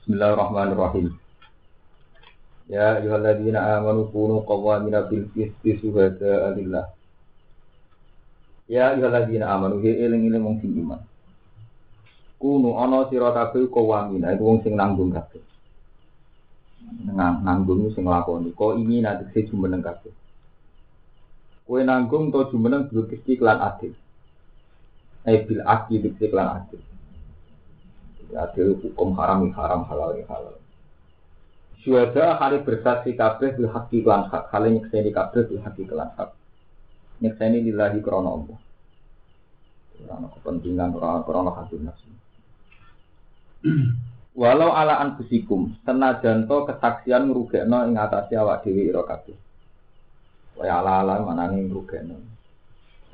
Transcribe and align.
Bismillahirrahmanirrahim. 0.00 1.12
Ya 2.72 2.96
ayyuhalladzina 2.96 3.60
amanu 3.76 4.08
kunu 4.08 4.40
qawwamina 4.48 5.04
bil 5.04 5.28
qisti 5.36 5.76
syuhada'a 5.76 6.56
lillah. 6.56 6.88
Ya 8.64 8.96
ayyuhalladzina 8.96 9.44
amanu 9.44 9.84
he 9.84 9.92
eling-eling 10.00 10.40
wong 10.40 10.56
sing 10.64 10.72
iman. 10.72 11.04
Kunu 12.40 12.80
ana 12.80 13.12
sira 13.12 13.28
kabeh 13.28 13.68
qawwamina 13.68 14.32
iku 14.32 14.42
wong 14.48 14.58
sing 14.64 14.72
nanggung 14.72 15.12
kabeh. 15.12 15.44
Nang 17.12 17.44
nanggung 17.44 17.92
sing 17.92 18.08
nglakoni. 18.08 18.56
Ko 18.56 18.72
ini 18.80 19.04
nanti 19.04 19.28
sing 19.36 19.52
jumeneng 19.52 19.84
kabeh. 19.84 20.16
Kowe 21.68 21.76
nanggung 21.84 22.32
to 22.32 22.48
jumeneng 22.48 22.88
bil 22.88 23.04
qisti 23.04 23.36
lan 23.36 23.60
adil. 23.60 23.92
Eh 25.28 25.44
bil 25.44 25.60
akli 25.60 26.00
bil 26.00 26.16
lan 26.32 26.64
adil. 26.64 26.80
Adil 28.34 28.78
hukum 28.78 29.16
haram 29.18 29.50
haram 29.54 29.82
halal 29.90 30.14
halal. 30.26 30.56
Syuhada 31.80 32.36
hari 32.36 32.60
bersaksi 32.60 33.16
kabeh 33.16 33.56
bil 33.56 33.72
haqi 33.72 34.04
lan 34.04 34.28
hak. 34.28 34.52
Hal 34.52 34.68
nyekseni 34.68 35.10
kabeh 35.10 35.48
bil 35.48 35.64
haqi 35.64 35.88
lan 35.88 36.12
hak. 36.14 36.36
Nyekseni 37.24 37.64
lillahi 37.64 38.04
krana 38.04 38.30
Allah. 38.36 38.58
Krana 39.96 40.26
kepentingan 40.36 40.92
krana 40.96 41.50
hati 41.56 41.76
nafsu. 41.80 42.08
Walau 44.36 44.72
ala 44.72 45.00
anfusikum 45.00 45.76
senajan 45.84 46.48
to 46.48 46.68
kesaksian 46.68 47.28
ngrugekno 47.28 47.84
ing 47.88 47.96
atase 47.96 48.36
awak 48.36 48.64
dhewe 48.64 48.92
ira 48.92 49.02
kabeh. 49.04 49.36
Kaya 50.60 50.84
ala-ala 50.84 51.24
manane 51.24 51.64
ngrugekno. 51.64 52.16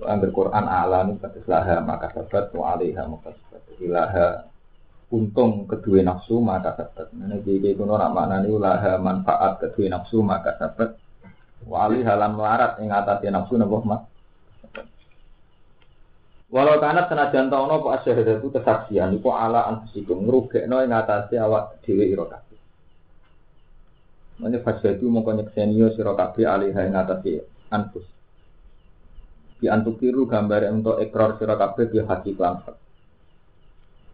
Angger 0.02 0.28
Quran 0.34 0.66
ala 0.66 1.08
nu 1.08 1.16
kados 1.22 1.46
laha 1.48 1.80
maka 1.80 2.12
sabat 2.12 2.52
wa 2.52 2.76
alaiha 2.76 3.06
maka 3.08 3.32
sabat. 3.32 3.62
Ilaha 3.80 4.44
untung 5.10 5.70
kedua 5.70 6.02
nafsu 6.02 6.42
maka 6.42 6.74
sabat. 6.74 7.14
Ini 7.14 7.38
jadi 7.46 7.78
kuno 7.78 7.94
nak 7.94 8.10
maknani 8.10 8.50
laha 8.58 8.98
manfaat 8.98 9.62
kedua 9.62 9.86
nafsu 9.94 10.18
maka 10.22 10.58
sabat. 10.58 10.98
Wa 11.66 11.86
alaiha 11.86 12.14
lan 12.18 12.34
melarat 12.34 12.78
ing 12.82 12.90
atase 12.90 13.30
nafsu 13.30 13.54
napa 13.54 13.76
mas. 13.86 14.02
Walau 16.46 16.78
kanat 16.78 17.10
senajan 17.10 17.50
ta 17.50 17.58
ono 17.58 17.82
apa 17.82 18.02
asyhadatu 18.02 18.54
kesaksian 18.54 19.18
iku 19.18 19.34
ala 19.34 19.66
anfusikum 19.66 20.30
ngrugekno 20.30 20.78
ing 20.78 20.94
atase 20.94 21.34
awak 21.42 21.82
dhewe 21.82 22.06
ira 22.06 22.22
kabeh. 22.26 22.60
Mane 24.38 24.58
fasadu 24.62 25.10
mongko 25.10 25.42
nyekseni 25.42 25.82
sira 25.94 26.14
kabeh 26.14 26.46
alaiha 26.46 26.86
ing 26.86 26.94
atase 26.94 27.42
anfus. 27.70 28.06
Di 29.58 29.66
antukiru 29.66 30.28
gambar 30.30 30.70
untuk 30.70 31.02
ekor 31.02 31.34
sira 31.38 31.58
kabeh 31.58 31.90
di 31.90 31.98
hati 31.98 32.30
lan 32.38 32.62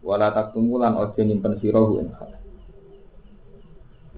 Wala 0.03 0.35
taktumulan 0.35 0.99
ojo 0.99 1.19
nyimpen 1.23 1.63
sirahu 1.63 2.03
ing 2.03 2.11
hak. 2.11 2.31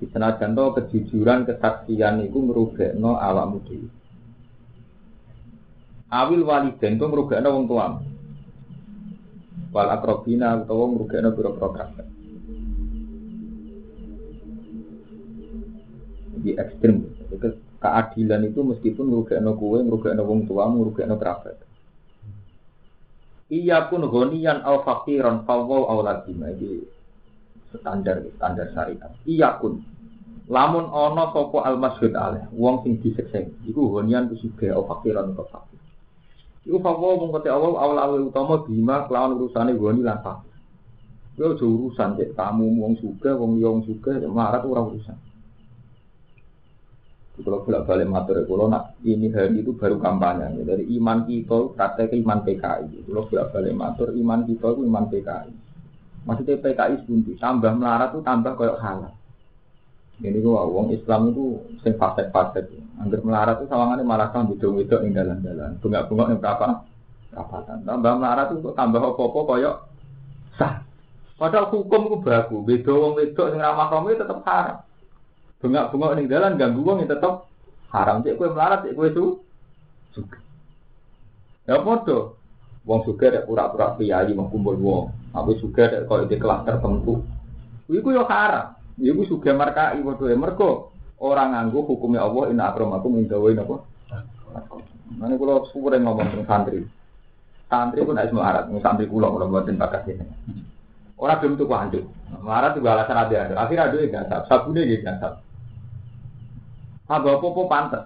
Di 0.02 0.05
senajan 0.09 0.58
to 0.58 0.66
kejujuran 0.81 1.45
kesaksian 1.45 2.25
iku 2.25 2.41
ngrugekno 2.41 3.16
awakmu 3.16 3.61
dhewe. 3.64 3.89
Awil 6.09 6.41
waliden 6.41 6.97
itu 6.97 7.06
merugakno 7.06 7.47
wong 7.53 7.66
tuam. 7.69 7.94
Wal 9.69 9.88
akrobina 9.94 10.58
utawa 10.58 10.86
merugakno 10.89 11.30
biro-biro 11.38 11.69
kerabat. 11.73 12.08
Jadi 16.33 16.50
ekstrim. 16.61 16.95
Keadilan 17.81 18.41
itu 18.50 18.59
meskipun 18.66 19.06
merugakno 19.06 19.53
kue, 19.59 19.80
merugakno 19.86 20.22
wong 20.25 20.50
tua, 20.50 20.66
merugakno 20.66 21.22
kerabat. 21.22 21.64
Iya 23.45 23.93
pun 23.93 24.09
gonian 24.09 24.65
al 24.65 24.81
fakiran 24.81 25.45
fawwaw 25.45 25.85
au 25.93 25.99
lazima. 26.01 26.49
Jadi 26.49 26.81
standar 27.77 28.25
standar 28.41 28.67
syariat. 28.73 29.11
Iya 29.29 29.61
pun 29.61 29.85
lamun 30.49 30.89
ono 30.89 31.33
sopo 31.33 31.61
al 31.61 31.77
masjid 31.77 32.13
aleh 32.13 32.45
wong 32.53 32.85
sing 32.85 33.01
diseksa 33.01 33.41
iku 33.66 33.89
gonian 33.89 34.29
ku 34.29 34.38
sugih 34.38 34.73
au 34.73 34.85
fakiran 34.85 35.33
au 35.33 35.45
fakir 35.49 35.81
Iku 36.66 36.81
fawo 36.81 37.22
mung 37.22 37.33
awal 37.38 37.78
awal 37.78 37.97
awal 38.01 38.22
utama 38.25 38.66
bima 38.66 39.06
kelawan 39.06 39.38
urusane 39.38 39.77
goni 39.77 40.01
lan 40.01 40.17
fakir. 40.25 40.53
Yo 41.38 41.53
urusan 41.53 42.17
cek 42.17 42.33
kamu 42.33 42.79
wong 42.81 42.97
suga, 42.97 43.38
wong 43.38 43.62
liya 43.62 43.69
wong 43.69 43.83
suga, 43.85 44.17
marat 44.25 44.66
urusan. 44.66 45.13
Kalau 47.35 47.68
bolak 47.68 47.84
balik 47.84 48.07
matur, 48.07 48.40
kalau 48.47 48.72
nak 48.72 48.96
ini 49.03 49.28
hari 49.28 49.59
itu 49.59 49.75
baru 49.75 50.00
kampanye. 50.00 50.56
Dari 50.63 50.88
iman 50.96 51.28
kita, 51.28 51.75
praktek 51.75 52.16
iman 52.16 52.40
PKI. 52.47 53.03
Kalau 53.12 53.28
bolak 53.28 53.51
balik 53.51 53.73
matur, 53.75 54.07
iman 54.16 54.47
kita 54.47 54.68
itu 54.72 54.81
iman 54.88 55.06
PKI. 55.12 55.51
Maksudnya 56.24 56.63
PKI 56.63 56.94
sebunti, 57.03 57.35
tambah 57.35 57.75
melarat 57.75 58.16
itu 58.16 58.24
tambah 58.24 58.56
kayak 58.56 58.79
halal. 58.79 59.13
Ini 60.24 60.40
gua 60.40 60.63
wong 60.63 60.95
Islam 60.95 61.35
itu 61.35 61.59
sing 61.84 62.00
fasek-fasek. 62.00 62.72
Angger 63.03 63.19
melarat 63.19 63.59
itu 63.59 63.68
sawangannya 63.68 64.07
malah 64.07 64.31
kan 64.31 64.47
bidung-bidung 64.47 65.03
ing 65.03 65.12
dalan-dalan. 65.12 65.75
Bunga-bunga 65.84 66.31
ning 66.31 66.40
berapa? 66.40 66.88
Kapatan. 67.35 67.84
Tambah 67.84 68.13
melarat 68.16 68.47
itu 68.56 68.72
tambah 68.72 69.03
apa-apa 69.03 69.40
koyo 69.44 69.72
sah. 70.56 70.88
Padahal 71.35 71.68
hukum 71.68 72.07
ku 72.07 72.16
baku. 72.24 72.63
Beda 72.63 72.95
wong 72.95 73.19
wedok 73.19 73.51
sing 73.51 73.59
ramah 73.59 73.91
kamu 73.91 74.16
tetep 74.16 74.40
haram. 74.47 74.84
Bunga-bunga 75.65 76.13
ning 76.13 76.29
dalan 76.29 76.61
ganggu 76.61 76.85
wong 76.85 77.09
tetep 77.09 77.49
haram. 77.89 78.21
Cek 78.21 78.37
kowe 78.37 78.53
melarat, 78.53 78.85
cek 78.85 78.93
kowe 78.93 79.09
su 79.09 79.25
suka. 80.13 80.37
Ya 81.65 81.81
padha. 81.81 82.37
Wong 82.85 83.01
suka 83.01 83.33
dek 83.33 83.49
pura-pura 83.49 83.97
priayi 83.97 84.37
mau 84.37 84.45
kumpul 84.45 84.77
wong. 84.77 85.09
Aku 85.33 85.57
suka 85.57 85.89
dek 85.89 86.05
koyo 86.05 86.29
di 86.29 86.37
kelas 86.37 86.69
tertentu. 86.69 87.25
Iku 87.89 88.13
yo 88.13 88.29
haram. 88.29 88.77
Iku 89.01 89.25
suga 89.25 89.57
markai 89.57 90.05
waduh 90.05 90.29
mergo 90.37 90.93
orang 91.17 91.57
nganggo 91.57 91.83
hukumnya 91.89 92.21
Allah 92.21 92.53
inna 92.53 92.69
akramakum 92.69 93.17
indawa 93.17 93.49
apa? 93.57 93.75
Mana 95.17 95.33
kalau 95.33 95.65
suwe 95.73 95.97
ngomong 95.97 96.29
tentang 96.29 96.45
santri. 96.45 96.85
Santri 97.65 98.05
pun 98.05 98.15
harus 98.15 98.31
melarat, 98.31 98.69
santri 98.79 99.09
kulo 99.09 99.33
kalau 99.33 99.49
buatin 99.49 99.81
bakat 99.81 100.05
ini. 100.13 100.25
Orang 101.17 101.39
belum 101.41 101.53
tuh 101.57 101.67
kuanduk. 101.67 102.05
Melarat 102.39 102.77
juga 102.77 102.93
alasan 102.93 103.17
ada 103.17 103.35
ada. 103.35 103.53
Akhirnya 103.57 103.87
ada 103.89 103.97
yang 103.97 104.11
gasap, 104.13 104.41
sabune 104.47 104.81
gitu 104.85 105.03
gasap. 105.03 105.33
Apa 107.05 107.38
apa 107.38 107.61
pantes. 107.69 108.03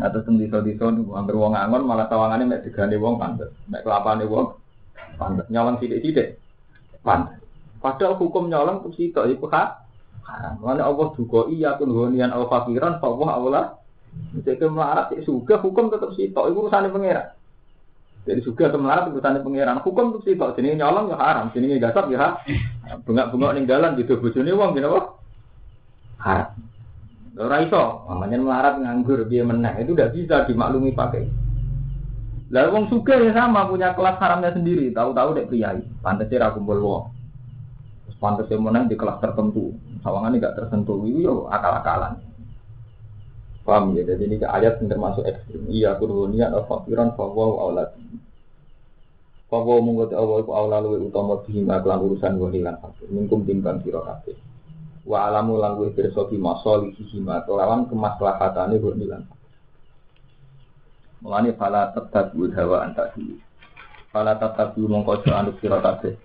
Atau 0.00 0.24
teng 0.24 0.40
diso-diso 0.40 0.88
hampir 1.12 1.36
wong 1.36 1.52
angon 1.52 1.84
malah 1.84 2.08
tawangane 2.08 2.48
mek 2.48 2.62
digane 2.64 2.96
wong 2.96 3.20
pantes. 3.20 3.52
Mek 3.68 3.84
kelapane 3.84 4.24
wong 4.24 4.56
pantes. 5.20 5.46
Nyolong 5.50 5.76
sithik-sithik 5.82 6.40
pantes. 7.04 7.42
Padahal 7.84 8.16
hukum 8.16 8.48
nyolong 8.48 8.80
itu 8.88 9.12
sitok 9.12 9.28
itu 9.28 9.44
hak. 9.50 9.84
Mana 10.64 10.88
Allah 10.88 11.12
juga 11.12 11.52
iya 11.52 11.76
pun 11.76 11.92
gonian 11.92 12.32
al 12.32 12.48
fakiran 12.48 12.96
bahwa 12.96 13.28
Allah 13.28 13.64
jadi 14.40 14.66
melarat 14.72 15.12
ya 15.12 15.20
suka 15.20 15.60
hukum 15.60 15.92
tetap 15.92 16.16
sitok 16.16 16.48
itu 16.48 16.58
urusannya 16.64 16.88
pangeran. 16.88 17.28
Jadi 18.24 18.40
suka 18.40 18.72
ke 18.72 18.78
melarat 18.80 19.12
urusannya 19.12 19.44
pangeran 19.44 19.84
hukum 19.84 20.16
tetap 20.16 20.24
sitok. 20.24 20.50
Jadi 20.56 20.80
nyolong 20.80 21.12
ya 21.12 21.16
haram, 21.20 21.52
jadi 21.52 21.76
gasap 21.76 22.08
ya 22.08 22.40
bengak-bengak 23.04 23.52
ning 23.52 23.64
dalan 23.68 24.00
gitu 24.00 24.16
bojone 24.16 24.50
wong 24.56 24.70
gini 24.72 24.86
apa? 24.88 25.00
Haram. 26.24 26.48
Ora 27.34 27.66
iso, 27.66 28.06
namanya 28.06 28.38
melarat 28.38 28.74
nganggur 28.78 29.26
dia 29.26 29.42
menang 29.42 29.82
itu 29.82 29.90
udah 29.90 30.08
bisa 30.14 30.46
dimaklumi 30.46 30.94
pakai. 30.94 31.26
Lalu 32.54 32.68
wong 32.70 32.86
suka 32.86 33.18
ya 33.18 33.34
sama 33.34 33.66
punya 33.66 33.90
kelas 33.98 34.22
haramnya 34.22 34.54
sendiri, 34.54 34.94
tahu-tahu 34.94 35.34
dek 35.34 35.50
priai, 35.50 35.82
pantasnya 35.98 36.46
ra 36.46 36.54
kumpul 36.54 36.78
wong. 36.78 37.04
Pantas 38.22 38.46
yang 38.48 38.62
menang 38.62 38.86
di 38.86 38.94
kelas 38.94 39.18
tertentu, 39.18 39.74
sawangan 40.00 40.38
gak 40.38 40.56
tersentuh, 40.56 41.02
itu 41.04 41.28
yo 41.28 41.44
akal-akalan. 41.50 42.22
Paham 43.64 43.96
ya? 43.96 44.04
Jadi 44.04 44.28
ini 44.28 44.36
ayat 44.44 44.76
yang 44.80 44.92
termasuk 44.92 45.24
ekstrim. 45.24 45.64
Iya, 45.72 45.96
kurnia 45.96 46.52
atau 46.52 46.68
fakiran 46.68 47.16
bahwa 47.16 47.44
aulat. 47.64 47.96
Bahwa 49.48 49.80
mungkot 49.80 50.12
itu 50.12 50.52
aulat 50.52 50.80
luwe 50.84 51.00
utama 51.08 51.40
bihima 51.48 51.80
kelan 51.80 52.04
urusan 52.04 52.36
gonilan 52.36 52.76
fakir. 52.80 53.08
Mingkum 53.08 53.48
timbang 53.48 53.80
kira. 53.80 54.04
Wa 55.04 55.28
alamu 55.28 55.60
lan 55.60 55.76
luwe 55.76 55.92
pirsa 55.92 56.24
bi 56.26 56.40
masali 56.40 56.96
hima 56.96 57.44
kelawan 57.44 57.84
kemaslahatane 57.88 58.80
fakir. 58.80 59.20
Mulane 61.24 61.56
fala 61.56 61.92
tatabu 61.92 62.48
hawa 62.52 62.88
antasi. 62.88 63.40
Fala 64.12 64.36
tatabu 64.36 64.84
mongko 64.88 65.20
aja 65.20 65.40
anut 65.40 65.56
kira 65.60 65.80
kabeh. 65.80 66.16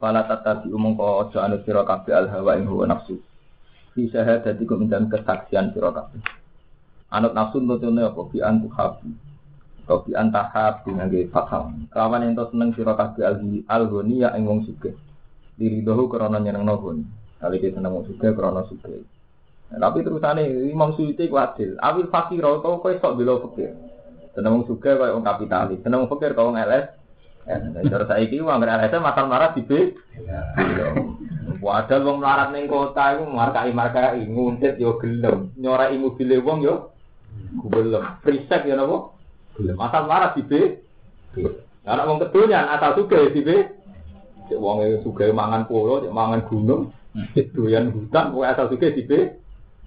Fala 0.00 0.24
tatabi 0.24 0.72
umum 0.72 0.96
kau 0.96 1.20
ojo 1.20 1.36
anu 1.36 1.60
sira 1.60 1.84
kabeh 1.84 2.16
al 2.16 2.32
hawa 2.32 2.56
ing 2.56 2.64
hawa 2.64 2.88
nafsu. 2.88 3.20
Fi 3.92 4.08
syahadati 4.08 4.64
kum 4.64 4.88
dan 4.88 5.12
kesaksian 5.12 5.76
sira 5.76 5.92
kabeh. 5.92 6.24
Anut 7.12 7.36
nafsu 7.36 7.60
nutune 7.60 8.08
apa 8.08 8.24
bi 8.32 8.40
antu 8.40 8.72
habu. 8.72 9.12
Atau 9.84 10.08
bi 10.08 10.16
antahab 10.16 10.88
ngangge 10.88 11.28
fathah. 11.28 11.68
Kawan 11.92 12.32
ento 12.32 12.48
seneng 12.48 12.72
sira 12.72 12.96
kabeh 12.96 13.28
al 13.28 13.44
al 13.68 13.84
ya 14.08 14.32
ing 14.40 14.48
wong 14.48 14.64
sugih. 14.64 14.96
Diri 15.60 15.84
dohu 15.84 16.08
krana 16.08 16.40
nyenengno 16.40 16.80
goni. 16.80 17.04
Kali 17.40 17.56
dia 17.56 17.72
seneng 17.72 17.96
wong 17.96 18.04
sugih 18.04 18.36
krana 18.36 18.68
sugih. 18.68 19.00
Tapi 19.72 20.04
terusane 20.04 20.44
Imam 20.68 20.92
Suyuti 20.92 21.24
ku 21.30 21.40
adil. 21.40 21.80
Awil 21.80 22.12
fakir 22.12 22.44
kau 22.44 22.60
kowe 22.60 22.92
sok 22.92 23.16
bela 23.16 23.40
fakir. 23.40 23.72
Seneng 24.36 24.60
wong 24.60 24.64
sugih 24.68 25.00
koyo 25.00 25.16
wong 25.16 25.24
kapitalis. 25.24 25.80
Seneng 25.80 26.04
wong 26.04 26.10
fakir 26.12 26.36
koyo 26.36 26.52
wong 26.52 26.60
LS. 26.60 26.86
Cara 27.88 28.04
saya 28.04 28.20
ini 28.20 28.44
uang 28.44 28.60
LSM 28.60 29.00
makan 29.00 29.26
marah 29.26 29.56
di 29.56 29.64
B. 29.64 29.96
Padahal 31.60 32.04
wong 32.04 32.18
melarat 32.20 32.48
ning 32.52 32.68
kota 32.68 33.16
iku 33.16 33.24
markai-markai 33.24 34.20
nguntit 34.28 34.76
yo 34.80 34.96
gelem, 35.00 35.52
nyorai 35.56 35.96
mobile 35.96 36.44
wong 36.44 36.60
yo 36.60 36.92
gelem. 37.72 38.04
Frisek 38.20 38.68
yo 38.68 38.76
napa? 38.76 38.96
Gelem. 39.56 39.76
Asal 39.80 40.02
melarat 40.04 40.36
di 40.36 40.42
B. 40.44 40.52
Anak 41.88 42.04
wong 42.04 42.18
kedonyan 42.20 42.68
asal 42.68 43.00
sugih 43.00 43.32
di 43.32 43.40
B. 43.40 43.48
Cek 44.52 44.58
wong 44.60 44.84
sugih 45.00 45.32
mangan 45.32 45.64
cek 45.64 46.12
mangan 46.12 46.42
gunung, 46.50 46.90
doyan 47.54 47.90
hutan, 47.90 48.30
kok 48.30 48.46
asal 48.46 48.66
sugih 48.70 48.94
di 48.94 49.02
B. 49.06 49.10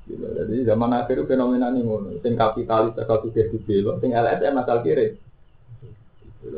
Jadi 0.04 0.68
zaman 0.68 0.92
akhir 0.92 1.24
fenomena 1.24 1.72
ini 1.72 1.88
ngono. 1.88 2.20
Sing 2.20 2.36
kapitalis 2.36 3.00
asal 3.00 3.24
sugih 3.24 3.48
di 3.48 3.60
B, 3.64 3.84
sing 4.04 4.12
LSM 4.12 4.60
asal 4.60 4.84
kiri. 4.84 5.16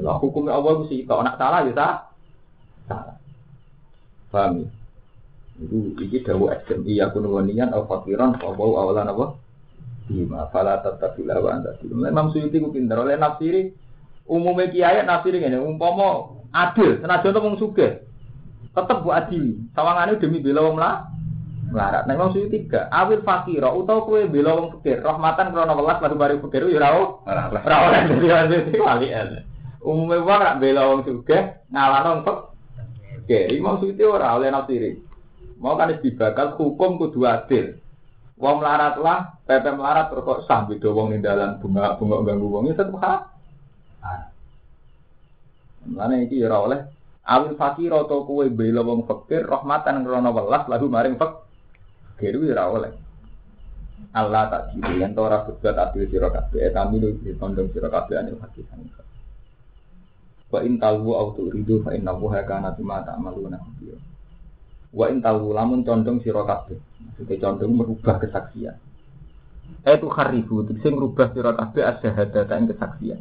Lah 0.01 0.17
hukumnya 0.17 0.57
Allah 0.57 0.81
sih, 0.89 1.05
kalau 1.05 1.21
nak 1.21 1.37
salah 1.37 1.61
ya 1.61 1.73
salah. 1.77 1.97
Paham 4.33 4.65
ya? 4.65 4.67
Itu 5.55 5.95
iki 6.03 6.19
dawu 6.25 6.51
ekstrem 6.51 6.83
iya 6.83 7.07
kun 7.15 7.31
waniyan 7.31 7.71
al 7.71 7.87
fakiran 7.87 8.35
fa 8.35 8.51
bau 8.51 8.75
awalan 8.75 9.07
apa? 9.07 9.25
Bima 10.11 10.51
fala 10.51 10.83
tatabila 10.83 11.39
wa 11.39 11.49
anta 11.55 11.79
Memang 11.81 12.35
Suyuti 12.35 12.59
ku 12.59 12.75
pinter 12.75 12.99
oleh 12.99 13.15
nafsiri 13.15 13.71
umumnya 14.25 14.69
kiai 14.69 15.05
nafsiri 15.05 15.41
ngene 15.41 15.61
umpama 15.61 16.41
adil 16.49 16.97
senajan 17.01 17.33
to 17.33 17.39
wong 17.41 17.55
tetep 18.75 18.97
bu 19.01 19.09
adili 19.15 19.55
sawangane 19.71 20.19
demi 20.19 20.43
bela 20.43 20.67
wong 20.67 20.75
lah 20.75 21.07
melarat. 21.71 22.03
Nah, 22.05 22.13
Imam 22.13 22.29
Suyuti 22.31 22.67
tiga 22.67 22.91
awil 22.91 23.23
fakira 23.23 23.71
utawa 23.71 24.05
kowe 24.05 24.21
bela 24.27 24.51
wong 24.55 24.67
fakir 24.77 25.01
rahmatan 25.01 25.55
krana 25.55 25.73
welas 25.73 25.97
baru 26.03 26.15
baru 26.19 26.35
fakir 26.45 26.67
ya 26.69 26.91
ora 26.91 27.13
ora 27.25 27.43
ora 27.63 27.75
ora 27.89 27.99
dadi 28.47 28.77
wali 28.77 29.09
Umumnya 29.85 30.25
wong 30.25 30.39
rak 30.41 30.57
bela 30.59 30.81
wong 30.91 30.99
sugih 31.07 31.41
ngalano 31.71 32.09
wong 32.11 32.21
fakir. 32.23 33.47
Imam 33.55 33.79
Suyuti 33.79 34.03
ora 34.03 34.35
oleh 34.35 34.51
nafsiri. 34.51 34.91
Mau 35.55 35.79
kan 35.79 35.95
dibakal 36.03 36.59
hukum 36.59 36.99
kudu 36.99 37.23
adil. 37.23 37.79
Wong 38.35 38.59
melarat 38.59 38.99
lah, 38.99 39.39
pepe 39.47 39.71
melarat 39.71 40.11
terus 40.11 40.27
kok 40.27 40.43
sah 40.43 40.67
beda 40.67 40.91
wong 40.91 41.15
ning 41.15 41.23
dalan 41.23 41.55
bunga 41.63 41.95
bunga 41.95 42.19
ganggu 42.27 42.47
wong 42.51 42.67
itu 42.67 42.83
hak. 42.99 43.21
Mana 45.85 46.19
iki 46.19 46.43
ora 46.43 46.57
oleh 46.59 46.79
awil 47.25 47.57
fakir 47.57 47.89
atau 47.89 48.23
kue 48.23 48.53
bela 48.53 48.85
wong 48.85 49.09
fakir 49.09 49.43
rahmatan 49.43 50.05
krana 50.05 50.29
welas 50.29 50.63
lagu 50.69 50.85
maring 50.85 51.17
fakir 51.17 52.37
kuwi 52.37 52.53
ora 52.53 52.65
oleh. 52.71 52.93
Allah 54.15 54.47
tak 54.47 54.61
jadi 54.75 55.07
yang 55.07 55.11
tora 55.11 55.43
berbuat 55.43 55.75
adil 55.75 56.07
sira 56.07 56.31
kabeh 56.31 56.71
etamilu 56.71 57.19
ditondong 57.19 57.67
sira 57.75 57.91
kabeh 57.91 58.15
anil 58.15 58.39
hakikan. 58.39 58.79
Wa 60.47 60.63
in 60.63 60.79
tawu 60.79 61.11
au 61.19 61.35
turidu 61.35 61.83
fa 61.83 61.91
innahu 61.91 62.31
kana 62.31 62.71
bima 62.75 63.03
ta'maluna 63.03 63.59
khabir. 63.59 63.99
Wa 64.95 65.11
in 65.11 65.19
tahu 65.19 65.51
lamun 65.51 65.83
condong 65.83 66.23
sira 66.23 66.47
kabeh. 66.47 66.79
Maksudnya 66.79 67.35
condong 67.43 67.71
merubah 67.75 68.15
kesaksian. 68.23 68.79
Itu 69.83 70.07
kharibu, 70.07 70.63
tegese 70.71 70.87
merubah 70.95 71.35
sira 71.35 71.51
kabeh 71.51 71.83
asyhadata 71.83 72.53
ing 72.55 72.71
kesaksian. 72.71 73.19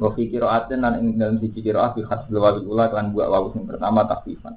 Wa 0.00 0.08
fi 0.16 0.28
qira'atin 0.28 0.80
lan 0.80 0.94
ing 1.00 1.20
dalam 1.20 1.36
siji 1.36 1.60
qira'ah 1.60 1.92
bi 1.92 2.06
khasbil 2.06 2.40
wawi 2.40 2.64
ula 2.64 2.88
kan 2.88 3.12
buat 3.12 3.28
wawu 3.28 3.52
sing 3.52 3.68
pertama 3.68 4.08
takfifan. 4.08 4.56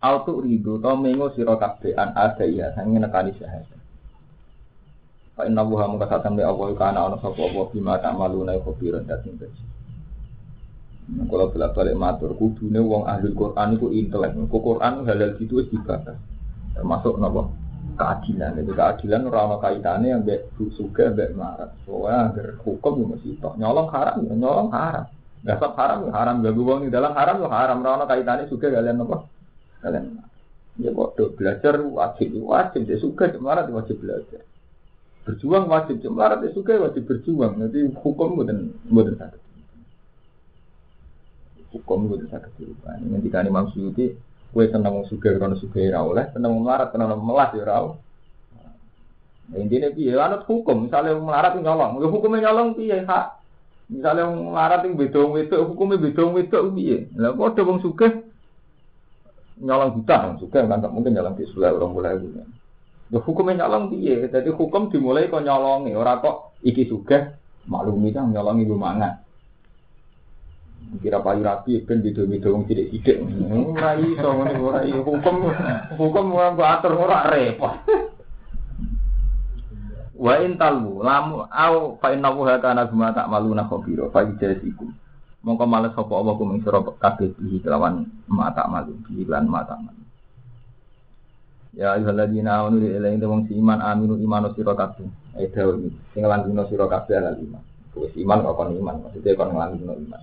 Autu 0.00 0.40
ridu 0.44 0.80
to 0.80 0.92
mengo 0.96 1.32
sira 1.32 1.56
kabeh 1.56 1.96
an 1.96 2.12
ada 2.16 2.44
ya 2.44 2.72
sange 2.76 2.96
nekani 2.96 3.32
syahadat. 3.36 3.80
Fa 5.36 5.44
inna 5.44 5.64
wuha 5.64 5.84
muka 5.88 6.08
satan 6.08 6.36
bi 6.36 6.44
Allah 6.44 6.72
kana 6.76 6.98
ana 7.12 7.16
sapa 7.20 7.44
apa 7.44 7.62
bima 7.72 8.00
ta'maluna 8.00 8.56
khabiran 8.60 9.04
datin 9.04 9.36
bersih. 9.36 9.68
Nah, 11.06 11.22
kalau 11.30 11.54
bolak 11.54 11.70
balik 11.70 11.94
matur, 11.94 12.34
kudune 12.34 12.82
wong 12.82 13.06
ahli 13.06 13.30
Quran 13.30 13.78
itu 13.78 13.94
intelek. 13.94 14.34
Kau 14.50 14.58
Quran 14.58 15.06
halal 15.06 15.38
gitu 15.38 15.62
wis 15.62 15.70
dibahas. 15.70 16.18
Termasuk 16.74 17.22
nopo 17.22 17.54
keadilan. 17.96 18.50
Jadi 18.60 18.72
keadilan 18.76 19.22
orang 19.26 19.58
kaitannya 19.58 20.08
yang 20.12 20.22
bek 20.22 20.52
suka 20.76 21.10
bek 21.10 21.34
marat. 21.34 21.72
Soalnya 21.88 22.30
agar 22.30 22.46
hukum 22.62 22.92
itu 23.00 23.06
masih 23.10 23.30
tok. 23.42 23.56
Nyolong 23.56 23.88
haram, 23.90 24.16
ya 24.22 24.34
nyolong 24.36 24.70
haram. 24.70 25.06
Gasap 25.42 25.72
haram, 25.74 25.98
ya 26.06 26.12
haram. 26.12 26.34
Gak 26.44 26.54
uang 26.54 26.80
di 26.86 26.90
dalam 26.92 27.12
haram, 27.16 27.36
ya 27.42 27.48
haram. 27.48 27.76
Orang 27.82 28.06
kaitannya 28.06 28.46
suka 28.46 28.66
kalian 28.68 28.96
nopo. 29.00 29.26
Kalian 29.80 30.22
ya 30.76 30.92
bodoh 30.92 31.32
belajar 31.32 31.80
wajib, 31.80 32.36
wajib. 32.44 32.84
Dia 32.84 33.00
suka 33.00 33.32
marat 33.40 33.66
wajib 33.72 33.98
belajar. 33.98 34.44
Berjuang 35.26 35.66
wajib, 35.66 35.98
marat 36.12 36.44
dia 36.44 36.54
suka 36.54 36.78
wajib 36.78 37.08
berjuang. 37.08 37.58
Nanti 37.58 37.82
hukum 37.98 38.38
bukan 38.38 38.76
bukan 38.86 39.16
sakit 39.18 39.46
hukum 41.76 42.08
itu 42.08 42.24
bisa 42.26 42.40
kehidupan. 42.40 42.96
Ini 43.04 43.20
ketika 43.20 43.44
Imam 43.44 43.68
Suyuti, 43.70 44.16
kue 44.52 44.66
seneng 44.72 45.04
suka 45.10 45.36
karena 45.36 45.56
suka 45.58 45.78
ya 45.82 46.00
oleh, 46.00 46.28
seneng 46.32 46.56
melarat 46.62 46.94
karena 46.94 47.16
melas 47.16 47.50
ya 47.52 47.64
rau. 47.66 48.00
Nah, 49.46 49.58
intinya 49.62 49.90
piye 49.94 50.16
anut 50.16 50.42
hukum, 50.46 50.90
misalnya 50.90 51.14
melarat 51.18 51.54
itu 51.54 51.62
nyolong, 51.62 52.02
ya 52.02 52.08
hukumnya 52.10 52.38
nyolong 52.50 52.68
piye 52.74 53.04
hak. 53.06 53.26
Misalnya 53.86 54.26
melarat 54.26 54.82
itu 54.82 54.98
bedong 54.98 55.30
wedok, 55.36 55.60
hukumnya 55.70 56.02
bedong 56.02 56.30
wedok 56.34 56.62
piye. 56.74 57.06
Lah 57.14 57.34
ada 57.34 57.62
wong 57.62 57.78
suka 57.82 58.06
nyolong 59.62 59.90
buta, 60.00 60.14
wong 60.34 60.50
kan 60.50 60.82
tak 60.82 60.92
mungkin 60.92 61.14
nyolong 61.14 61.34
di 61.38 61.46
sebelah 61.46 61.76
orang 61.76 61.92
mulai 61.94 62.16
itu. 62.18 62.28
Ya 63.12 63.18
hukumnya 63.22 63.66
nyolong 63.66 63.94
piye, 63.94 64.26
jadi 64.26 64.50
hukum 64.50 64.90
dimulai 64.90 65.30
kok 65.30 65.44
nyolongi, 65.44 65.94
orang 65.94 66.22
kok 66.22 66.58
iki 66.66 66.90
suka 66.90 67.38
maklumi 67.66 68.10
kan 68.14 68.30
nyolongi 68.30 68.66
lumangan. 68.66 69.25
Kira 71.02 71.18
payu 71.20 71.42
rapi 71.42 71.82
ben 71.84 72.00
beda-beda 72.00 72.48
wong 72.48 72.64
sithik-sithik. 72.70 73.18
Ora 73.74 73.98
iso 74.00 74.28
ngene 74.32 74.52
ora 74.62 74.80
hukum 74.86 75.36
hukum 75.98 76.26
ora 76.32 76.66
atur 76.78 76.94
ora 76.96 77.26
repot. 77.28 77.74
Wa 80.16 80.40
in 80.40 80.56
lamu 80.56 81.44
au 81.44 82.00
fa 82.00 82.08
inna 82.16 82.32
wa 82.32 82.56
kana 82.56 82.88
bima 82.88 83.12
ta'maluna 83.12 83.68
khabira 83.68 84.08
fa 84.08 84.24
ijasikum. 84.24 84.88
Mongko 85.46 85.64
males 85.68 85.94
sapa 85.94 86.10
apa 86.10 86.32
kuming 86.34 86.58
sira 86.66 86.82
kabeh 86.82 87.30
iki 87.38 87.62
kelawan 87.62 88.02
mata 88.26 88.66
malu 88.66 88.98
iki 89.06 89.22
lan 89.30 89.46
mata 89.46 89.78
malu. 89.78 90.02
Ya 91.76 91.94
ayyuhalladzina 91.94 92.66
amanu 92.66 92.82
ilahi 92.82 93.20
wong 93.22 93.46
si 93.46 93.54
iman 93.54 93.78
aminu 93.78 94.18
imanu 94.18 94.50
sira 94.56 94.74
kabeh. 94.74 95.06
Ayo 95.38 95.76
sing 96.16 96.24
lan 96.24 96.48
sira 96.66 96.90
kabeh 96.90 97.14
ala 97.20 97.36
iman. 97.38 97.62
Wis 97.96 98.12
iman 98.20 98.44
kok 98.44 98.56
kon 98.60 98.76
iman, 98.76 99.08
maksudnya 99.08 99.38
kon 99.38 99.56
ngelangino 99.56 99.94
iman. 99.96 100.20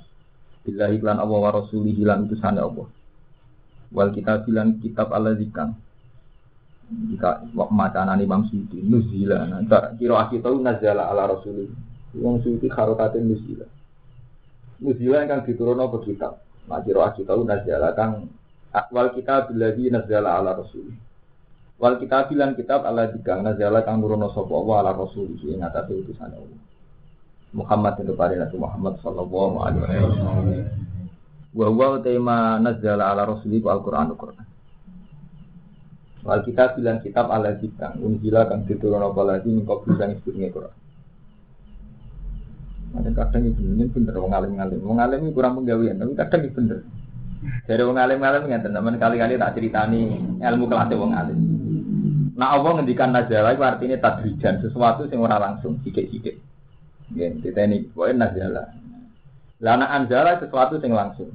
Billahi 0.64 1.04
lan 1.04 1.20
Allah 1.20 1.40
wa 1.44 1.52
rasulihi 1.52 2.08
lan 2.08 2.32
utusane 2.32 2.64
Allah. 2.64 2.88
Wal 3.92 4.10
kita 4.16 4.48
bilang 4.48 4.80
kitab 4.80 5.12
Allah 5.12 5.36
zikang. 5.36 5.76
Jika 6.94 7.44
macanan 7.54 8.20
Imam 8.24 8.48
Suyuti 8.48 8.80
nuzila. 8.80 9.44
Nah, 9.44 9.92
kira 10.00 10.30
kita 10.32 10.50
nazala 10.56 11.12
ala 11.12 11.36
rasulih. 11.36 11.68
Imam 12.16 12.40
Suyuti 12.40 12.72
kharokatin 12.72 13.28
nuzila. 13.28 13.68
Nuzila 14.80 15.28
yang 15.28 15.44
diturun 15.44 15.84
apa 15.84 15.98
kitab. 16.00 16.40
Nah, 16.72 16.80
kira 16.80 17.12
kita 17.12 17.36
nazala 17.44 17.92
kang 17.92 18.32
wal 18.90 19.10
kita 19.12 19.52
billahi 19.52 19.92
nazala 19.92 20.40
ala 20.40 20.64
rasulih. 20.64 20.96
Wal 21.76 22.00
kita 22.00 22.32
bilang 22.32 22.56
kitab 22.56 22.88
Allah 22.88 23.12
zikang 23.12 23.44
nazala 23.44 23.84
kang 23.84 24.00
nurono 24.00 24.32
sapa 24.32 24.54
Allah 24.56 24.76
ala 24.80 24.92
rasulih 24.96 25.44
ing 25.44 25.60
atase 25.60 25.92
utusane 25.92 26.40
Allah. 26.40 26.63
Muhammad 27.54 28.02
itu 28.02 28.14
pada 28.18 28.34
Nabi 28.34 28.58
Muhammad 28.58 28.94
Sallallahu 29.06 29.56
Alaihi 29.62 30.02
Wasallam. 30.02 30.46
Wa 31.54 32.02
tema 32.02 32.58
nazala 32.58 33.14
ala 33.14 33.30
Rasulih 33.30 33.62
Al-Quran 33.62 34.10
Al-Quran. 34.10 34.46
Wal 36.24 36.42
kita 36.48 36.74
bilang 36.80 37.04
kitab 37.04 37.30
ala 37.30 37.54
kita 37.60 38.00
unjila 38.00 38.48
kang 38.48 38.64
diturun 38.64 39.04
apa 39.04 39.22
lagi 39.28 39.52
engkau 39.52 39.84
bisa 39.84 40.08
ngikutin 40.08 40.50
Quran. 40.56 40.76
Ada 42.94 43.10
kadang 43.12 43.44
itu 43.50 43.62
ini 43.66 43.90
bener 43.90 44.16
wong 44.22 44.32
alim 44.32 44.54
ngalim, 44.56 44.80
wong 44.86 45.02
alim 45.02 45.34
kurang 45.34 45.58
penggawean, 45.58 45.98
tapi 45.98 46.14
kadang 46.14 46.42
itu 46.46 46.54
bener. 46.56 46.80
Dari 47.68 47.82
wong 47.84 47.98
alim 48.00 48.22
nggak 48.24 48.64
teman 48.64 48.96
kali-kali 48.96 49.36
tak 49.36 49.54
ceritani 49.60 50.02
ilmu 50.40 50.66
kelasnya 50.72 50.96
wong 50.96 51.12
alim. 51.12 51.40
Nah 52.40 52.56
Allah 52.56 52.72
ngendikan 52.80 53.12
nazala 53.12 53.54
itu 53.54 53.62
artinya 53.62 53.98
tadrijan 54.00 54.64
sesuatu 54.64 55.06
yang 55.12 55.28
ora 55.28 55.38
langsung, 55.38 55.78
sidik-sidik. 55.84 56.40
Kita 57.12 57.60
ini 57.68 57.92
pokoknya 57.92 58.32
nazala. 58.32 58.64
Lana 59.64 59.86
anjala 59.92 60.40
sesuatu 60.40 60.80
yang 60.80 60.96
langsung. 60.96 61.32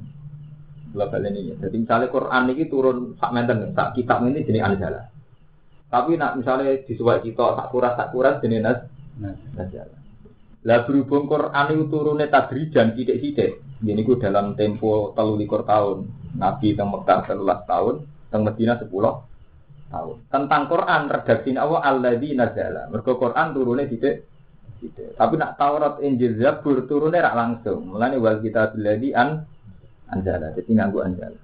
Global 0.89 1.21
ini 1.29 1.53
ya. 1.53 1.55
Jadi 1.65 1.85
misalnya 1.85 2.09
Quran 2.09 2.49
ini 2.49 2.65
turun 2.65 2.97
sak 3.21 3.29
menten, 3.29 3.73
sak 3.77 3.93
kitab 3.93 4.25
ini 4.25 4.41
jenis 4.41 4.65
anjala. 4.65 5.01
Tapi 5.89 6.17
nak 6.17 6.37
misalnya 6.37 6.81
disuwai 6.85 7.21
kita 7.25 7.57
sak 7.57 7.69
kuras 7.73 7.93
sak 7.97 8.09
kuras 8.13 8.41
jenis 8.41 8.61
naz, 8.61 8.79
nazala. 9.57 9.97
Lah 10.65 10.83
berhubung 10.85 11.25
Quran 11.25 11.65
itu 11.73 11.83
turunnya 11.89 12.27
tadrijan 12.29 12.93
sidik-sidik. 12.93 13.63
Ini 13.79 14.01
ku 14.03 14.19
dalam 14.19 14.59
tempo 14.59 15.15
telu 15.15 15.39
likur 15.39 15.63
tahun. 15.63 16.05
Nabi 16.37 16.77
teng 16.77 16.93
Mekah 16.93 17.25
telulas 17.25 17.65
tahun, 17.65 18.05
teng 18.29 18.45
Medina 18.45 18.77
sepuluh 18.77 19.25
tahun. 19.89 20.29
Tentang 20.29 20.69
Quran 20.69 21.01
redaksi 21.09 21.49
Allah 21.57 21.81
alladzi 21.81 22.29
nazala. 22.37 22.91
Mergo 22.93 23.17
Quran 23.17 23.57
turunnya 23.57 23.89
sidik 23.89 24.28
Gitu. 24.79 25.11
Tapi 25.19 25.33
nak 25.35 25.59
Taurat 25.59 25.99
Injil 25.99 26.39
Zabur 26.39 26.87
turunnya 26.87 27.23
rak 27.23 27.35
langsung. 27.35 27.91
Mulane 27.91 28.15
wal 28.15 28.39
kita 28.39 28.71
biladi 28.71 29.11
an 29.11 29.43
anjala. 30.07 30.55
Jadi 30.55 30.71
nganggu 30.71 30.99
anjala. 31.03 31.39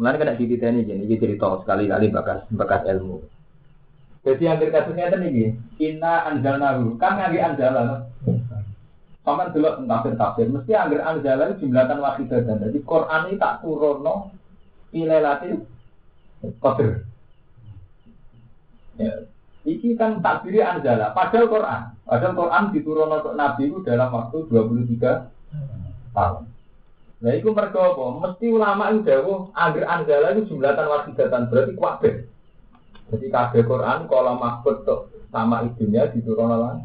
Mulane 0.00 0.16
kena 0.18 0.34
gini, 0.34 1.04
iki 1.06 1.20
cerita 1.20 1.62
sekali-kali 1.62 2.10
bakas 2.10 2.48
bakas 2.50 2.82
ilmu. 2.90 3.22
Jadi 4.24 4.42
yang 4.48 4.56
kasusnya 4.56 5.12
itu 5.12 5.16
nih, 5.20 5.52
inna 5.84 6.24
anjalnahu, 6.32 6.96
kan 6.96 7.20
ngagi 7.20 7.38
anjala. 7.44 8.08
Sama 9.20 9.52
dulu 9.52 9.84
tafsir 9.84 10.16
tafsir, 10.16 10.46
mesti 10.48 10.72
angger 10.72 11.04
anjala 11.04 11.52
itu 11.52 11.68
jumlahkan 11.68 12.00
dan 12.28 12.56
Jadi 12.60 12.78
Quran 12.84 13.22
ini 13.28 13.40
tak 13.40 13.60
ilelatil 14.92 15.64
kodir. 16.60 17.04
Ya. 18.96 19.12
Iki 19.64 19.96
kan 19.96 20.20
takdiri 20.20 20.60
anjala, 20.60 21.16
padahal 21.16 21.48
Quran. 21.48 21.82
Padahal 22.04 22.36
Quran 22.36 22.64
diturun 22.76 23.16
untuk 23.16 23.32
Nabi 23.32 23.72
itu 23.72 23.80
dalam 23.80 24.12
waktu 24.12 24.44
23 24.52 25.32
tahun. 26.12 26.44
Nah, 27.24 27.32
itu 27.32 27.48
mereka 27.48 27.96
apa? 27.96 28.04
Mesti 28.20 28.46
ulama 28.52 28.92
itu 28.92 29.08
jauh, 29.08 29.48
agar 29.56 29.84
anjala 29.88 30.36
itu 30.36 30.52
jumlahkan 30.52 30.84
wakidatan 30.84 31.48
berarti 31.48 31.72
kuatir. 31.72 32.14
Jadi 33.08 33.26
kabeh 33.32 33.62
Quran 33.64 34.04
kalau 34.04 34.36
tuh 34.84 35.08
sama 35.32 35.64
ibunya 35.64 36.12
diturun 36.12 36.52
oleh 36.52 36.84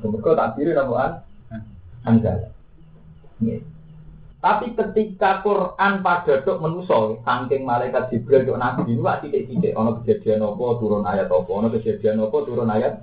Mereka 0.00 0.32
takdiri 0.32 0.72
namanya 0.72 1.20
anjala. 2.08 2.48
Tapi 4.46 4.78
ketika 4.78 5.42
Quran 5.42 6.06
pada 6.06 6.38
dok 6.46 6.62
menusol, 6.62 7.18
saking 7.26 7.66
malaikat 7.66 8.14
Jibril 8.14 8.46
dok 8.46 8.62
nabi 8.62 8.86
ini 8.94 9.02
wak 9.02 9.26
titik, 9.26 9.74
ono 9.74 9.98
kejadian 9.98 10.46
apa 10.46 10.64
turun 10.78 11.02
ayat 11.02 11.26
apa, 11.26 11.50
ono 11.50 11.66
kejadian 11.74 12.22
apa 12.22 12.36
turun 12.46 12.70
ayat, 12.70 13.02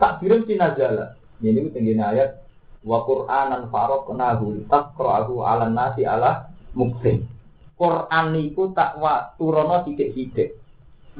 tak 0.00 0.24
si 0.24 0.56
nazala. 0.56 1.20
Ini 1.44 1.68
tinggi 1.68 2.00
ayat 2.00 2.40
wa 2.80 3.04
Quranan 3.04 3.68
farok 3.68 4.08
nahu 4.16 4.64
aku 4.96 5.44
ala 5.44 5.68
nasi 5.68 6.08
ala 6.08 6.48
muksin. 6.72 7.28
Quran 7.76 8.32
itu 8.32 8.72
tak 8.72 8.96
wa 8.96 9.36
turono 9.36 9.84
titik 9.84 10.16
titik. 10.16 10.56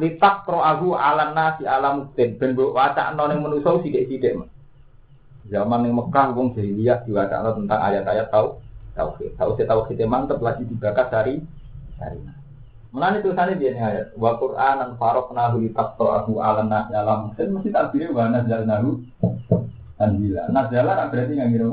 Litak 0.00 0.48
aku 0.48 0.96
ala 0.96 1.36
nasi 1.36 1.68
ala 1.68 2.00
muksin. 2.00 2.40
Ben 2.40 2.56
wacak 2.56 3.12
noning 3.12 3.44
menusol 3.44 3.84
titik 3.84 4.08
titik. 4.08 4.40
Zaman 5.52 5.84
yang 5.84 6.00
Mekah 6.00 6.32
wong 6.32 6.56
jahiliyah 6.56 7.04
diwaca 7.04 7.52
tentang 7.52 7.80
ayat-ayat 7.84 8.32
tahu 8.32 8.64
tauhid. 8.94 9.34
Tauhid 9.36 9.66
tauhid 9.66 9.98
mantep 10.06 10.38
lagi 10.40 10.64
dibakar 10.64 11.10
dari 11.10 11.42
dari. 11.98 12.18
Mulane 12.94 13.26
tulisannya 13.26 13.58
dia 13.58 13.74
ayat 13.74 14.14
wa 14.14 14.38
Qur'anan 14.38 14.94
faraqnahu 14.94 15.66
li 15.66 15.74
taqra'ahu 15.74 16.38
'alan 16.38 16.70
nasi 16.70 16.94
alam 16.94 17.34
dan 17.34 17.50
mesti 17.50 17.74
takbirnya 17.74 18.14
wa 18.14 18.30
nazzalnahu 18.30 18.88
tanzila. 19.98 20.42
Nazala 20.54 21.10
berarti 21.10 21.32
nggak 21.34 21.48
ngira 21.50 21.68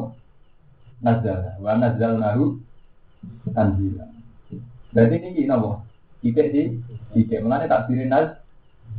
nazala 1.06 1.52
wa 1.62 1.72
nazzalnahu 1.78 2.44
tanzila. 3.54 4.06
Berarti 4.98 5.16
ini 5.22 5.30
gini 5.38 5.54
apa? 5.54 5.72
Tidak 6.26 6.48
di 6.50 6.62
tidak 7.14 7.40
mulane 7.46 7.70
takbirin 7.70 8.10
naz 8.10 8.42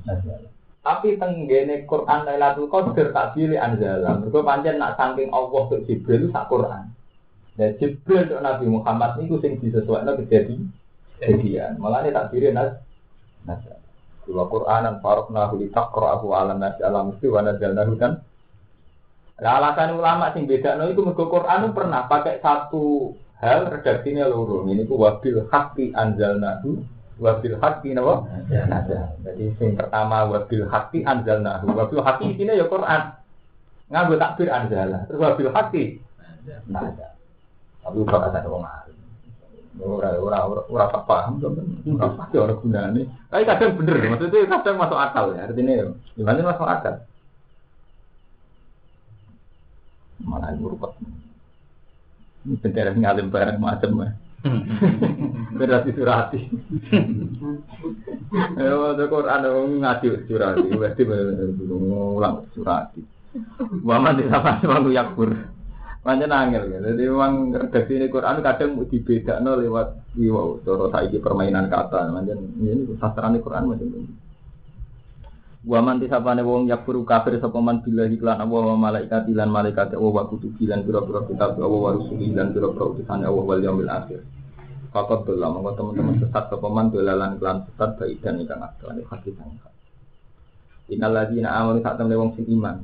nazala. 0.07 0.53
Tapi 0.83 1.15
tenggene 1.15 1.87
Quran 1.87 2.27
Lailatul 2.27 2.67
Qadar 2.67 3.15
tak 3.15 3.39
pilih 3.39 3.55
anzala. 3.55 4.19
Mergo 4.19 4.43
pancen 4.43 4.83
nak 4.83 4.99
saking 4.99 5.31
Allah 5.31 5.63
ke 5.71 5.87
Jibril 5.87 6.27
sak 6.35 6.51
Quran. 6.51 6.91
Ya 7.61 7.69
Jibril 7.77 8.25
untuk 8.25 8.41
Nabi 8.41 8.65
Muhammad 8.65 9.21
ini 9.21 9.37
sing 9.45 9.61
disesuaikan 9.61 10.17
kejadian. 10.25 10.73
Kejadian. 11.21 11.77
Malah 11.77 12.01
ini 12.05 12.17
tak 12.17 12.33
kira 12.33 12.49
nas. 12.49 12.81
Nas. 13.45 13.61
Dua 14.25 14.47
Quranan 14.49 15.03
faroknahu 15.03 15.61
li 15.61 15.69
taqra'ahu 15.69 16.31
'ala 16.33 16.55
nas 16.57 16.79
alam 16.81 17.13
mesti 17.13 17.27
wa 17.29 17.43
nazzalnahu 17.45 17.93
kan. 18.01 18.23
Lah 19.43 19.59
alasan 19.59 19.99
ulama 19.99 20.31
sing 20.33 20.47
beda 20.47 20.79
no 20.79 20.87
itu 20.89 21.03
mergo 21.03 21.27
Quran 21.27 21.75
pernah 21.75 22.07
pakai 22.07 22.39
satu 22.39 23.13
hal 23.43 23.69
redaksinya 23.69 24.31
loro. 24.31 24.65
Ini 24.71 24.87
ku 24.87 24.97
wabil 24.97 25.45
haqqi 25.51 25.93
anzalnahu 25.93 26.81
wabil 27.21 27.59
haqqi 27.61 27.93
napa? 27.93 28.25
Jadi 29.27 29.45
sing 29.61 29.77
pertama 29.77 30.25
wabil 30.31 30.65
haqqi 30.71 31.05
anzalnahu. 31.05 31.75
Wabil 31.75 32.01
haqqi 32.01 32.25
isine 32.33 32.57
ya 32.57 32.65
Quran. 32.71 33.13
Nganggo 33.93 34.17
takbir 34.17 34.49
anzala. 34.49 35.05
Terus 35.05 35.21
wabil 35.21 35.51
haqqi 35.53 35.85
nazal. 36.71 37.12
Tapi 37.83 37.97
udah 37.99 38.19
kata 38.31 38.47
wong 38.47 38.63
alim. 38.63 38.97
Ora 39.83 40.15
ora 40.21 40.39
ora 40.47 40.63
ora 40.71 40.87
paham 41.03 41.43
to. 41.43 41.51
Ora 41.91 42.07
pasti 42.15 42.37
ora 42.39 42.55
gunane. 42.55 43.03
Tapi 43.27 43.43
kadang 43.43 43.75
bener, 43.75 43.97
maksudnya 44.07 44.47
kadang 44.47 44.77
masuk 44.79 44.99
akal 45.01 45.35
ya. 45.35 45.51
Artinya 45.51 45.91
gimana 46.15 46.51
masuk 46.55 46.69
akal. 46.69 46.95
Malah 50.23 50.55
ngurupet. 50.55 50.93
Ini 52.47 52.55
bendera 52.63 52.91
ngalim 52.95 53.31
bareng 53.31 53.59
macam 53.59 54.07
ya. 54.07 54.11
Berarti 55.55 55.91
surati. 55.95 56.41
Ya, 58.59 58.75
ada 58.75 59.05
Quran 59.07 59.47
ngaji 59.79 60.27
surati, 60.27 60.69
berarti 60.75 61.03
ngulang 61.63 62.51
surati. 62.51 63.01
Waman 63.87 64.19
di 64.19 64.27
sama 64.29 64.59
sama 64.61 64.91
yakbur. 64.91 65.31
Macam 66.03 66.27
nangil 66.27 66.67
ya. 66.67 66.79
Jadi 66.83 67.03
memang 67.07 67.55
redaksi 67.55 67.95
ini 67.95 68.11
Quran 68.11 68.43
kadang 68.43 68.75
no 68.75 69.53
lewat 69.55 69.89
wow, 70.19 70.59
cara 70.67 70.87
saiki 70.99 71.23
permainan 71.23 71.71
kata. 71.71 72.11
Macam 72.11 72.39
ini 72.59 72.91
sastrane 72.99 73.39
Quran 73.39 73.71
macam 73.71 73.87
ini. 73.87 74.11
Wa 75.63 75.79
man 75.79 76.03
tisapane 76.03 76.43
wong 76.43 76.67
yakfuru 76.67 77.07
kafir 77.07 77.39
sapa 77.39 77.55
man 77.63 77.87
billahi 77.87 78.19
lan 78.19 78.43
Allah 78.43 78.63
wa 78.75 78.91
malaikat 78.91 79.31
lan 79.31 79.47
malaikat 79.47 79.95
Allah 79.95 80.11
wa 80.11 80.27
kutubi 80.27 80.67
lan 80.67 80.83
pira-pira 80.83 81.23
kitab 81.23 81.55
Allah 81.55 81.71
wa 81.71 81.95
rusuli 81.95 82.35
lan 82.35 82.51
pira-pira 82.51 82.85
utusane 82.91 83.23
Allah 83.23 83.45
wal 83.47 83.63
yaumil 83.63 83.87
akhir. 83.87 84.27
Fakat 84.91 85.23
dola 85.23 85.55
monggo 85.55 85.79
teman-teman 85.79 86.19
sesat 86.19 86.51
sapa 86.51 86.67
man 86.67 86.91
dolalan 86.91 87.39
kelan 87.39 87.63
sesat 87.71 87.95
baik 87.95 88.19
dan 88.27 88.43
ingkang 88.43 88.59
asli 88.59 89.07
hadis 89.07 89.35
sang. 89.39 89.55
Innal 89.55 89.72
ladzina 90.91 91.55
amanu 91.57 91.79
sak 91.81 91.97
temne 91.97 92.15
wong 92.19 92.35
sing 92.37 92.47
iman. 92.53 92.77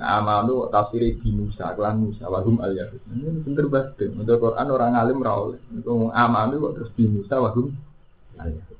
Amanu 0.00 0.66
tafsire 0.72 1.14
di 1.20 1.30
Musa, 1.30 1.76
kelan 1.76 2.02
Musa 2.02 2.26
wa 2.26 2.40
hum 2.42 2.58
al 2.58 2.72
yahud. 2.74 3.00
Ini 3.12 3.44
pinter 3.44 3.66
banget. 3.68 4.10
Untuk 4.16 4.40
Quran 4.40 4.66
orang 4.72 4.96
alim 4.96 5.22
ra 5.22 5.38
oleh. 5.38 5.60
Iku 5.76 6.10
amanu 6.10 6.58
kok 6.58 6.72
terus 6.80 6.90
di 6.96 7.04
Musa 7.06 7.38
wa 7.38 7.50
hum 7.52 7.70
al 8.40 8.50
yahud. 8.56 8.76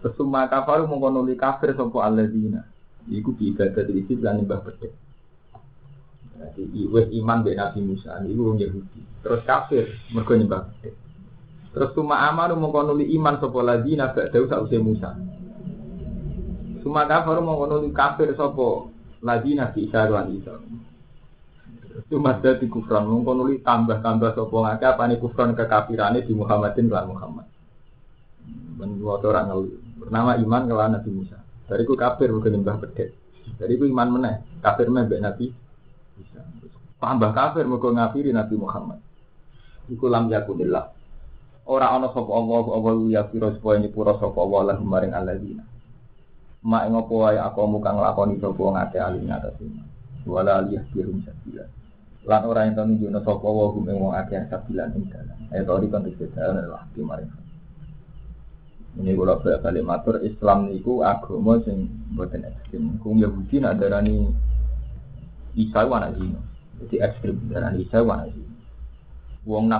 Sesuma 0.00 0.48
kafaru 0.48 0.88
mongko 0.88 1.08
nuli 1.12 1.36
kafir 1.36 1.76
sapa 1.76 1.98
alladzina. 2.08 2.64
Iku 3.06 3.36
bi 3.36 3.52
ibadah 3.52 3.84
iki 3.84 4.16
lan 4.16 4.40
nyembah 4.40 4.60
bedhe. 4.64 4.88
Jadi 6.40 6.88
wis 6.88 7.06
iman 7.20 7.44
be 7.44 7.52
Nabi 7.52 7.80
Musa 7.84 8.16
iku 8.24 8.40
wong 8.48 8.58
Yahudi. 8.64 9.00
Terus 9.20 9.44
kafir 9.44 9.92
mergo 10.16 10.32
nyembah. 10.32 10.72
Terus 11.70 11.92
suma 11.92 12.26
amanu 12.26 12.56
mongko 12.56 12.90
nuli 12.90 13.12
iman 13.14 13.38
sapa 13.38 13.56
alladzina 13.60 14.10
ba'da 14.16 14.40
usah 14.40 14.58
Musa. 14.80 15.10
Suma 16.80 17.04
kafir 17.04 17.36
mau 17.44 17.60
ngono 17.60 17.84
kafir 17.92 18.32
sapa 18.32 18.88
lagi 19.20 19.52
nabi 19.52 19.84
Isa 19.84 20.08
lan 20.08 20.32
Isa. 20.32 20.56
Cuma 22.08 22.40
dadi 22.40 22.64
kufran 22.70 23.04
mung 23.04 23.22
kono 23.26 23.44
tambah-tambah 23.60 24.32
sapa 24.32 24.56
ngake 24.56 24.86
apane 24.88 25.14
kufran 25.20 25.52
kekafirane 25.52 26.24
di 26.24 26.32
Muhammadin 26.32 26.88
lan 26.88 27.06
Muhammad. 27.12 27.46
Wae 28.80 29.24
orang 29.28 29.46
ngelu. 29.52 29.70
Bernama 30.00 30.32
iman 30.40 30.62
kelan 30.64 30.90
Nabi 30.96 31.10
Musa. 31.12 31.38
Dari 31.68 31.84
ku 31.84 31.92
kafir 31.92 32.32
bukan 32.32 32.56
nyembah 32.56 32.80
pedet. 32.80 33.12
Dari 33.60 33.76
ku 33.76 33.84
iman 33.84 34.08
meneh, 34.16 34.34
kafir 34.64 34.88
meneh 34.88 35.20
Nabi. 35.20 35.52
Tambah 36.96 37.30
kafir 37.36 37.68
mergo 37.68 37.92
ngafiri 37.92 38.32
Nabi 38.32 38.56
Muhammad. 38.56 38.98
Iku 39.92 40.08
lam 40.08 40.32
yakunillah. 40.32 40.96
Ora 41.68 41.92
ana 41.92 42.08
sapa 42.08 42.32
Allah 42.32 42.64
Allah 42.72 42.92
ya 43.12 43.22
pira 43.28 43.52
supaya 43.52 43.76
nyepura 43.84 44.16
sapa 44.16 44.38
Allah 44.40 44.74
lahum 44.74 44.88
maring 44.88 45.12
alladzina 45.12 45.69
mak 46.60 46.92
ngopo 46.92 47.24
wae 47.24 47.40
aku 47.40 47.64
muka 47.64 47.90
nglakoni 47.92 48.36
sapa 48.36 48.62
ngate 48.62 48.98
alim 49.00 49.30
atas 49.32 49.56
iman 49.64 49.88
wala 50.28 50.60
aliyah 50.60 50.84
birum 50.92 51.24
sabila 51.24 51.64
lan 52.28 52.42
ora 52.44 52.68
ento 52.68 52.84
nunjukno 52.84 53.20
sapa 53.24 53.48
wa 53.48 53.72
hum 53.72 53.88
ing 53.88 53.96
wong 53.96 54.12
akeh 54.12 54.44
sabila 54.52 54.84
ing 54.92 55.08
dalan 55.08 55.38
ayo 55.56 55.62
to 55.64 55.80
dikon 55.80 56.04
dalan 56.36 56.66
lah 56.68 56.84
di 56.92 57.00
ini 58.98 59.14
kalau 59.14 59.38
balik 59.38 59.86
matur 59.86 60.18
Islam 60.18 60.66
niku 60.66 61.06
agama 61.06 61.62
sing 61.62 61.86
buatan 62.10 62.42
ekstrim. 62.42 62.98
Kung 62.98 63.22
Yahudi 63.22 63.62
nak 63.62 63.78
darani 63.78 64.34
Isa 65.54 65.86
wana 65.86 66.10
zino. 66.18 66.42
Jadi 66.82 66.98
ekstrim 66.98 67.38
darani 67.46 67.86
Isa 67.86 68.02
wana 68.02 68.26
zino. 68.26 68.50
Wong 69.46 69.70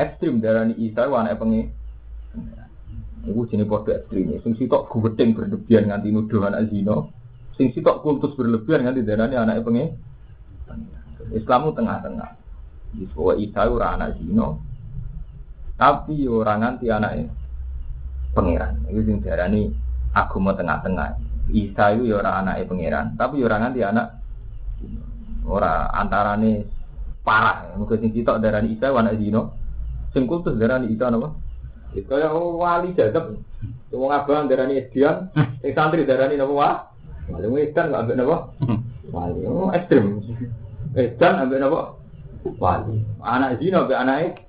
ekstrim 0.00 0.40
darani 0.40 0.80
Isa 0.80 1.04
wana 1.12 1.36
pengen 1.36 1.76
Iku 3.24 3.48
jenis 3.48 3.64
podo 3.64 3.90
ekstrim. 3.92 4.36
Sing 4.44 4.52
sitok 4.60 4.92
gubedeng 4.92 5.32
berlebihan 5.32 5.88
nganti 5.88 6.12
nuduhan 6.12 6.52
azino. 6.52 7.08
Sing 7.56 7.72
sitok 7.72 8.04
kultus 8.04 8.36
berlebihan 8.36 8.84
nganti 8.84 9.00
darani 9.00 9.34
anaknya 9.40 9.64
pengen. 9.64 9.88
Islamu 11.32 11.72
tengah-tengah. 11.72 12.30
Sebuah 12.94 13.36
Isa 13.40 13.66
ora 13.66 13.96
anak 13.96 14.20
zino. 14.20 14.60
Tapi 15.74 16.28
orang 16.28 16.58
nganti 16.62 16.86
anaknya 16.92 17.26
pangeran. 18.36 18.74
Itu 18.92 19.00
sing 19.08 19.16
darani 19.24 19.72
agama 20.12 20.52
tengah-tengah. 20.52 21.08
Isa 21.52 21.92
itu 21.92 22.08
ya 22.08 22.24
orang 22.24 22.44
anaknya 22.44 22.64
pangeran, 22.68 23.06
tapi 23.20 23.40
ya 23.40 23.44
orang 23.44 23.60
nganti 23.68 23.80
anak 23.84 24.06
ora 25.44 25.92
antarane 25.92 26.64
parah. 27.20 27.72
Mungkin 27.76 28.00
sing 28.00 28.10
sitok 28.12 28.40
darani 28.40 28.76
Isa 28.76 28.92
anak 28.92 29.16
zino. 29.16 29.56
Sing 30.12 30.28
kultus 30.28 30.56
darani 30.60 30.92
Isa 30.92 31.08
napa? 31.08 31.34
Kaya 32.02 32.34
wali 32.34 32.90
jadab. 32.98 33.38
Wong 33.94 34.10
abang 34.10 34.50
darani 34.50 34.82
edian, 34.82 35.30
sing 35.62 35.70
santri 35.70 36.02
darani 36.02 36.34
napa 36.34 36.50
wah? 36.50 36.74
Wali 37.30 37.46
edan 37.62 37.94
kok 37.94 38.00
ambek 38.02 38.18
napa? 38.18 38.36
Wali. 39.14 39.40
Oh, 39.46 39.70
ekstrem. 39.70 40.18
Edan 40.98 41.46
ambek 41.46 41.62
napa? 41.62 41.94
Wali. 42.58 43.06
Anak 43.22 43.62
zina 43.62 43.86
ambek 43.86 44.00
anake 44.02 44.42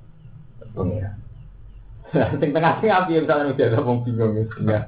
pengira. 0.73 1.13
Sing 2.39 2.49
tengah 2.55 2.79
sing 2.79 2.89
api 2.89 3.21
misalnya 3.21 3.51
udah 3.51 3.81
wong 3.83 4.01
bingung 4.07 4.33
ya. 4.39 4.81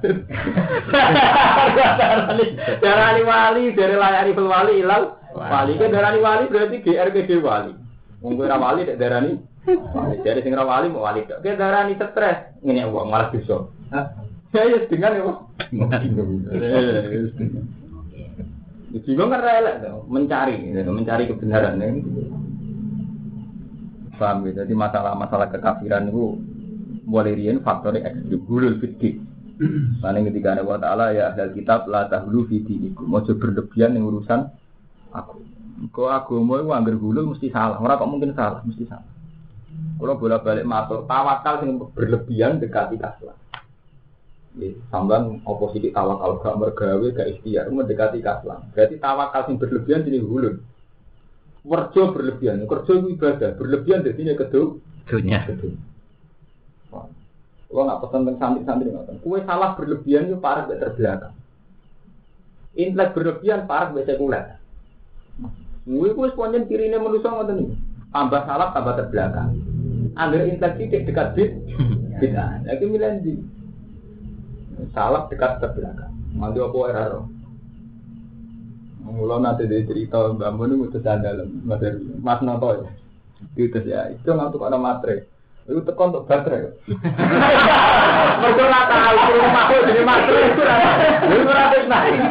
Darani 2.82 3.22
wali, 3.22 3.64
dari 3.76 3.96
layari 3.98 4.32
wali 4.32 4.72
ilal. 4.80 5.18
Wali 5.36 5.76
kan 5.76 5.92
darani 5.92 6.18
wali 6.24 6.44
berarti 6.48 6.82
GRGD 6.82 7.30
wali. 7.44 7.72
Wong 8.24 8.40
ora 8.40 8.56
wali 8.56 8.88
dek 8.88 8.98
darani 8.98 9.38
Dari 10.24 10.40
sing 10.40 10.56
wali 10.56 10.86
mau 10.88 11.04
wali. 11.04 11.28
Kayak 11.28 11.60
darani 11.60 11.94
stres. 11.94 12.56
Ngene 12.64 12.88
wong 12.88 13.12
malah 13.12 13.28
bisa. 13.28 13.68
Ya 14.48 14.80
dengan 14.88 15.12
ya, 15.12 15.24
Bingung 18.88 19.28
kan 19.28 19.44
relak 19.44 19.84
mencari, 20.08 20.56
mencari 20.72 21.28
kebenaran. 21.28 21.76
Paham 24.16 24.48
ya? 24.48 24.64
Jadi 24.64 24.72
masalah-masalah 24.72 25.52
kekafiran 25.52 26.08
itu 26.08 26.40
mulai 27.04 27.36
rian 27.36 27.60
faktornya 27.60 28.08
ekstrim, 28.08 28.40
gulul 28.48 28.80
fikih. 28.80 29.20
Karena 30.00 30.24
ketika 30.24 30.54
ada 30.56 30.62
wa 30.64 30.78
ta'ala 30.80 31.12
ya 31.12 31.34
ahli 31.34 31.60
kitab 31.60 31.84
la 31.90 32.08
tahlu 32.08 32.48
fi 32.48 32.64
dinikum. 32.64 33.10
Mau 33.10 33.20
berlebihan 33.20 33.92
yang 33.92 34.08
urusan 34.08 34.48
aku. 35.12 35.44
Kau 35.92 36.08
agama 36.08 36.58
itu 36.64 36.72
anggar 36.72 36.96
gulul 36.96 37.28
mesti 37.36 37.52
salah. 37.52 37.76
Orang 37.78 38.00
kok 38.00 38.10
mungkin 38.10 38.32
salah, 38.32 38.64
mesti 38.64 38.88
salah. 38.88 39.17
Kalau 39.98 40.14
bolak 40.14 40.46
balik 40.46 40.62
matur, 40.62 41.02
tawakal 41.10 41.66
yang 41.66 41.82
berlebihan 41.90 42.62
dekati 42.62 42.94
kaslah. 43.02 43.34
Sambang 44.90 45.42
oposisi 45.42 45.90
tawakal 45.90 46.38
gak 46.42 46.58
mergawe 46.58 47.06
gak 47.14 47.30
ikhtiar 47.38 47.66
mendekati 47.70 48.22
kaslam. 48.22 48.70
Berarti 48.74 48.98
tawakal 48.98 49.50
yang 49.50 49.58
berlebihan 49.58 50.06
jadi 50.06 50.18
hulun. 50.22 50.56
Kerja 51.68 52.02
berlebihan, 52.14 52.64
kerja 52.64 52.92
ibadah 52.96 53.50
berlebihan 53.58 54.06
jadi 54.06 54.20
ini 54.22 54.32
kedua. 54.38 54.78
Dunia. 55.10 55.40
Kalau 57.68 57.84
nggak 57.84 58.00
pesan 58.00 58.24
tentang 58.24 58.40
santri-santri 58.40 58.88
nggak 58.88 59.20
Kue 59.20 59.44
salah 59.44 59.76
berlebihan 59.76 60.32
itu 60.32 60.40
parah 60.40 60.64
gak 60.64 60.80
terbelakang. 60.80 61.36
Intelek 62.72 63.12
berlebihan 63.12 63.68
parah 63.68 63.92
gak 63.92 64.08
sekuler. 64.08 64.56
Kue 65.84 66.08
kue 66.16 66.26
sepanjang 66.32 66.64
kiri 66.64 66.88
ini 66.88 66.96
manusia 66.96 67.28
nggak. 67.28 67.60
Tambah 68.08 68.42
salah 68.48 68.72
tambah 68.72 68.94
terbelakang. 68.96 69.67
Ambil 70.18 70.50
intelek 70.50 70.82
tidak 70.82 71.06
dekat 71.06 71.28
bit, 71.38 71.50
bid'ah. 72.18 72.58
Lagi 72.66 72.84
milih 72.90 73.38
salah 74.90 75.30
dekat 75.30 75.62
ke 75.62 75.66
belakang. 75.78 76.14
Nanti 76.34 76.58
apa 76.58 76.78
error? 76.90 77.24
Mula 79.08 79.40
nanti 79.40 79.64
dia 79.64 79.86
cerita 79.88 80.34
Mbak 80.36 80.52
Mun 80.52 80.84
itu 80.84 81.00
dalam 81.00 81.48
Mas 82.20 82.40
Noto 82.44 82.68
ya. 82.84 82.90
Itu 83.54 83.78
ya, 83.86 84.10
itu 84.12 84.26
ngantuk 84.26 84.66
ada 84.66 84.76
materai. 84.76 85.24
Itu 85.68 85.84
tekan 85.84 86.10
untuk 86.10 86.26
baterai. 86.26 86.74
Ora 88.38 88.80
tahu 88.88 89.16
rumah 89.36 89.64
aku 89.68 89.74
jadi 89.84 90.02
materai 90.02 90.48
itu 90.48 90.60
ora. 90.62 90.76
Itu 91.28 91.48
ora 91.48 91.64
naik. 91.86 92.18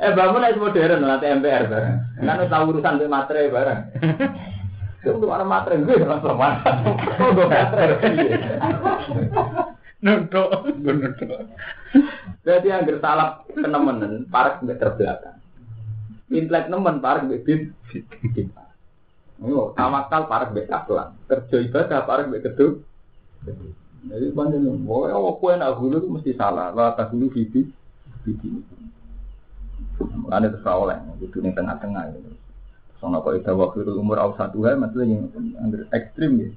Eh 0.00 0.16
Mbak 0.16 0.28
Mun 0.32 0.48
itu 0.48 0.60
modern 0.64 1.04
nanti 1.04 1.28
MPR 1.28 1.64
bareng. 1.68 1.96
Kan 2.24 2.48
tahu 2.48 2.72
urusan 2.72 3.04
materai 3.04 3.52
bareng. 3.52 3.80
Itu 5.00 5.26
ada 5.32 5.44
materai 5.48 5.80
gue 5.80 6.04
langsung 6.04 6.36
mana? 6.36 6.60
Oh, 7.20 7.32
gue 7.32 7.46
baterai. 7.48 8.00
Nutuk, 10.00 10.48
nutuk. 10.80 11.40
Berarti 12.40 12.68
yang 12.72 12.88
gertalap 12.88 13.44
kenemenen, 13.52 14.24
parek 14.32 14.64
mbek 14.64 14.80
terbelakang. 14.80 15.40
Intelek 16.32 16.72
nemen 16.72 17.04
parek 17.04 17.28
mbek 17.28 17.44
bid. 17.44 17.60
Oh, 19.40 19.72
tawakal 19.76 20.28
parek 20.28 20.52
mbek 20.52 20.68
kaplan. 20.68 21.16
Kerja 21.28 21.56
ibadah 21.64 22.00
parek 22.08 22.28
mbek 22.32 22.44
kedu. 22.48 22.80
Jadi 24.00 24.32
nih, 24.32 24.88
oh, 24.88 25.04
oh, 25.12 25.36
kue 25.36 25.52
nak 25.60 25.76
itu 25.76 26.08
mesti 26.08 26.32
salah. 26.32 26.72
Lah 26.72 26.96
tak 26.96 27.12
hulu 27.12 27.28
bibi, 27.28 27.68
bibi. 28.24 28.48
Ada 30.32 30.48
terus 30.48 30.64
oleh, 30.64 30.96
itu 31.20 31.36
nih 31.44 31.52
tengah-tengah 31.52 32.08
gitu. 32.16 32.39
Soalnya 33.00 33.24
kok 33.24 33.32
itu 33.32 33.52
waktu 33.56 33.78
itu 33.80 33.92
umur 33.96 34.20
awal 34.20 34.36
satu 34.36 34.60
hari, 34.60 34.76
maksudnya 34.76 35.16
yang 35.16 35.24
angger 35.56 35.88
ekstrim 35.88 36.32
ya. 36.36 36.48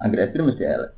Angger 0.00 0.20
ekstrim 0.24 0.48
mesti 0.48 0.64
elek. 0.64 0.92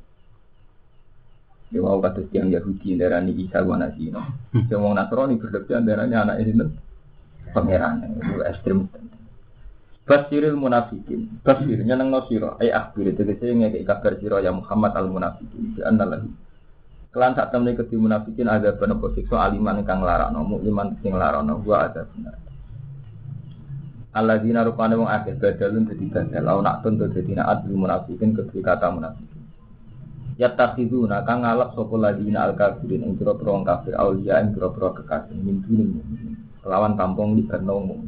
Ya 1.69 1.79
mau 1.85 2.01
kata 2.01 2.25
tiang 2.33 2.49
Yahudi 2.49 2.97
darani 2.97 3.35
Isa 3.37 3.61
wa 3.61 3.77
Nasino. 3.77 4.25
Yang 4.55 4.81
mau 4.81 4.95
Nasrani 4.95 5.37
berlebihan 5.37 5.85
darani 5.85 6.17
anak 6.17 6.41
ini 6.41 6.65
pangeran 7.53 8.09
itu 8.17 8.41
ekstrim. 8.41 8.89
Basiril 10.09 10.57
munafikin. 10.57 11.29
Basir 11.45 11.85
nyeneng 11.85 12.09
no 12.09 12.25
siro. 12.25 12.57
Ay 12.57 12.73
akhbir 12.73 13.13
itu 13.13 13.21
saya 13.37 13.53
ngekik 13.53 13.85
kabar 13.85 14.17
siro 14.17 14.41
ya 14.41 14.49
Muhammad 14.49 14.97
al 14.97 15.05
munafikin. 15.05 15.77
Di 15.77 15.85
anna 15.85 16.09
lagi. 16.09 16.31
Kelan 17.13 17.37
saat 17.37 17.53
temen 17.53 17.77
keti 17.77 17.93
munafikin 17.93 18.49
ada 18.49 18.73
penepuk 18.73 19.13
sikso 19.13 19.37
aliman 19.37 19.85
kang 19.85 20.01
larano. 20.01 20.41
Mukliman 20.41 20.97
sing 21.05 21.13
larano. 21.13 21.61
Gua 21.61 21.85
ada 21.85 22.09
benar. 22.09 22.48
Allah 24.09 24.41
dina 24.41 24.65
rupane 24.65 24.97
wong 24.97 25.09
akeh 25.09 25.37
badalun 25.37 25.85
dadi 25.85 26.05
badal. 26.09 26.41
Lau 26.41 26.59
nak 26.65 26.81
tuntut 26.81 27.13
dadi 27.13 27.37
naat 27.37 27.65
munafikin 27.69 28.33
kedua 28.33 28.61
kata 28.73 28.89
munafikin 28.89 29.39
yattakhiduna 30.39 31.27
kang 31.27 31.43
ngalap 31.43 31.75
sapa 31.75 31.95
ladina 31.99 32.47
al 32.47 32.55
kafirin 32.55 33.03
ing 33.03 33.19
pira-pira 33.19 33.51
wong 33.51 33.67
kafir 33.67 33.93
kekasih 34.95 35.35
min 35.35 35.59
dini 35.67 35.99
kelawan 36.63 36.95
tampung 36.95 37.35
di 37.35 37.43
wong 37.51 38.07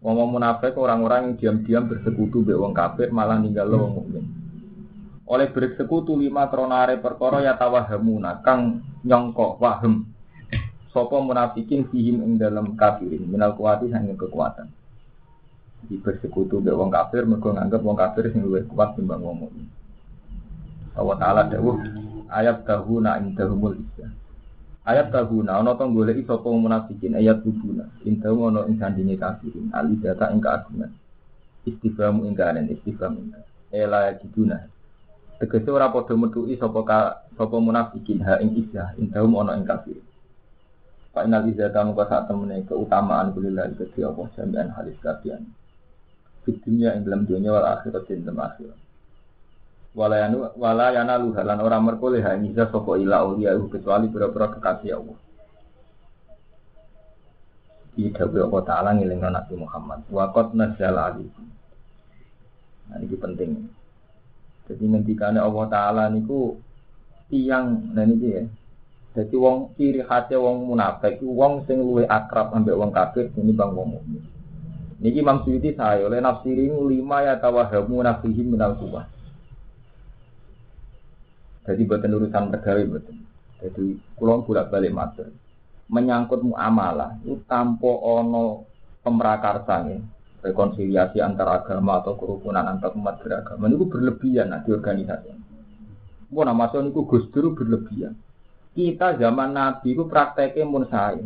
Wong 0.00 0.16
munafik 0.32 0.80
orang-orang 0.80 1.36
yang 1.36 1.60
diam-diam 1.60 1.84
bersekutu 1.84 2.40
be 2.40 2.56
wong 2.56 2.72
kafir 2.72 3.12
malah 3.12 3.36
ninggal 3.36 3.68
wong 3.68 4.00
mukmin. 4.00 4.24
Oleh 5.28 5.52
bersekutu 5.52 6.16
lima 6.16 6.48
kronare 6.48 6.96
perkara 6.96 7.44
ya 7.44 7.52
tawahamuna 7.52 8.40
kang 8.40 8.80
waham. 9.60 10.08
Sopo 10.90 11.22
munafikin 11.22 11.86
fihim 11.86 12.18
ing 12.26 12.32
dalam 12.34 12.74
kafirin. 12.74 13.22
Minal 13.30 13.54
kuwati 13.54 13.86
hanya 13.94 14.10
kekuatan. 14.18 14.66
Di 15.86 15.96
bersekutu 15.96 16.60
be 16.60 16.74
wong 16.74 16.92
kafir 16.92 17.24
mergo 17.24 17.54
nganggep 17.54 17.80
wong 17.80 17.96
kafir 17.96 18.28
sing 18.34 18.44
luwih 18.44 18.66
kuat 18.68 18.98
timbang 18.98 19.22
wong 19.22 19.46
mukmin. 19.46 19.66
Allah 20.92 21.16
Ta'ala 21.16 21.42
dawuh 21.48 21.78
ayat 22.28 22.66
tahuna 22.66 23.16
indahumul 23.22 23.78
isya 23.78 24.10
ayat 24.84 25.08
tahuna 25.14 25.62
ana 25.62 25.78
to 25.78 25.86
golek 25.88 26.20
sapa 26.26 26.50
munafikin? 26.50 27.16
Ayat 27.16 27.40
tubuna 27.46 27.88
indahu 28.04 28.50
ana 28.50 28.66
ing 28.68 28.76
sandinge 28.76 29.16
kafirin. 29.16 29.72
Ali 29.72 29.96
data 29.96 30.28
ing 30.34 30.42
keagungan. 30.42 30.92
Istifham 31.64 32.26
ing 32.26 32.34
kanen 32.36 32.68
istifham 32.68 33.16
ing 33.16 33.32
ela 33.70 34.10
diduna 34.18 34.66
tegese 35.38 35.70
ora 35.70 35.88
padha 35.88 36.18
metuki 36.18 36.58
sapa 36.58 36.82
sapa 37.38 37.56
munafikin 37.56 38.20
ha 38.26 38.42
ing 38.42 38.58
isya 38.58 38.92
indahum 38.98 39.38
ana 39.40 39.56
ing 39.56 39.64
kafirin 39.64 40.09
Pak 41.10 41.26
Inal 41.26 41.50
Izzata 41.50 41.82
muka 41.82 42.06
saat 42.06 42.30
temene 42.30 42.62
keutamaan 42.64 43.34
kulillah 43.34 43.66
itu 43.74 43.86
Allah 44.06 44.26
jami'an 44.38 44.70
halis 44.78 44.98
kafian. 45.02 45.42
Di 46.46 46.54
yang 46.78 47.02
dalam 47.04 47.26
dunia 47.26 47.54
wal 47.54 47.68
akhirat 47.78 48.06
dan 48.06 48.26
dalam 48.26 48.40
akhirat 48.42 48.78
walayanu 49.90 50.54
walayana 50.54 51.18
luhalan 51.18 51.58
orang 51.58 51.82
merkole 51.82 52.22
ha 52.22 52.38
nisa 52.38 52.70
sapa 52.70 52.94
ila 52.94 53.26
ulia 53.26 53.58
kecuali 53.58 54.06
pura-pura 54.06 54.54
kekasih 54.54 54.94
Allah. 54.94 55.18
Di 57.90 58.06
dawe 58.14 58.38
Allah 58.46 58.62
Ta'ala 58.62 58.90
ngiling 58.94 59.18
Nabi 59.18 59.54
Muhammad. 59.58 60.06
Wakot 60.14 60.54
nasyal 60.54 60.94
alikum. 60.94 61.46
Nah 62.86 63.02
ini 63.02 63.16
penting. 63.18 63.50
Jadi 64.70 64.84
ngendikane 64.86 65.42
Allah 65.42 65.66
Ta'ala 65.66 66.02
niku 66.06 66.54
tiang 67.26 67.90
nah 67.90 68.06
ini 68.06 68.28
ya. 68.30 68.42
Jadi 69.10 69.34
wong 69.34 69.74
ciri 69.74 70.06
khasnya 70.06 70.38
wong 70.38 70.70
munafik, 70.70 71.18
wong 71.18 71.66
sing 71.66 71.82
luwe 71.82 72.06
akrab 72.06 72.54
ambek 72.54 72.78
wong 72.78 72.94
kafir 72.94 73.26
ini 73.34 73.50
bang 73.50 73.74
wong 73.74 73.98
mukmin. 73.98 74.22
Niki 75.00 75.24
Imam 75.24 75.42
Suyuti 75.42 75.74
saya 75.74 76.06
oleh 76.06 76.22
nafsiri 76.22 76.70
lima 76.70 77.24
ya 77.24 77.40
tawahamu 77.40 78.04
nafihim 78.04 78.54
minal 78.54 78.76
kubah. 78.78 79.08
Jadi 81.66 81.82
buatan 81.88 82.16
urusan 82.20 82.52
pegawai 82.54 82.84
buatan. 82.86 83.16
Jadi 83.64 83.86
kulon 84.14 84.44
bolak 84.46 84.70
balik 84.70 84.92
matur. 84.94 85.28
Menyangkut 85.90 86.46
muamalah 86.46 87.18
itu 87.26 87.42
tanpa 87.50 87.90
ono 87.90 88.68
pemrakarsa 89.02 89.90
nih. 89.90 90.00
Rekonsiliasi 90.40 91.20
antar 91.20 91.60
agama 91.60 92.00
atau 92.00 92.16
kerukunan 92.16 92.64
antar 92.64 92.96
umat 92.96 93.20
beragama 93.20 93.68
itu 93.68 93.84
berlebihan 93.84 94.48
nah, 94.48 94.64
di 94.64 94.72
organisasi. 94.72 95.36
Mau 96.32 96.46
nama 96.48 96.72
itu 96.72 97.00
Gus 97.04 97.28
Dur 97.28 97.52
berlebihan. 97.52 98.16
Kita 98.80 99.20
zaman 99.20 99.52
Nabi 99.52 99.92
itu 99.92 100.08
prakteknya 100.08 100.64
mun 100.64 100.88
saya. 100.88 101.20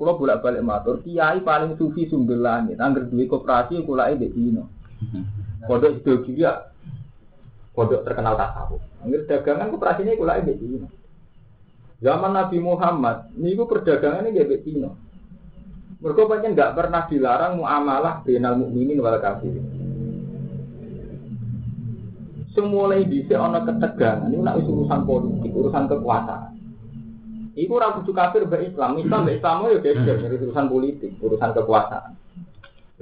Kalau 0.00 0.16
bolak 0.16 0.40
balik 0.40 0.64
matur, 0.64 1.04
kiai 1.04 1.44
paling 1.44 1.76
sufi 1.76 2.08
sumber 2.08 2.40
langit. 2.40 2.80
Angger 2.80 3.12
duit 3.12 3.28
koperasi, 3.28 3.84
kulai 3.84 4.16
di 4.16 4.32
Cina. 4.32 4.64
Kodok 5.68 6.00
itu 6.00 6.32
dia, 6.32 6.72
kodok 7.76 8.08
terkenal 8.08 8.40
tak 8.40 8.56
tahu. 8.56 8.80
Angger 9.04 9.28
dagangan 9.28 9.68
operasinya 9.76 10.16
kula 10.16 10.40
mbek 10.40 10.56
Cina. 10.64 10.88
Zaman 12.00 12.32
Nabi 12.32 12.56
Muhammad 12.56 13.36
ini 13.36 13.52
mbek 13.52 14.64
Cina. 14.64 14.88
Mereka 16.00 16.24
pancen 16.24 16.56
nggak 16.56 16.72
pernah 16.72 17.04
dilarang 17.04 17.60
muamalah 17.60 18.24
benal 18.24 18.56
mukminin 18.56 18.96
wal 18.96 19.20
kafirin. 19.20 19.62
Semulai 22.56 23.04
bisa 23.04 23.36
ono 23.36 23.60
ketegangan, 23.60 24.32
ini 24.32 24.40
nak 24.40 24.60
urusan 24.64 25.00
politik, 25.04 25.52
urusan 25.52 25.84
kekuasaan. 25.88 26.51
Iku 27.52 27.76
ora 27.76 27.92
kudu 27.92 28.16
kafir 28.16 28.48
mbek 28.48 28.72
Islam, 28.72 28.96
Islam 28.96 29.20
mbek 29.28 29.36
Islam 29.36 29.56
yo 29.68 29.76
urusan 30.40 30.66
politik, 30.72 31.12
urusan 31.20 31.52
kekuasaan. 31.52 32.16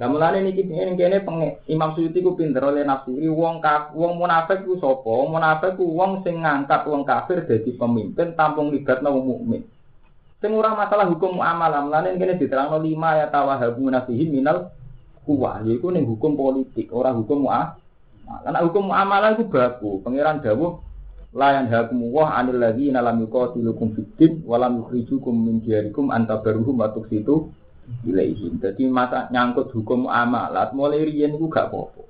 Lah 0.01 0.09
mulane 0.09 0.41
niki 0.41 0.65
ngene 0.65 0.97
kene 0.97 1.21
Imam 1.69 1.93
Suyuti 1.93 2.25
ku 2.25 2.33
pinter 2.33 2.65
oleh 2.65 2.81
nafsiri 2.81 3.29
wong 3.29 3.61
kaf 3.61 3.93
wong 3.93 4.17
munafik 4.17 4.65
ku 4.65 4.75
sapa? 4.81 5.13
Munafik 5.29 5.77
ku 5.77 5.93
wong 5.93 6.25
sing 6.25 6.41
ngangkat 6.41 6.89
wong 6.89 7.05
kafir 7.05 7.45
dadi 7.45 7.69
pemimpin 7.77 8.33
tampung 8.33 8.73
libatno 8.73 9.13
wong 9.13 9.23
mukmin. 9.29 9.61
Sing 10.41 10.57
ora 10.57 10.73
masalah 10.73 11.05
hukum 11.05 11.37
muamalah, 11.37 11.85
mulane 11.85 12.17
kene 12.17 12.33
diterangno 12.33 12.81
lima 12.81 13.13
ya 13.13 13.29
tawahabu 13.29 13.85
nafihi 13.93 14.25
minal 14.25 14.73
kuwa, 15.21 15.61
yaiku 15.61 15.93
ning 15.93 16.09
hukum 16.09 16.33
politik, 16.33 16.89
ora 16.89 17.13
hukum 17.13 17.45
muamalah. 17.45 17.77
Karena 18.41 18.59
hukum 18.65 18.89
muamalah 18.89 19.37
itu 19.37 19.45
baku. 19.45 20.01
Pangeran 20.01 20.41
dawuh 20.41 20.81
layan 21.31 21.71
hakum 21.71 22.11
wah 22.11 22.35
anil 22.35 22.59
lagi 22.59 22.91
nalam 22.91 23.23
yuqatilukum 23.23 23.95
fiddin 23.95 24.43
walam 24.43 24.83
yukhrijukum 24.83 25.31
min 25.31 25.63
diyarikum 25.63 26.11
antabaruhum 26.11 26.83
wa 26.83 26.91
tuksitu 26.91 27.51
ilaihim. 28.03 28.59
Jadi 28.59 28.87
masa 28.87 29.31
nyangkut 29.31 29.71
hukum 29.71 30.07
muamalah 30.07 30.71
mulai 30.75 31.03
riyen 31.07 31.35
iku 31.35 31.47
gak 31.47 31.71
apa-apa. 31.71 32.03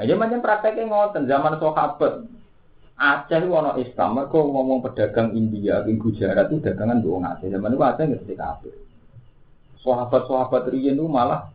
Aja 0.00 0.14
macam 0.16 0.40
prakteknya 0.40 0.88
ngoten 0.88 1.28
zaman 1.28 1.60
sahabat. 1.60 2.24
Aceh 3.00 3.40
itu 3.40 3.48
ono 3.48 3.80
Islam, 3.80 4.12
mereka 4.12 4.44
ngomong 4.44 4.84
pedagang 4.84 5.32
India, 5.32 5.80
di 5.80 5.96
Gujarat 5.96 6.52
itu 6.52 6.60
dagangan 6.60 7.00
doang 7.00 7.24
Aceh. 7.24 7.48
Zaman 7.48 7.72
itu 7.72 7.80
Aceh 7.80 8.04
nggak 8.04 8.36
kafir. 8.36 8.76
Sahabat-sahabat 9.80 10.68
riyen 10.68 11.00
itu 11.00 11.08
malah 11.08 11.48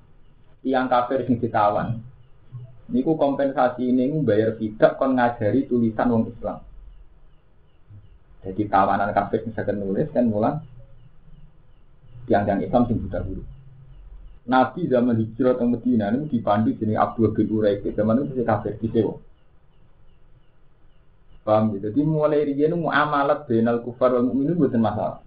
yang 0.65 0.89
kafir 0.89 1.21
sing 1.29 1.37
ditawan. 1.37 2.01
Niku 2.85 3.17
kompensasi 3.17 3.89
ini 3.89 4.13
bayar 4.21 4.61
tidak 4.61 5.01
kon 5.01 5.17
ngajari 5.17 5.65
tulisan 5.65 6.11
wong 6.13 6.29
Islam. 6.29 6.61
Jadi 8.45 8.61
tawanan 8.69 9.09
kafir 9.09 9.41
bisa 9.41 9.65
nulis 9.73 10.05
kan 10.13 10.29
mulang 10.29 10.61
yang-yang 12.29 12.61
Islam 12.61 12.85
sing 12.85 13.01
buta 13.01 13.25
huruf. 13.25 13.47
Nabi 14.45 14.85
zaman 14.85 15.17
hijrah 15.17 15.57
ke 15.57 15.65
Medina 15.65 16.13
ini 16.13 16.29
dipandu 16.29 16.77
jenis 16.77 17.01
Abdul 17.01 17.33
bin 17.33 17.49
Uraik. 17.49 17.81
Zaman 17.97 18.21
itu 18.21 18.37
masih 18.37 18.45
kafir 18.45 18.73
di 18.77 18.87
sewa. 18.93 19.17
Paham 21.41 21.73
gitu. 21.73 21.89
Jadi 21.89 22.01
mulai 22.05 22.45
riyen 22.45 22.77
muamalat 22.77 23.49
benal 23.49 23.81
kufar 23.81 24.13
wal 24.13 24.29
mukminin 24.29 24.57
bukan 24.57 24.81
masalah. 24.81 25.21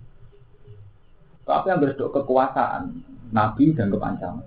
Tapi 1.42 1.66
yang 1.70 1.82
berdok 1.82 2.10
kekuasaan, 2.22 3.02
Nabi 3.34 3.74
dan 3.74 3.90
kepancangan. 3.90 4.46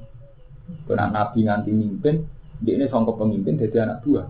Karena 0.88 1.08
Nabi 1.12 1.39
nganti 1.47 1.71
mimpin, 1.71 2.24
dia 2.62 2.78
ini 2.78 2.86
songkok 2.88 3.17
pemimpin 3.17 3.58
jadi 3.58 3.89
anak 3.89 4.06
buah. 4.06 4.28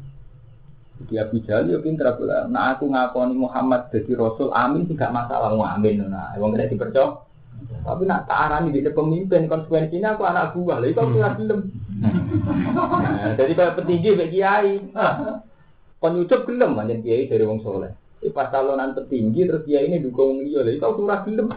Jadi 1.01 1.13
Abu 1.17 1.41
Jahal 1.43 1.67
ya 1.67 1.77
pinter 1.81 2.05
aku 2.07 2.23
lah. 2.29 2.47
Nah 2.47 2.77
aku 2.77 2.87
ngakoni 2.87 3.35
Muhammad 3.35 3.89
jadi 3.89 4.13
Rasul, 4.15 4.53
amin 4.53 4.87
tidak 4.87 5.11
masalah 5.11 5.51
mau 5.51 5.65
amin. 5.65 6.07
Nah, 6.07 6.31
emang 6.37 6.53
tidak 6.55 6.71
dipercaya. 6.77 7.25
Tapi 7.61 8.03
nak 8.09 8.25
tak 8.25 8.39
arani 8.49 8.73
di 8.73 8.81
pemimpin 8.85 9.45
konsekuensinya 9.45 10.17
aku 10.17 10.23
anak 10.25 10.53
buah. 10.53 10.77
Lalu 10.81 10.93
kau 10.97 11.09
punya 11.09 11.33
film. 11.37 11.59
Nah, 12.01 13.33
jadi 13.37 13.51
kalau 13.53 13.77
petinggi 13.81 14.09
bagi 14.17 14.39
kiai. 14.41 14.73
Penyucup 16.01 16.49
gelem 16.49 16.73
manjen 16.73 17.05
kiai 17.05 17.29
dari 17.29 17.45
wong 17.45 17.61
soleh. 17.61 17.93
Eh, 18.21 18.29
pas 18.29 18.53
calonan 18.53 18.93
tertinggi 18.93 19.49
terus 19.49 19.65
dia 19.65 19.81
ini 19.81 19.97
dukung 19.97 20.45
iya 20.45 20.61
lha 20.61 20.77
kau 20.77 20.93
surah 20.93 21.25
gelem. 21.25 21.49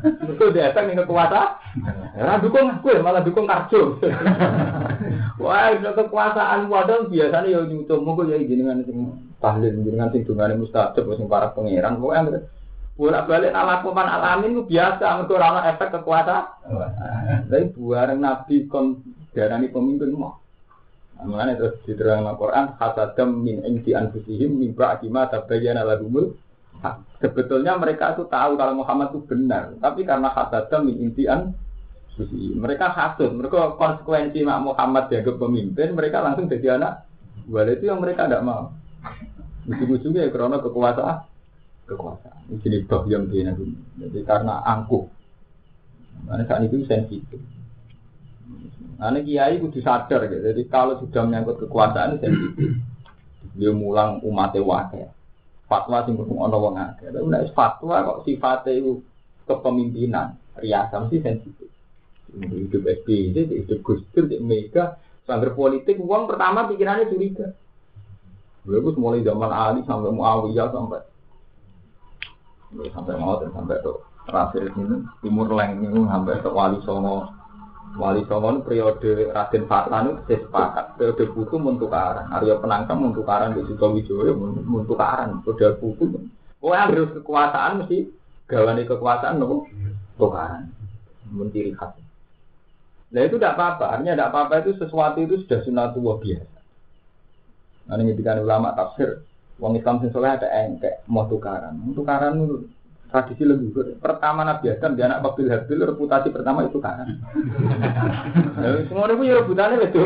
Mergo 0.00 0.48
datang 0.48 0.88
ning 0.88 0.96
kekuasaan. 1.04 2.16
Ora 2.16 2.40
dukung 2.40 2.80
aku 2.80 2.88
malah 3.04 3.20
dukung 3.20 3.44
karjo. 3.44 4.00
Wah, 5.42 5.74
itu 5.74 5.90
kekuasaan 5.90 6.70
wadah 6.70 7.10
biasanya 7.10 7.50
ya 7.50 7.60
nyucup 7.66 7.98
monggo 7.98 8.30
ya 8.30 8.38
jenengan 8.38 8.86
sing 8.86 9.10
tahlil 9.42 9.74
jenengan 9.82 10.14
sing 10.14 10.22
dungane 10.22 10.54
mustajab 10.54 11.02
sing 11.18 11.26
para 11.26 11.50
pangeran 11.50 11.98
pokoke 11.98 12.46
bolak 12.92 13.24
balik 13.24 13.56
ala 13.56 13.80
kuman 13.80 14.04
alamin 14.04 14.52
itu 14.52 14.62
biasa 14.76 15.18
mergo 15.18 15.34
ora 15.34 15.64
efek 15.74 15.90
kekuasaan. 15.98 16.44
Tapi 17.50 17.74
buareng 17.74 18.20
nabi 18.20 18.68
kon 18.68 19.00
darani 19.32 19.72
pemimpin 19.72 20.12
mau 20.14 20.38
Mengenai 21.22 21.54
terus 21.54 21.78
diterang 21.86 22.26
Al-Quran, 22.26 22.74
hasadam 22.82 23.46
min 23.46 23.62
indi 23.62 23.94
anfusihim 23.94 24.58
min 24.58 24.74
ba'di 24.74 25.06
ma 25.06 25.30
tabayyana 25.30 25.86
lahumul 25.86 26.34
Sebetulnya 27.22 27.78
mereka 27.78 28.18
itu 28.18 28.26
tahu 28.26 28.58
kalau 28.58 28.74
Muhammad 28.74 29.14
itu 29.14 29.22
benar, 29.30 29.70
tapi 29.78 30.02
karena 30.02 30.34
hasadam 30.34 30.90
min 30.90 30.98
indi 30.98 31.30
anfusihim. 31.30 31.62
Mereka 32.20 32.92
hasud, 32.92 33.32
mereka 33.32 33.72
konsekuensi 33.80 34.44
mak 34.44 34.60
Muhammad 34.60 35.08
dianggap 35.08 35.40
pemimpin, 35.40 35.96
mereka 35.96 36.20
langsung 36.20 36.44
jadi 36.44 36.76
anak. 36.76 37.08
Walau 37.48 37.72
itu 37.72 37.88
yang 37.88 38.04
mereka 38.04 38.28
tidak 38.28 38.44
mau. 38.44 38.68
Ujung-ujungnya 39.64 40.28
ya 40.28 40.30
karena 40.30 40.60
kekuasaan, 40.60 41.16
kekuasaan. 41.88 42.38
Ini 42.52 42.84
toh 42.84 43.08
yang 43.08 43.32
dia 43.32 43.50
Jadi 43.54 44.20
karena 44.28 44.60
angkuh. 44.60 45.08
Karena 46.28 46.44
saat 46.44 46.68
itu 46.68 46.84
sensitif. 46.84 47.40
Ini 49.02 49.20
kiai 49.24 49.58
kudu 49.58 49.80
sadar 49.80 50.28
gitu. 50.28 50.52
Jadi 50.52 50.62
kalau 50.68 51.00
sudah 51.00 51.24
menyangkut 51.24 51.64
kekuasaan 51.64 52.20
sensitif. 52.20 52.76
Dia 53.56 53.72
mulang 53.72 54.20
umat 54.22 54.52
wakil. 54.60 55.08
Fatwa 55.66 56.04
sing 56.04 56.20
kudu 56.20 56.36
wong 56.36 56.76
akeh. 56.76 57.08
Tapi 57.08 57.48
fatwa 57.56 58.04
kok 58.04 58.28
sifatnya 58.28 58.76
itu 58.76 59.00
kepemimpinan, 59.48 60.36
riasa 60.60 61.00
mesti 61.02 61.18
sensitif. 61.18 61.71
Hidup 62.32 62.82
SBY, 62.88 63.36
hidup 63.36 63.78
Gus 63.84 64.00
Dur, 64.16 64.24
hidup 64.24 64.40
Mega, 64.40 64.84
politik, 65.52 66.00
uang 66.00 66.28
pertama 66.28 66.64
pikirannya 66.68 67.12
curiga. 67.12 67.52
Beliau 68.62 68.94
mulai 68.94 69.26
zaman 69.26 69.50
Ali 69.50 69.80
sampai 69.82 70.14
Muawiyah 70.14 70.70
sampai 70.70 71.02
sampai 72.94 73.14
mau 73.18 73.36
dan 73.42 73.50
sampai 73.52 73.76
tuh 73.84 74.00
terakhir 74.24 74.70
ini 74.78 75.02
Timur 75.20 75.50
Leng 75.50 75.82
ini 75.82 76.06
sampai 76.06 76.40
ke 76.40 76.48
Wali 76.48 76.78
Songo. 76.86 77.26
Wali 77.98 78.22
Songo 78.30 78.62
periode 78.62 79.34
Raden 79.34 79.66
Fatlan 79.66 80.14
itu 80.14 80.40
sepakat. 80.46 80.96
Periode 80.96 81.24
buku 81.34 81.58
mentukaran 81.58 82.30
Arya 82.30 82.56
Penangkam 82.62 83.02
mentukaran 83.02 83.52
di 83.52 83.66
Suto 83.66 83.92
Wijoyo 83.92 84.32
mentukaran 84.62 85.42
periode 85.42 85.76
buku 85.82 86.04
oh 86.62 86.70
yang 86.70 86.94
harus 86.94 87.10
kekuasaan 87.18 87.82
mesti 87.82 88.06
gawani 88.46 88.86
kekuasaan 88.86 89.42
nopo? 89.42 89.66
Tukaran. 90.14 90.70
Menciri 91.34 91.74
khas 91.74 91.98
nah 93.12 93.20
itu 93.22 93.36
tidak 93.36 93.54
apa-apa 93.60 93.84
artinya 93.96 94.16
tidak 94.16 94.30
apa-apa 94.32 94.52
itu 94.64 94.70
sesuatu 94.80 95.18
itu 95.20 95.44
sudah 95.44 95.60
sunatullah 95.62 96.16
biasa 96.18 96.58
nah 97.86 97.94
ini 98.00 98.16
ulama 98.40 98.72
tafsir 98.72 99.22
Wong 99.60 99.78
Islam 99.78 100.02
sing 100.02 100.10
soleh 100.10 100.32
ada 100.32 100.48
engkek 100.48 101.06
mau 101.06 101.28
tukaran 101.28 101.76
tukaran 101.94 102.34
itu 102.40 102.66
tradisi 103.12 103.44
leluhur. 103.44 104.00
Pertama 104.00 104.42
Nabi 104.42 104.72
Adam 104.72 104.96
dia 104.96 105.04
anak 105.06 105.20
Babil 105.20 105.52
Habil 105.52 105.84
reputasi 105.84 106.32
pertama 106.32 106.64
itu 106.64 106.80
kan. 106.80 107.04
Semua 108.88 109.06
itu 109.12 109.22
ya 109.28 109.44
rebutannya 109.44 109.84
itu. 109.84 110.02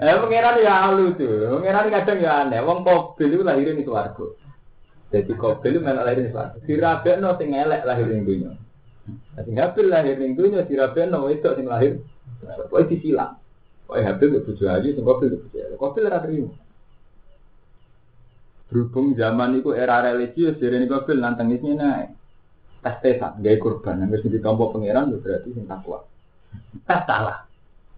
Eh 0.00 0.16
pengiran 0.20 0.60
ya 0.60 0.74
halu 0.86 1.16
tuh. 1.16 1.56
Pengiran 1.58 1.88
kadang 1.88 2.18
ya 2.20 2.32
aneh. 2.44 2.60
Wong 2.60 2.84
Babil 2.84 3.32
itu 3.32 3.40
lahirin 3.40 3.80
di 3.80 3.88
warga. 3.88 4.28
Jadi 5.08 5.32
Babil 5.32 5.70
itu 5.72 5.80
malah 5.80 6.04
lahirin 6.04 6.28
di 6.28 6.36
warga. 6.36 6.56
Si 6.68 6.76
no 7.16 7.30
sing 7.40 7.56
elek 7.56 7.88
lahirin 7.88 8.28
dunia. 8.28 8.52
Sing 9.40 9.56
Habil 9.56 9.86
lahirin 9.88 10.36
dunia 10.36 10.66
si 10.68 10.74
no 10.76 11.20
itu 11.30 11.50
sing 11.56 11.66
lahir. 11.66 12.02
Pokoknya 12.40 12.90
disilang. 12.90 13.32
Pokoknya 13.86 14.04
Habil 14.12 14.28
itu 14.30 14.40
bujuk 14.46 14.68
aja, 14.68 14.88
sing 14.88 15.04
Babil 15.04 15.26
itu 15.32 15.38
bujuk 15.42 15.60
aja. 15.60 15.76
Babil 15.76 16.02
itu 16.06 16.18
terima. 16.20 16.52
Berhubung 18.70 19.18
zaman 19.18 19.58
itu 19.58 19.74
era 19.74 19.98
religius, 19.98 20.54
jadi 20.62 20.78
ini 20.78 20.86
kafir 20.86 21.18
nantang 21.18 21.50
ini 21.50 21.74
naik. 21.74 22.14
Tes 22.80 22.96
tesan, 23.02 23.42
gaya 23.42 23.58
kurban, 23.58 23.98
yang 23.98 24.14
harus 24.14 24.24
ditompo 24.24 24.70
pangeran 24.70 25.10
berarti 25.18 25.52
sing 25.52 25.66
takwa. 25.66 26.06
Tes 26.86 27.02
salah, 27.02 27.50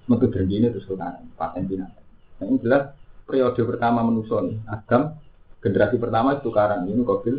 metu 0.08 0.32
ini 0.32 0.72
terus 0.72 0.88
sultan, 0.88 1.28
paten 1.36 1.68
binatang. 1.68 2.02
Nah 2.40 2.44
ini 2.48 2.56
jelas 2.64 2.96
periode 3.28 3.62
pertama 3.68 4.00
manusia 4.02 4.40
nih, 4.42 4.58
Adam, 4.66 5.14
generasi 5.60 6.00
pertama 6.00 6.40
itu 6.40 6.48
tukaran, 6.48 6.88
ini 6.88 7.04
kafir. 7.04 7.36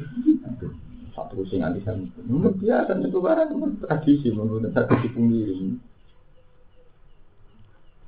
Satu 1.13 1.45
sing 1.45 1.61
sama. 1.61 2.09
Menurut 2.25 2.57
dia 2.57 2.81
kan 2.89 2.97
itu 2.97 3.13
tukaran, 3.13 3.53
tradisi 3.85 4.33
menurut 4.33 4.73
tradisi 4.73 5.07
pengiring. 5.13 5.77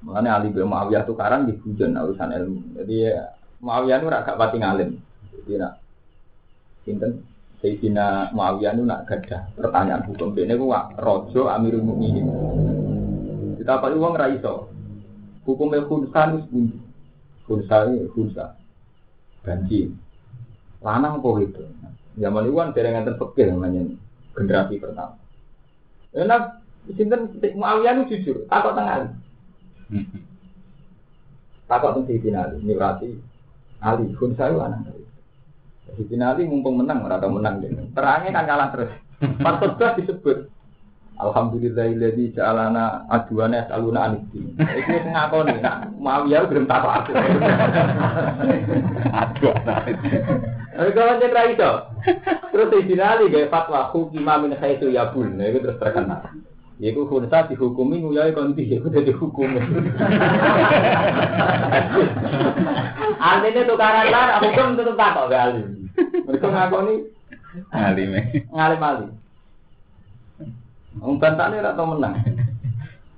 Makanya 0.06 0.42
Ali 0.42 0.54
bin 0.54 0.70
Muawiyah 0.70 1.06
tukaran 1.06 1.50
di 1.50 1.54
hujan 1.62 1.98
urusan 1.98 2.34
ilmu. 2.34 2.78
Jadi 2.82 2.96
ya, 3.10 3.34
Muawiyah 3.62 3.98
itu 4.02 4.08
agak 4.10 4.38
pati 4.38 4.58
ngalim. 4.58 4.90
Jadi 5.34 5.54
nak 5.62 5.74
sinten 6.86 7.26
Sayyidina 7.62 8.34
Muawiyah 8.34 8.74
itu 8.74 8.84
nak 8.86 9.06
gadah 9.06 9.54
pertanyaan 9.54 10.06
hukum 10.10 10.34
ini 10.38 10.54
ku 10.58 10.70
rojo 10.98 11.42
Amirul 11.50 11.86
Mukminin. 11.86 12.28
Kita 13.62 13.82
paling 13.82 13.98
uang 13.98 14.14
ra 14.14 14.30
iso. 14.30 14.70
Hukumnya 15.46 15.86
khunsa 15.86 16.34
ini 16.34 16.42
bunyi. 16.50 16.78
Khunsa 17.46 17.86
ini 17.90 18.10
khunsa. 18.10 18.58
banci. 19.46 19.94
Lanang 20.82 21.22
apa 21.22 21.30
itu? 21.46 21.62
Zaman 22.16 22.48
itu 22.48 22.56
kan 22.56 22.72
dereng 22.72 23.04
enten 23.04 23.20
fikih 23.20 23.52
namanya 23.52 23.82
generasi 24.36 24.80
pertama. 24.80 25.20
Enak 26.16 26.64
sinten 26.96 27.36
Muawiyah 27.60 28.00
itu 28.00 28.04
jujur, 28.16 28.48
takut 28.48 28.76
tengah. 28.76 29.12
Takut 31.66 31.98
tentang 31.98 32.06
Sayyidina 32.06 32.46
Ali, 32.46 32.62
ini 32.62 32.78
berarti 32.78 33.10
Ali, 33.82 34.14
pun 34.14 34.38
saya 34.38 34.54
anak 34.54 34.86
dari. 34.86 35.02
Sayyidina 35.98 36.38
Ali 36.38 36.46
mumpung 36.46 36.78
menang, 36.78 37.02
mereka 37.02 37.26
menang. 37.26 37.58
Terangnya 37.90 38.38
kan 38.38 38.46
kalah 38.46 38.70
terus. 38.70 38.94
Pas 39.42 39.58
disebut 39.98 40.46
Alhamdulillahilladzi 41.16 42.36
ja'alana 42.36 43.08
aduana 43.08 43.64
yasaluna 43.64 44.12
anidin. 44.12 44.52
Iki 44.60 44.92
wis 44.94 45.06
ngakoni 45.10 45.64
nak 45.64 45.96
Muawiyah 45.96 46.44
belum 46.46 46.68
tak 46.68 46.84
aku. 46.84 47.12
Aduana. 49.26 49.76
Kalau 50.76 51.20
cek 51.24 51.56
iso. 51.56 51.72
Terus 52.52 52.84
dinali 52.84 53.32
gawe 53.32 53.48
fatwa 53.48 53.88
hukima 53.96 54.36
min 54.44 54.60
khaitu 54.60 54.92
yabul. 54.92 55.28
Nah 55.32 55.48
itu 55.48 55.64
terus 55.64 55.80
terkenal. 55.80 56.28
Iku 56.76 57.08
khunsa 57.08 57.48
dihukumi 57.48 58.04
nguyai 58.04 58.36
konti, 58.36 58.68
iku 58.68 58.92
dadi 58.92 59.16
hukum. 59.16 59.56
Artinya 63.16 63.62
tukaran 63.64 64.12
lah, 64.12 64.44
hukum 64.44 64.76
tetep 64.76 65.00
tak 65.00 65.16
kok 65.16 65.32
gali. 65.32 65.64
Mereka 66.28 66.48
ngakoni 66.52 66.96
ngalim. 67.72 68.12
Ngalim 68.52 68.82
alim. 68.84 69.10
Wong 71.00 71.16
bantane 71.16 71.64
ora 71.64 71.72
tau 71.72 71.96
menang. 71.96 72.20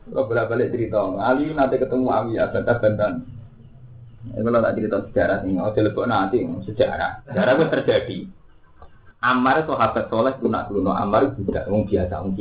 Kalau 0.08 0.24
bolak-balik 0.24 0.72
cerita, 0.72 1.04
Ali 1.20 1.52
nanti 1.52 1.76
ketemu 1.82 2.08
Awiyah, 2.08 2.48
bantah 2.54 2.80
bantan. 2.80 3.28
Ini 4.34 4.44
kalau 4.44 4.60
tak 4.60 4.76
cerita 4.76 4.98
sejarah 5.08 5.38
ini, 5.48 5.62
oh 5.62 5.72
lebok 5.72 6.06
nanti 6.10 6.44
sejarah. 6.68 7.24
Sejarah 7.30 7.54
itu 7.56 7.66
terjadi. 7.72 8.18
Ammar 9.24 9.66
sahabat 9.66 10.12
soleh 10.12 10.34
punak 10.38 10.70
dulu, 10.70 10.94
Ammar 10.94 11.34
juga 11.34 11.66
wong 11.70 11.90
biasa, 11.90 12.22
wong. 12.22 12.34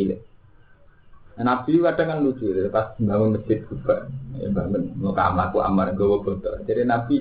Nah, 1.37 1.44
Nabi 1.44 1.85
kadang 1.85 2.09
kan 2.09 2.18
lucu, 2.25 2.49
pas 2.72 2.96
bangun 2.96 3.37
masjid 3.37 3.61
juga, 3.68 4.09
ya 4.40 4.49
bangun 4.49 4.96
mau 4.96 5.12
aku 5.12 5.61
Ammar 5.61 5.92
gue 5.92 6.20
foto. 6.25 6.51
Jadi 6.64 6.85
Nabi, 6.85 7.20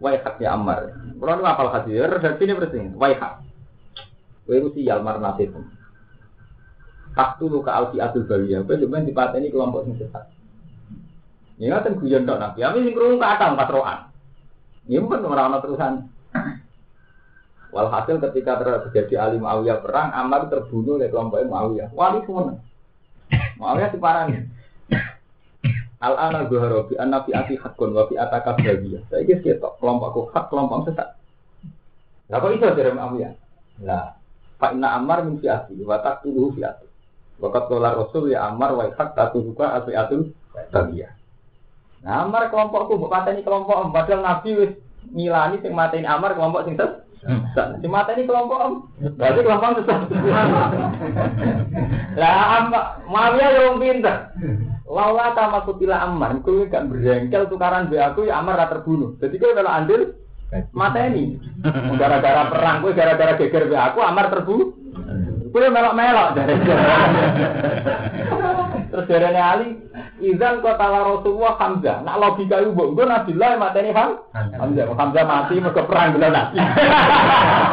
waihat 0.00 0.40
ya 0.40 0.56
Ammar. 0.56 0.92
Kalau 1.20 1.36
ini 1.36 1.44
apal 1.44 1.68
hadis, 1.68 2.00
ya 2.00 2.32
ini 2.32 2.52
bersih, 2.56 2.92
waihat. 2.96 3.44
Waihu 4.50 4.74
sial 4.74 5.06
mar 5.06 5.22
nasib. 5.22 5.54
Taktu 7.12 7.44
luka 7.46 7.70
alfi 7.70 8.00
atul 8.00 8.24
bawiyah. 8.24 8.64
Kowe 8.64 8.74
cuma 8.80 9.04
dipateni 9.04 9.52
kelompok 9.52 9.84
sing 9.86 9.94
sesat. 10.00 10.26
Ya 11.60 11.76
ngaten 11.76 12.00
guyon 12.00 12.24
tok 12.24 12.40
Nabi. 12.40 12.58
Ami 12.64 12.78
sing 12.88 12.94
krungu 12.96 13.20
kathah 13.20 13.52
patroan. 13.56 13.98
Ya 14.88 14.98
pun 15.00 15.24
ora 15.24 15.48
ana 15.48 15.58
terusan. 15.60 16.08
Walhasil 17.74 18.20
ketika 18.20 18.60
terjadi 18.60 19.14
Ali 19.16 19.36
Muawiyah 19.40 19.80
perang, 19.80 20.12
Ammar 20.12 20.52
terbunuh 20.52 21.00
oleh 21.00 21.08
kelompok 21.08 21.40
Muawiyah. 21.44 21.88
Wali 21.96 22.20
semua. 22.24 22.56
Muawiyah 23.56 23.90
diparani. 23.92 24.38
Al 26.06 26.14
ana 26.18 26.50
zuhara 26.50 26.82
bi 26.84 26.98
anna 26.98 27.22
fi 27.22 27.30
ati 27.30 27.54
hakun 27.56 27.94
wa 27.94 28.10
fi 28.10 28.18
ataka 28.18 28.58
bawiyah. 28.58 29.06
Saiki 29.08 29.40
ketok 29.40 29.78
kelompokku 29.78 30.34
hak 30.34 30.50
kelompok 30.50 30.90
sesat. 30.90 31.14
Lah 32.32 32.38
kok 32.40 32.52
iso 32.56 32.68
dari 32.74 32.90
Muawiyah? 32.90 33.32
Lah, 33.86 34.16
Pak 34.60 34.78
Inna 34.78 34.94
Ammar 34.94 35.26
min 35.26 35.42
fi'ati 35.42 35.78
wa 35.82 35.98
taqtuluhu 36.02 36.58
fi'ati. 36.58 36.86
Wakat 37.42 37.66
kola 37.66 37.98
Rasul 37.98 38.30
ya 38.30 38.46
Ammar 38.46 38.76
wa 38.76 38.86
hak 38.86 39.18
tatu 39.18 39.42
suka 39.42 39.78
atul 39.78 40.30
bagia. 40.70 41.10
Nah 42.02 42.26
Ammar 42.26 42.50
kelompokku 42.50 42.98
mbok 42.98 43.14
pateni 43.14 43.46
kelompok 43.46 43.94
padahal 43.94 44.26
Nabi 44.26 44.50
wis 44.58 44.72
ngilani 45.14 45.62
sing 45.62 45.70
mateni 45.70 46.06
Ammar 46.06 46.34
kelompok 46.34 46.66
sing 46.66 46.74
ses. 46.74 46.90
Si 47.78 47.86
mateni 47.86 48.26
kelompok 48.26 48.58
om. 48.58 48.74
Berarti 49.14 49.46
kelompok 49.46 49.70
sesat. 49.82 50.00
Lah 52.20 52.34
Ammar 52.58 53.06
Muawiyah 53.06 53.50
yang 53.54 53.78
pinter. 53.78 54.34
Laula 54.90 55.30
ta 55.32 55.62
kutila 55.62 56.02
Ammar, 56.02 56.42
kowe 56.42 56.66
gak 56.66 56.90
berjengkel 56.90 57.48
tukaran 57.48 57.88
be 57.88 58.02
aku 58.02 58.26
ya 58.26 58.42
Ammar 58.42 58.58
ra 58.58 58.66
terbunuh. 58.66 59.14
Jadi 59.22 59.38
kowe 59.38 59.54
kalau 59.54 59.70
andil 59.70 60.18
mateni. 60.74 61.38
Gara-gara 61.96 62.50
perang 62.50 62.82
kowe 62.82 62.90
gara-gara 62.90 63.38
geger 63.38 63.70
be 63.70 63.78
aku 63.78 64.02
Ammar 64.02 64.26
terbunuh. 64.34 64.74
Kue 65.52 65.68
melok-melok 65.68 66.28
dari 66.32 66.56
Terus 68.92 69.08
dari 69.08 69.40
Ali, 69.40 69.68
Izan 70.20 70.60
kota 70.60 70.84
Rasulullah 70.84 71.56
Hamzah. 71.56 72.04
Nak 72.04 72.20
logika 72.20 72.60
itu 72.60 72.76
bu, 72.76 72.92
gue 72.92 73.08
Nabilah 73.08 73.56
materi 73.56 73.88
Ham. 73.88 74.20
Hamzah, 74.36 74.84
Hamzah 74.92 75.24
mati 75.24 75.56
mereka 75.56 75.88
perang 75.88 76.12
bila 76.12 76.28
nabi. 76.28 76.60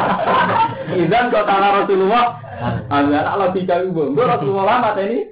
Izan 1.04 1.28
kota 1.28 1.54
Rasulullah 1.60 2.40
Hamzah. 2.88 3.20
Nak 3.20 3.36
logika 3.36 3.84
itu 3.84 3.92
bu, 3.92 4.16
gue 4.16 4.24
Rasulullah 4.24 4.80
materi. 4.80 5.28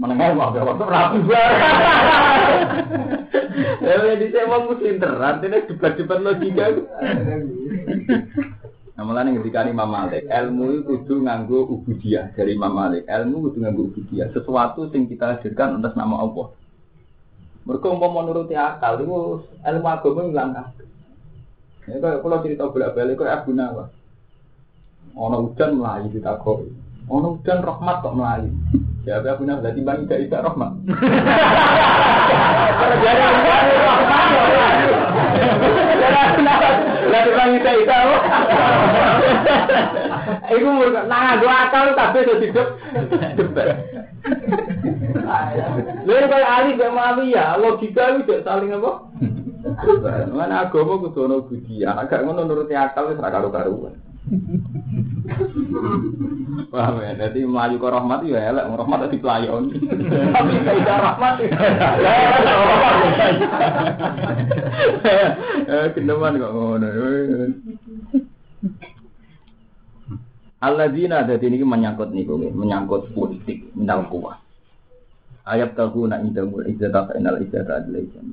Menengah 0.00 0.32
mau 0.32 0.56
waktu 0.56 0.84
rapi 0.88 1.18
Ya, 3.84 4.16
di 4.16 4.26
saya 4.32 4.48
mau 4.48 4.66
muslim 4.66 4.96
terang, 4.96 5.44
ini 5.44 5.68
debat-debat 5.68 6.18
logika 6.24 6.64
itu. 6.72 6.82
Nah, 8.94 9.02
malah 9.02 9.26
nih 9.26 9.42
ketika 9.42 9.66
Imam 9.66 9.90
Malik, 9.90 10.22
ilmu 10.30 10.70
itu 10.70 10.82
kudu 10.86 11.26
nganggo 11.26 11.66
ubudiyah 11.66 12.30
dari 12.30 12.54
Imam 12.54 12.70
Malik. 12.70 13.02
Ilmu 13.10 13.50
kudu 13.50 13.66
nganggo 13.66 13.90
ubudiyah, 13.90 14.30
sesuatu 14.30 14.86
yang 14.94 15.10
kita 15.10 15.34
hadirkan 15.34 15.82
atas 15.82 15.98
nama 15.98 16.22
Allah. 16.22 16.54
Mereka 17.66 17.90
mau 17.90 18.22
menuruti 18.22 18.54
akal, 18.54 19.02
itu 19.02 19.42
ilmu 19.42 19.88
agama 19.90 20.22
hilang 20.30 20.54
kabeh. 20.54 20.86
Ya 21.84 22.00
kalau 22.00 22.16
kalau 22.24 22.40
cerita 22.40 22.64
bolak-balik 22.70 23.20
kok 23.20 23.28
Abu 23.28 23.52
Nawas. 23.52 23.90
Ono 25.18 25.36
hujan 25.48 25.76
melayu 25.76 26.16
takoi. 26.22 26.70
Ono 27.10 27.36
hujan 27.36 27.60
rahmat 27.60 28.00
kok 28.00 28.14
melayu. 28.14 28.50
Ya 29.04 29.20
Abu 29.20 29.42
Nawas 29.42 29.60
berarti 29.60 29.80
bang 29.82 30.06
tidak 30.06 30.20
tidak 30.30 30.44
rahmat. 30.48 30.70
Kalau 32.78 32.96
jadi 33.02 33.20
rahmat. 33.20 34.63
berarti 37.14 37.30
kan 37.30 37.48
kita 37.54 37.70
itu 37.78 37.94
itu 40.58 40.68
murka 40.68 41.02
nah 41.06 41.38
dua 41.38 41.54
akal 41.70 41.94
tapi 41.94 42.26
itu 42.26 42.34
hidup. 42.50 42.68
Debat. 43.38 43.78
Lalu 46.04 46.26
kalau 46.26 46.48
Ali 46.48 46.70
gak 46.74 46.92
mau 46.92 47.20
ya 47.22 47.54
logika 47.54 48.18
itu 48.18 48.42
saling 48.42 48.74
apa? 48.74 48.92
Mana 50.34 50.66
agama 50.66 51.00
kudu 51.06 51.30
ono 51.30 51.46
budi 51.46 51.86
anak 51.86 52.10
gak 52.10 52.26
ngono 52.26 52.42
nuruti 52.44 52.74
akal 52.74 53.14
itu 53.14 53.22
karo-karuan. 53.22 53.94
Paham 56.70 57.02
ya, 57.02 57.12
jadi 57.16 57.40
melayu 57.48 57.76
ke 57.80 57.88
rahmat 57.88 58.20
ya 58.28 58.52
elek, 58.52 58.68
rahmat 58.68 58.98
tadi 59.06 59.16
pelayon. 59.18 59.64
Tapi 60.34 60.52
tidak 60.62 60.98
rahmat. 61.00 61.34
Eh, 65.64 65.86
kenapa 65.96 66.36
kok 66.36 66.52
ngono. 66.52 66.88
Alladzina 70.64 71.24
ada 71.24 71.36
ini 71.36 71.60
menyangkut 71.60 72.12
nih, 72.12 72.24
menyangkut 72.52 73.12
politik, 73.12 73.68
minal 73.76 74.08
kuah. 74.08 74.40
Ayat 75.44 75.76
nak 75.76 76.20
indamul 76.24 76.64
izzata 76.64 77.08
fa'inal 77.08 77.40
izzata 77.44 77.84
adilaisan. 77.84 78.32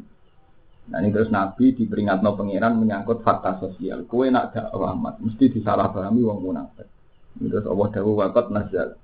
Nah 0.91 0.99
ini 0.99 1.15
terus 1.15 1.31
Nabi 1.31 1.71
diperingatno 1.71 2.35
pangeran 2.35 2.75
menyangkut 2.75 3.23
fakta 3.23 3.59
sosial. 3.63 4.03
Kue 4.07 4.27
nak 4.27 4.51
dakwah 4.51 4.91
mesti 4.95 5.47
disalahpahami 5.47 6.19
wong 6.19 6.39
munafik. 6.43 6.90
Terus 7.39 7.65
Allah 7.67 7.87
dawuh 7.95 8.15
wakat 8.19 8.47
nazal. 8.51 8.99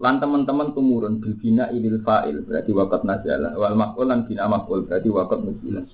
Lan 0.00 0.16
teman-teman 0.16 0.72
tumurun 0.72 1.20
bina 1.20 1.68
ilil 1.68 2.00
fa'il 2.00 2.40
berarti 2.40 2.72
wakat 2.72 3.04
nazal. 3.04 3.52
Wal 3.56 3.76
makul 3.76 4.08
lan 4.08 4.24
bina 4.24 4.48
makul 4.48 4.88
berarti 4.88 5.08
wakat 5.12 5.38
nuzilah. 5.44 5.84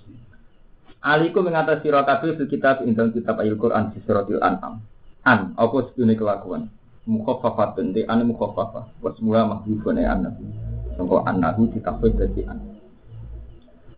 Aliku 1.07 1.39
mengatasi 1.39 1.87
sira 1.87 2.03
kabeh 2.03 2.35
fil 2.35 2.51
kitab 2.51 2.83
indang 2.83 3.15
kitab 3.15 3.39
ayat 3.39 3.55
Quran 3.59 3.95
di 3.95 3.99
suratil 4.03 4.43
An'am. 4.43 4.83
An 5.27 5.55
apa 5.59 5.77
sedune 5.91 6.15
kelakuan. 6.15 6.71
Mukhaffafatun 7.07 7.95
de 7.95 8.03
an 8.07 8.27
mukhaffafah. 8.27 9.03
Wa 9.03 9.11
semula 9.15 9.47
mahdhufun 9.47 10.03
ya 10.03 10.15
annahu. 10.15 10.43
Sangko 10.99 11.23
annahu 11.23 11.71
ditafsir 11.71 12.11
dadi 12.15 12.43
an. 12.47 12.59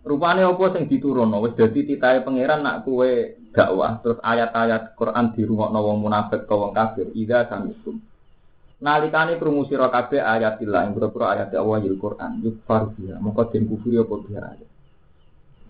Rupane 0.04 0.40
apa 0.44 0.64
sing 0.72 0.88
diturunno 0.88 1.40
wis 1.44 1.57
dadi 1.57 1.85
titahe 1.85 2.24
pangeran 2.24 2.64
nak 2.64 2.85
kuwe 2.88 3.40
dakwah 3.59 3.99
terus 3.99 4.23
ayat-ayat 4.23 4.94
Quran 4.94 5.35
dirungokno 5.35 5.79
wong 5.83 5.99
munafik 6.07 6.47
ka 6.47 6.55
wong 6.55 6.71
kafir 6.71 7.11
ida 7.18 7.51
samikum. 7.51 7.99
Nalikane 8.79 9.35
krungu 9.42 9.66
sira 9.66 9.90
kabeh 9.90 10.23
ayatillah 10.23 10.87
ing 10.87 10.94
pira 10.94 11.11
ayat 11.35 11.51
Allah 11.59 11.83
yil 11.83 11.99
Quran 11.99 12.38
yukfar 12.47 12.94
biha 12.94 13.18
mongko 13.18 13.51
den 13.51 13.66
kufur 13.66 13.90
apa 13.99 14.14
biha 14.23 14.42
ayat 14.55 14.68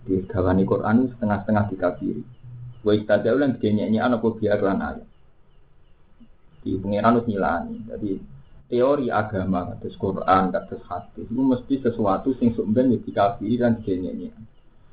di 0.05 0.21
gawani 0.29 0.63
Quran 0.63 1.09
setengah-setengah 1.17 1.63
dikafiri. 1.73 2.23
Wa 2.85 2.93
istajau 2.93 3.35
lan 3.41 3.57
dinyek 3.57 3.97
ana 3.97 4.21
apa 4.21 4.27
biar 4.37 4.59
lan 4.61 4.79
ayat. 4.79 5.07
Di 6.61 6.77
pengiran 6.77 7.17
harus 7.17 7.25
nyilani. 7.25 7.75
Jadi 7.89 8.11
teori 8.69 9.09
agama 9.09 9.73
kados 9.73 9.97
Quran 9.97 10.43
kados 10.53 10.81
hadis 10.85 11.25
itu 11.25 11.41
mesti 11.41 11.75
sesuatu 11.81 12.37
sing 12.37 12.53
sumben 12.53 12.93
dikafiri 12.93 13.57
dan 13.57 13.81
dinyek 13.81 14.37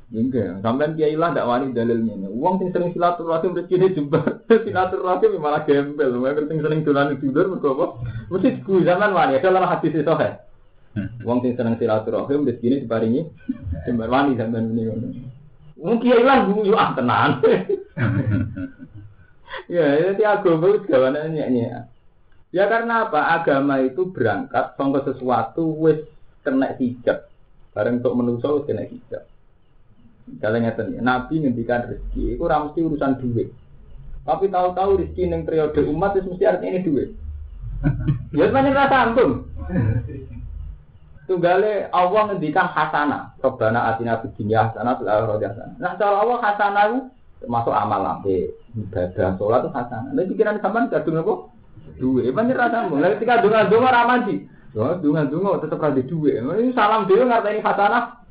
Enggak, 0.07 0.63
sampean 0.63 0.95
kiai 0.95 1.19
lah 1.19 1.35
ndak 1.35 1.51
wani 1.51 1.75
dalil 1.75 1.99
ngene. 1.99 2.31
Wong 2.31 2.63
sing 2.63 2.71
sering 2.71 2.95
silaturahim 2.95 3.59
rezekine 3.59 3.91
jembar, 3.91 4.39
silaturahim 4.65 5.43
malah 5.43 5.67
gembel. 5.67 6.23
Wong 6.23 6.47
sing 6.47 6.63
sering 6.63 6.87
dolan 6.87 7.19
tidur 7.19 7.51
mergo 7.51 7.75
apa? 7.75 7.87
Mesti 8.31 8.63
ku 8.63 8.87
zaman 8.87 9.11
wani 9.11 9.43
ada 9.43 9.51
lah 9.51 9.67
hadis 9.67 9.91
itu 9.91 10.07
sahih. 10.07 10.39
Wong 11.27 11.43
sing 11.43 11.59
seneng 11.59 11.75
silaturahim 11.83 12.47
rezekine 12.47 12.87
diparingi 12.87 13.27
jembar 13.83 14.07
wani 14.07 14.39
sampean 14.39 14.71
ngene 14.71 14.83
ngono. 14.95 15.07
Wong 15.75 15.99
kiai 15.99 16.23
lah 16.23 16.39
guyu 16.47 16.75
ah 16.79 16.95
tenan. 16.95 17.31
ya, 19.75 20.15
jadi 20.15 20.23
agama 20.23 20.71
itu 20.71 20.87
gawane 20.87 21.19
nyek 21.35 21.51
Ya 22.55 22.71
karena 22.71 23.11
apa? 23.11 23.43
Agama 23.43 23.83
itu 23.83 24.07
berangkat 24.15 24.79
sangka 24.79 25.03
sesuatu 25.03 25.67
wis 25.83 25.99
kena 26.47 26.79
hijab. 26.79 27.27
Bareng 27.75 27.99
untuk 27.99 28.15
menungso 28.15 28.63
kena 28.63 28.87
hijab. 28.87 29.27
Kalian 30.27 30.67
ngeten 30.67 30.99
ya, 30.99 31.01
Nabi 31.07 31.39
ngendikan 31.39 31.87
rezeki, 31.87 32.35
itu 32.35 32.43
mesti 32.43 32.81
urusan 32.83 33.23
duit. 33.23 33.55
Tapi 34.27 34.51
tahu-tahu 34.51 34.99
rezeki 34.99 35.31
yang 35.31 35.47
periode 35.47 35.81
umat 35.87 36.19
itu 36.19 36.35
mesti 36.35 36.45
artinya 36.51 36.75
ini 36.75 36.83
duit. 36.83 37.11
Ya 38.35 38.51
banyak 38.51 38.75
rasa 38.75 38.97
ampun. 39.07 39.47
Tunggale 41.31 41.87
Allah 41.95 42.23
ngendikan 42.35 42.67
hasanah. 42.67 43.39
Rabbana 43.39 43.95
atina 43.95 44.19
fid 44.19 44.35
dunya 44.35 44.67
hasanah 44.67 44.99
fil 44.99 45.07
akhirati 45.07 45.47
hasanah. 45.47 45.75
Nah, 45.79 45.93
cara 45.95 46.17
Allah 46.23 46.39
hasanah 46.43 46.83
itu 46.91 46.99
termasuk 47.43 47.75
amal 47.75 48.01
lambe, 48.03 48.51
ibadah, 48.75 49.39
sholat 49.39 49.63
itu 49.63 49.71
hasanah. 49.71 50.11
Lah 50.11 50.25
pikiran 50.27 50.59
sampean 50.59 50.91
kadung 50.91 51.23
apa? 51.23 51.35
Duit. 52.03 52.35
Banyak 52.35 52.59
rasa 52.59 52.77
ampun. 52.87 52.99
Lah 52.99 53.15
ketika 53.15 53.43
donga-donga 53.47 53.95
ra 53.95 54.03
mandi. 54.11 54.43
Donga-donga 54.75 55.63
tetep 55.63 55.79
ra 55.79 55.91
duit. 55.95 56.35
Ini 56.43 56.75
salam 56.75 57.07
dhewe 57.07 57.31
ngarteni 57.31 57.63
hasanah 57.63 58.26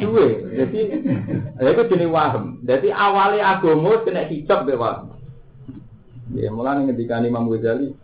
Duwe. 0.00 0.26
Jadi 0.52 0.80
ya 1.56 1.68
itu 1.72 1.82
jenis 1.88 2.12
waham. 2.12 2.60
Jadi 2.64 2.92
awalnya 2.92 3.56
agama 3.56 4.04
kena 4.04 4.28
hijab 4.28 4.68
be 4.68 4.76
waham. 4.76 5.16
Ya 6.36 6.52
mulai 6.52 6.84
ketika 6.92 7.24
Imam 7.24 7.48
Ghazali 7.48 7.96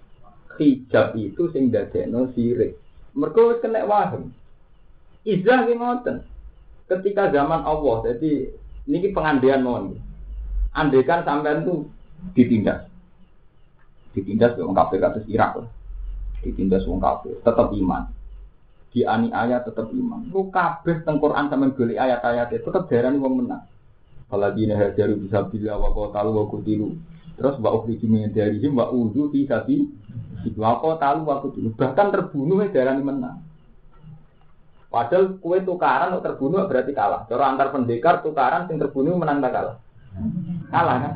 hijab 0.57 1.13
itu 1.15 1.53
sing 1.53 1.69
dadekno 1.69 2.33
sirik. 2.33 2.81
Mergo 3.13 3.53
wis 3.53 3.61
kena 3.61 3.85
waham. 3.85 4.33
Izah 5.29 5.69
ki 5.69 5.75
ngoten. 5.77 6.25
Ketika 6.87 7.35
zaman 7.35 7.67
Allah, 7.67 8.15
jadi 8.15 8.55
ini 8.87 9.11
pengandian 9.11 9.67
mohon. 9.67 9.99
Andekan 10.71 11.27
sampean 11.27 11.67
tuh 11.67 11.91
ditindas. 12.33 12.87
Ditindas 14.15 14.55
wong 14.55 14.71
kafir 14.71 15.03
kados 15.03 15.27
Irak. 15.27 15.67
Ditindas 16.47 16.87
wong 16.87 17.03
kafir, 17.03 17.35
tetap 17.43 17.75
iman 17.75 18.16
ayat 19.05 19.67
tetap 19.69 19.93
iman. 19.93 20.25
Lu 20.33 20.49
kabeh 20.49 21.05
teng 21.05 21.21
Quran 21.21 21.53
sampean 21.53 21.75
golek 21.77 22.01
ayat-ayat 22.01 22.49
itu 22.55 22.65
tetap 22.65 22.89
darani 22.89 23.21
wong 23.21 23.45
menang. 23.45 23.67
Apalagi 24.31 24.65
nek 24.65 24.79
hajaru 24.81 25.21
bisa 25.21 25.45
bila 25.45 25.77
wa 25.77 25.91
qatalu 25.93 26.31
wa 26.33 26.45
kutilu. 26.49 26.89
Terus 27.37 27.61
wa 27.61 27.71
ukhriju 27.77 28.07
min 28.09 28.33
darihim 28.33 28.73
wa 28.73 28.89
uzu 28.89 29.29
fi 29.35 29.45
sabi 29.45 29.91
wa 30.57 30.81
qatalu 30.81 31.21
wa 31.27 31.37
kutilu. 31.45 31.69
Bahkan 31.77 32.07
terbunuh 32.15 32.65
darani 32.73 33.03
menang. 33.05 33.39
Padahal 34.87 35.37
kue 35.43 35.61
tukaran 35.61 36.15
untuk 36.15 36.25
terbunuh 36.25 36.65
berarti 36.65 36.95
kalah. 36.97 37.29
Cara 37.29 37.53
antar 37.53 37.75
pendekar 37.75 38.25
tukaran 38.25 38.65
sing 38.65 38.81
terbunuh 38.81 39.19
menang 39.19 39.45
tak 39.45 39.53
kalah. 39.53 39.77
Kalah 40.73 40.97
kan? 41.03 41.13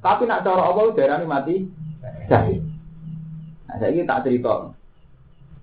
Tapi 0.00 0.22
nak 0.24 0.40
cara 0.46 0.62
Allah 0.62 0.94
darani 0.96 1.26
mati 1.28 1.56
syahid. 2.30 2.64
Nah, 3.68 3.76
saya 3.76 4.00
tak 4.08 4.24
cerita. 4.24 4.72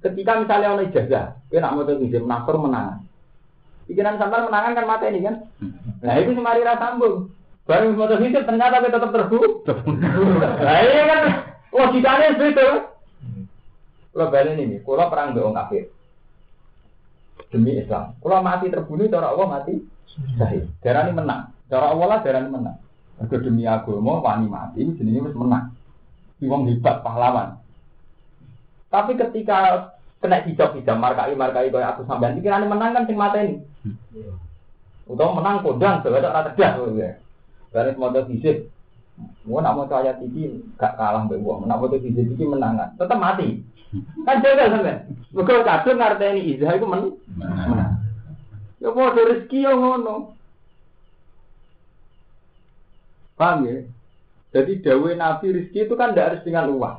Ketika 0.06 0.38
misalnya 0.38 0.78
oleh 0.78 0.86
ijazah, 0.94 1.34
dia 1.50 1.58
nak 1.58 1.74
mau 1.74 1.90
izin 1.90 2.30
menakor 2.30 2.62
menang. 2.62 3.02
Pikiran 3.90 4.22
sampai 4.22 4.46
menangan 4.46 4.78
kan 4.78 4.86
mata 4.86 5.10
ini 5.10 5.26
kan. 5.26 5.36
Nah 6.06 6.14
itu 6.22 6.38
semari 6.38 6.62
rasa 6.62 6.94
sambung. 6.94 7.34
Baru 7.66 7.98
mau 7.98 8.06
izin 8.06 8.46
ternyata 8.46 8.86
dia 8.86 8.94
tetap 8.94 9.10
terbu. 9.10 9.66
Nah 10.62 10.78
ini 10.86 11.02
kan 11.10 11.22
logikanya 11.74 12.38
itu. 12.38 12.70
Kalau 14.14 14.32
balik 14.32 14.56
ini, 14.62 14.80
kalau 14.86 15.10
perang 15.10 15.34
dengan 15.34 15.58
kafir 15.60 15.92
demi 17.52 17.82
Islam. 17.82 18.14
Kalau 18.22 18.46
mati 18.46 18.70
terbunuh, 18.70 19.10
cara 19.10 19.34
Allah 19.34 19.48
mati 19.48 19.74
syahid. 20.38 20.70
Darah 20.86 21.10
ini 21.10 21.18
menang. 21.18 21.52
Cara 21.68 21.92
Allah 21.92 22.08
lah 22.08 22.20
darah 22.22 22.46
ini 22.46 22.52
menang. 22.54 22.78
Kalau 23.16 23.42
demi 23.44 23.64
agama, 23.64 24.22
wani 24.22 24.48
mati, 24.48 24.86
jenisnya 24.86 25.26
harus 25.26 25.36
menang. 25.36 25.66
Iwang 26.44 26.68
hebat, 26.68 27.00
pahlawan. 27.00 27.60
Tapi 28.92 29.20
ketika 29.20 29.92
kena 30.26 30.42
hijab 30.42 30.74
hijab 30.74 30.98
markai 30.98 31.38
markai 31.38 31.70
kaya 31.70 31.94
aku 31.94 32.02
sampean. 32.10 32.42
Pikiran 32.42 32.66
menang 32.66 32.98
kan 32.98 33.06
sing 33.06 33.14
mata 33.14 33.38
ini 33.46 33.62
utama 35.06 35.38
menang 35.38 35.62
kodang 35.62 36.02
sebab 36.02 36.18
ada 36.18 36.50
cerdas 36.58 36.90
ya. 36.98 37.22
Dari 37.70 37.94
modal 37.94 38.26
fisik 38.26 38.74
mau 39.46 39.62
nak 39.62 39.78
mau 39.78 39.86
ayat 39.86 40.20
ini 40.26 40.66
gak 40.82 40.98
kalah 40.98 41.24
mbak 41.30 41.38
uang 41.38 41.70
nak 41.70 41.78
mau 41.78 41.94
fisik 41.94 42.10
ini 42.10 42.42
menangan 42.42 42.98
tetap 42.98 43.22
mati. 43.22 43.62
Kan 44.26 44.42
jaga 44.42 44.74
sampean. 44.74 44.98
Bukan 45.30 45.62
kadung 45.62 46.02
ini 46.02 46.42
izah 46.58 46.74
itu 46.74 46.86
men 46.90 47.14
menang. 47.38 48.02
ya 48.82 48.90
mau 48.90 49.14
rezeki 49.14 49.60
yang 49.62 49.78
ngono. 49.78 50.34
Paham 53.36 53.68
ya? 53.68 53.84
Jadi 54.56 54.80
dawe 54.82 55.10
nabi 55.14 55.46
rezeki 55.54 55.86
itu 55.86 55.94
kan 55.94 56.16
tidak 56.16 56.28
harus 56.34 56.46
dengan 56.48 56.72
uang 56.74 56.98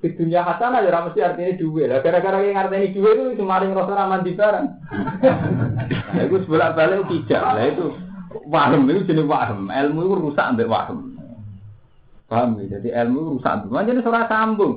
di 0.00 0.08
dunia 0.16 0.40
hasanah 0.40 0.80
ya 0.80 1.04
mesti 1.04 1.20
artinya 1.20 1.52
duit 1.60 1.92
lah 1.92 2.00
gara-gara 2.00 2.40
yang 2.40 2.56
artinya 2.56 2.88
duit 2.88 3.14
itu 3.20 3.44
cuma 3.44 3.60
yang 3.60 3.76
rasa 3.76 3.92
raman 3.92 4.24
di 4.24 4.32
barang 4.32 4.66
nah, 6.16 6.22
itu 6.24 6.36
sebelah 6.48 6.72
balik 6.76 7.04
tidak 7.12 7.42
lah 7.44 7.64
itu 7.68 7.86
waham 8.48 8.88
itu 8.88 9.04
jenis 9.04 9.28
waham 9.28 9.68
ilmu 9.68 10.00
itu 10.00 10.14
rusak 10.24 10.46
ambek 10.48 10.70
waham 10.72 11.20
paham 12.30 12.62
ya? 12.62 12.78
Jadi 12.78 12.88
ilmu 12.94 13.36
rusak 13.36 13.50
ambek 13.60 13.70
waham 13.74 13.88
jadi 13.90 14.00
surah 14.06 14.24
sambung. 14.30 14.74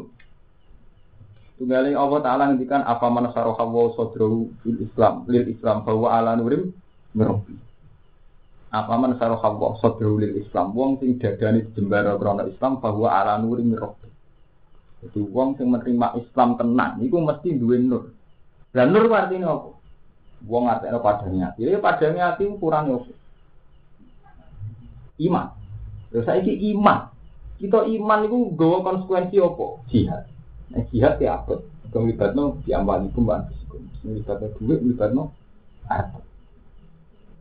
Tunggali 1.54 1.94
Allah 1.94 2.20
Ta'ala 2.26 2.44
ngendikan 2.50 2.82
apa 2.82 3.08
mana 3.14 3.30
saroha 3.30 3.62
wa 3.62 3.94
sodrohu 3.94 4.50
Islam? 4.66 5.30
Lil 5.30 5.54
Islam 5.54 5.86
bahwa 5.86 6.10
ala 6.10 6.34
nurim 6.34 6.74
merobi 7.14 7.56
apa 8.74 8.94
mana 8.98 9.16
saroha 9.22 9.54
wa 9.54 9.78
sodrohu 9.78 10.18
lil 10.18 10.42
Islam? 10.42 10.74
Wong 10.74 10.98
sing 10.98 11.22
dadani 11.22 11.62
jembara 11.78 12.18
krono 12.18 12.50
Islam 12.50 12.82
bahwa 12.82 13.08
ala 13.14 13.38
nurim 13.38 13.70
merobi 13.70 14.03
jadi 15.04 15.20
wong 15.28 15.60
sing 15.60 15.68
menerima 15.68 16.16
Islam 16.16 16.56
tenang 16.56 17.04
itu 17.04 17.20
mesti 17.20 17.60
duwe 17.60 17.76
nur. 17.76 18.16
Dan 18.72 18.96
nur 18.96 19.12
artinya 19.12 19.52
apa? 19.52 19.76
Wong 20.48 20.64
artinya 20.72 21.04
padanya 21.04 21.52
hati. 21.52 21.68
Ya 21.68 21.80
padanya 21.84 22.22
hati 22.32 22.48
ukuran 22.48 22.96
apa? 22.96 23.12
Iman. 25.20 25.48
Terus 26.08 26.24
saya 26.24 26.40
iman. 26.40 27.12
Kita 27.60 27.84
iman 27.84 28.20
itu 28.24 28.38
gawa 28.56 28.78
konsekuensi 28.82 29.44
apa? 29.44 29.66
Jihad. 29.92 30.24
Nah, 30.72 30.84
jihad 30.90 31.20
ya 31.20 31.44
apa? 31.44 31.60
Kelibatno 31.92 32.64
diambalikum 32.64 33.28
wa 33.28 33.44
anfusikum. 33.44 33.84
Kelibatno 34.02 34.48
duit, 34.58 34.80
kelibatno 34.82 35.24
harta. 35.86 36.24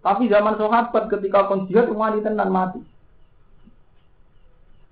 Tapi 0.03 0.27
zaman 0.27 0.59
sahabat 0.59 1.07
ketika 1.15 1.47
kon 1.47 1.71
jihad 1.71 1.87
wanita 1.95 2.27
tenan 2.27 2.51
mati. 2.51 2.83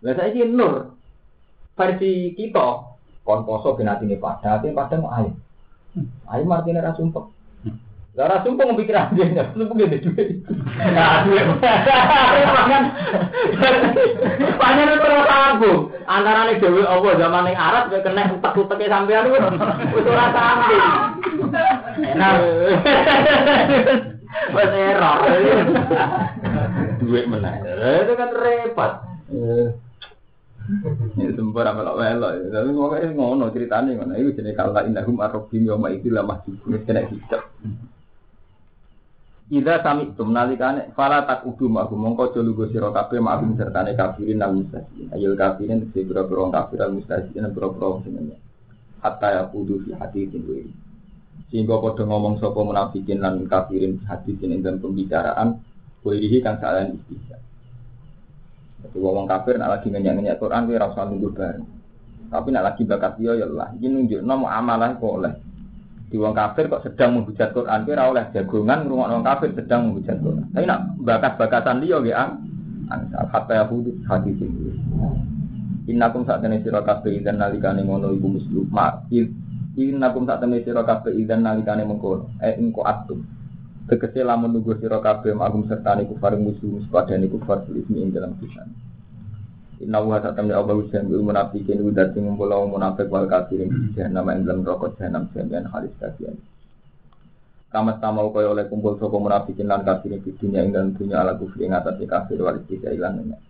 Lah 0.00 0.14
saiki 0.16 0.46
nur 0.48 0.99
versi 1.76 2.34
kita 2.34 2.66
kon 3.24 3.44
poso 3.46 3.76
ben 3.76 3.90
atine 3.90 4.16
padha, 4.16 4.58
atine 4.58 4.74
padha 4.74 4.96
mau 4.98 5.12
ayo. 5.20 5.32
Ayo 6.30 6.42
martine 6.46 6.82
ra 6.82 6.94
sumpek. 6.94 7.26
Lah 8.18 8.26
ra 8.26 8.42
sumpek 8.42 8.74
mikir 8.74 8.94
aja 8.94 9.22
ya, 9.22 9.44
sumpek 9.54 9.86
gede 9.86 10.02
duit. 10.02 10.28
Nah, 10.82 11.22
duit. 11.22 11.46
Pangan. 11.62 12.82
Pangan 14.58 14.90
itu 14.90 15.06
ora 15.06 15.22
sambung. 15.30 15.80
Antarane 16.10 16.58
dhewe 16.58 16.82
apa 16.82 17.08
zaman 17.22 17.46
ning 17.46 17.54
Arab 17.54 17.86
kowe 17.86 18.02
kena 18.02 18.34
utek-uteke 18.34 18.90
sampean 18.90 19.30
wis 19.30 19.46
ora 20.10 20.26
sambung. 20.34 20.82
Enak. 22.02 22.34
Wes 24.58 24.70
error. 24.74 25.18
Duit 26.98 27.24
meneh. 27.30 27.54
Itu 28.02 28.12
kan 28.18 28.30
repot. 28.34 28.92
Ya 31.18 31.30
sempur 31.34 31.66
apa 31.66 31.82
lo 31.82 31.98
melo. 31.98 32.28
Tapi 32.30 32.70
pokoknya 32.70 33.08
ngono 33.16 33.44
ceritanya 33.50 33.90
ngono. 33.98 34.12
Itu 34.14 34.38
jenis 34.38 34.54
kala 34.54 34.86
indahum 34.86 35.18
arrobim 35.18 35.66
yoma 35.66 35.90
itu 35.90 36.12
lah 36.14 36.22
masih 36.22 36.54
kumis 36.62 36.86
kena 36.86 37.04
hijab. 37.10 37.42
Ida 39.50 39.82
sami 39.82 40.06
itu 40.06 40.22
menalikane 40.22 40.94
fala 40.94 41.26
tak 41.26 41.42
udu 41.42 41.66
ma'hum 41.66 41.98
mongko 41.98 42.30
aja 42.30 42.38
lugo 42.38 42.70
sira 42.70 42.94
kabeh 42.94 43.18
sertane 43.58 43.98
kafirin 43.98 44.46
al 44.46 44.54
mustasiin. 44.54 45.10
Ayul 45.10 45.34
kafirin 45.34 45.90
tegese 45.90 46.06
boro-boro 46.06 46.54
kafir 46.54 46.86
al 46.86 46.94
mustasiin 46.94 47.50
boro-boro 47.50 47.98
sing 48.06 48.14
Hatta 49.02 49.28
ya 49.32 49.42
kudu 49.50 49.82
fi 49.82 49.90
hati 49.98 50.30
sing 50.30 50.46
Sehingga 51.50 51.82
padha 51.82 52.06
ngomong 52.06 52.38
sapa 52.38 52.62
munafikin 52.62 53.18
lan 53.18 53.42
kafirin 53.50 53.98
hati 54.06 54.38
sing 54.38 54.54
dalam 54.62 54.78
pembicaraan 54.78 55.58
kuwi 56.06 56.38
kan 56.38 56.62
salah 56.62 56.86
istihza. 56.86 57.49
Jadi 58.90 59.06
wong 59.06 59.26
kafir 59.30 59.54
nak 59.54 59.78
lagi 59.78 59.86
ngenyak-ngenyak 59.90 60.38
Quran 60.42 60.66
kuwi 60.66 60.74
ora 60.74 60.90
usah 60.90 61.04
nunggu 61.06 61.30
bareng. 61.30 61.66
Tapi 62.30 62.48
nak 62.50 62.64
lagi 62.66 62.82
bakat 62.86 63.12
dia 63.18 63.32
ya 63.38 63.46
Allah, 63.46 63.68
iki 63.74 63.86
nunjuk 63.90 64.20
nama 64.22 64.46
amalah 64.58 64.94
kok 64.98 65.14
oleh. 65.18 65.34
Di 66.10 66.18
wong 66.18 66.34
kafir 66.34 66.66
kok 66.66 66.82
sedang 66.82 67.18
menghujat 67.18 67.54
Quran, 67.54 67.86
kira 67.86 68.10
oleh 68.10 68.24
jagongan 68.34 68.86
ngurungok 68.86 69.08
wong 69.14 69.24
kafir 69.26 69.50
sedang 69.54 69.80
menghujat 69.90 70.18
Quran. 70.18 70.46
Tapi 70.50 70.64
nak 70.66 70.80
bakas-bakasan 71.06 71.82
dia 71.82 71.98
ya 72.02 72.14
ang, 72.26 72.30
hatta 73.30 73.52
ya 73.54 73.64
hudud 73.70 73.94
hati 74.10 74.30
sing. 74.38 74.50
Innakum 75.90 76.22
saat 76.22 76.42
ini 76.46 76.62
sira 76.62 76.82
kabeh 76.86 77.18
idan 77.18 77.38
ngono 77.38 78.14
iku 78.14 78.26
mislu 78.30 78.62
ma 78.70 78.94
innakum 79.74 80.22
saat 80.22 80.42
ini 80.46 80.62
sira 80.62 80.86
kabeh 80.86 81.14
idan 81.18 81.42
nalikane 81.42 81.82
eh 82.46 82.54
engko 82.58 82.86
atum 82.86 83.26
tegese 83.90 84.22
lamun 84.22 84.54
nunggu 84.54 84.78
sira 84.78 85.02
kabeh 85.02 85.34
magum 85.34 85.66
serta 85.66 85.98
niku 85.98 86.14
faring 86.22 86.46
musuh 86.46 86.78
padane 86.94 87.26
kufar 87.26 87.66
ismi 87.66 88.06
ing 88.06 88.14
dalam 88.14 88.38
kisan 88.38 88.70
Inna 89.80 89.98
wa 89.98 90.20
satam 90.22 90.46
ya 90.46 90.60
Allah 90.60 90.76
ujian 90.76 91.08
bil 91.10 91.24
munafikin 91.24 91.80
wa 91.82 91.90
dati 91.90 92.20
ngumpul 92.20 92.52
wong 92.52 92.76
munafik 92.78 93.10
wal 93.10 93.26
kafirin 93.26 93.72
di 93.72 93.98
jahannam 93.98 94.30
ing 94.30 94.46
dalam 94.46 94.62
rokok 94.62 94.94
jahannam 94.94 95.26
jami'an 95.34 95.66
halis 95.74 95.90
kasihan 95.98 96.38
Kama 97.70 97.98
sama 97.98 98.28
kaya 98.30 98.54
oleh 98.54 98.68
kumpul 98.70 99.00
sapa 99.00 99.16
munafikin 99.18 99.66
lan 99.66 99.82
kafirin 99.82 100.22
di 100.22 100.30
dunia 100.38 100.62
ing 100.62 100.70
dalam 100.70 100.94
dunia 100.94 101.26
ala 101.26 101.34
kufri 101.34 101.66
ing 101.66 101.74
atas 101.74 101.98
kafir 102.06 102.38
wal 102.38 102.60
istisa 102.62 102.94
ilannya 102.94 103.40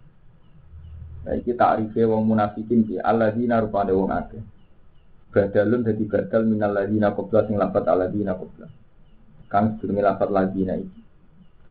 Nah 1.20 1.36
iki 1.36 1.53
takrife 1.53 2.01
wong 2.09 2.24
munafikin 2.24 2.88
ki 2.88 2.97
alladzina 2.97 3.61
rupane 3.61 3.93
wong 3.93 4.09
akeh. 4.09 4.41
Badalun 5.36 5.84
dadi 5.84 6.09
badal 6.09 6.49
minal 6.49 6.72
qabla 7.12 7.45
sing 7.45 7.61
alladzina 7.61 8.32
qabla 8.41 8.80
kang 9.51 9.77
sedurunge 9.77 10.01
lafat 10.07 10.31
ladzina 10.31 10.79
iki 10.79 11.01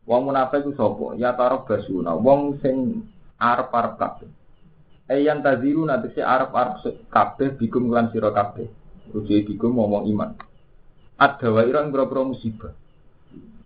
wong 0.04 0.28
munafik 0.28 0.62
ku 0.62 0.76
sapa 0.76 1.16
ya 1.16 1.32
tarab 1.34 1.64
basuna 1.64 2.14
wong 2.14 2.60
sing 2.62 3.02
arep-arep 3.40 3.96
kabeh 3.96 4.30
Ayan 5.10 5.42
taziru 5.42 5.82
nanti 5.82 6.14
si 6.14 6.22
Arab 6.22 6.54
Arab 6.54 6.78
kabeh 7.10 7.58
bikum 7.58 7.90
lan 7.90 8.14
siro 8.14 8.30
kabeh. 8.30 8.70
Rujuk 9.10 9.50
bikum 9.50 9.74
ngomong 9.74 10.06
iman. 10.06 10.38
Ada 11.18 11.50
wa 11.50 11.66
irang 11.66 11.90
berapa 11.90 12.22
musibah. 12.22 12.70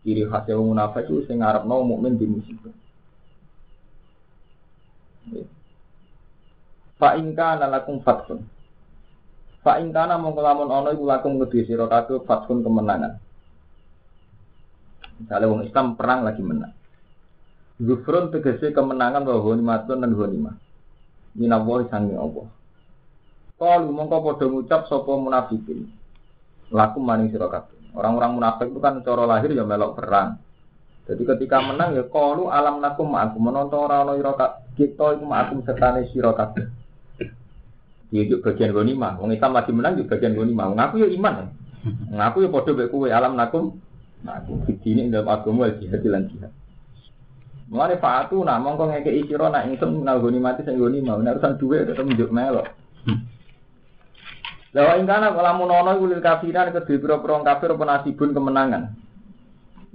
Ciri 0.00 0.24
khasnya 0.24 0.56
wong 0.56 0.72
munafik 0.72 1.04
itu 1.04 1.28
sing 1.28 1.44
mau 1.44 1.84
mukmin 1.84 2.16
di 2.16 2.24
musibah. 2.24 2.72
Fa 6.96 7.20
ingka 7.20 7.60
lakum 7.60 8.00
fathun. 8.00 8.48
Fa 9.60 9.84
ingka 9.84 10.08
na 10.08 10.16
mongko 10.16 10.40
lamun 10.40 10.72
ana 10.72 10.96
iku 10.96 11.04
lakum 11.04 11.36
ngedi 11.36 11.68
sira 11.68 11.84
kabeh 11.92 12.24
fathun 12.24 12.64
kemenangan. 12.64 13.20
Misalnya 15.24 15.48
wong 15.48 15.62
Islam 15.64 15.86
perang 15.96 16.20
lagi 16.28 16.44
menang. 16.44 16.76
Zufrun 17.80 18.30
tegese 18.30 18.70
kemenangan 18.70 19.24
bahwa 19.24 19.40
ghanimatun 19.50 19.98
dan 20.04 20.12
ghanimah 20.12 20.56
minallahi 21.34 21.90
sangi 21.90 22.14
Allah. 22.14 22.46
Qalu 23.58 23.88
mongko 23.90 24.16
padha 24.22 24.46
ngucap 24.50 24.80
sapa 24.86 25.12
munafikin. 25.14 25.90
Laku 26.74 26.98
maning 26.98 27.30
sira 27.30 27.46
kabeh. 27.50 27.94
Orang-orang 27.94 28.34
munafik 28.34 28.66
itu 28.74 28.80
kan 28.82 28.98
cara 29.06 29.24
lahir 29.26 29.54
ya 29.54 29.62
melok 29.62 29.94
perang. 29.94 30.42
Jadi 31.04 31.22
ketika 31.22 31.62
menang 31.62 31.94
ya 31.94 32.04
qalu 32.08 32.50
alam 32.50 32.80
nakum 32.80 33.12
aku 33.14 33.36
menonton 33.38 33.78
ora 33.78 34.02
ana 34.02 34.16
ira 34.16 34.32
kita 34.74 35.20
iku 35.20 35.24
ma'akum 35.28 35.62
setane 35.62 36.08
sira 36.10 36.34
kabeh. 36.34 36.66
Di 38.10 38.30
bagian 38.38 38.70
gonima, 38.70 39.18
wong 39.18 39.34
Islam 39.34 39.58
lagi 39.58 39.74
menang 39.74 39.98
di 39.98 40.06
bagian 40.06 40.38
gonima. 40.38 40.70
Ngaku 40.70 41.02
ya 41.02 41.08
iman. 41.18 41.50
Ngaku 42.14 42.36
ya 42.46 42.48
padha 42.50 42.70
mek 42.74 42.94
alam 43.10 43.32
nakum. 43.34 43.64
Nah, 44.24 44.40
aku 44.40 44.56
ini 44.88 45.12
dalam 45.12 45.28
agama 45.28 45.68
jihad 45.76 46.00
lan 46.08 46.24
jihad. 46.32 46.48
Mulane 47.68 47.96
fatu 48.00 48.44
nak 48.44 48.60
mongko 48.60 48.92
ngekeki 48.92 49.28
sira 49.28 49.48
nak 49.48 49.68
ingsun 49.68 50.04
nalgoni 50.04 50.40
mati 50.40 50.64
sing 50.64 50.76
goni 50.76 51.00
mau 51.00 51.20
nek 51.20 51.40
urusan 51.40 51.56
dhuwit 51.56 51.88
tetep 51.88 52.04
njuk 52.04 52.32
melok. 52.32 52.68
Lawa 54.76 55.00
ingkana 55.00 55.32
lamun 55.32 55.72
ana 55.72 55.96
iku 55.96 56.04
lil 56.08 56.20
kafiran 56.20 56.72
kedhe 56.76 57.00
pira-pira 57.00 57.40
kafir 57.40 57.72
apa 57.72 57.84
nasibun 57.84 58.36
kemenangan. 58.36 58.92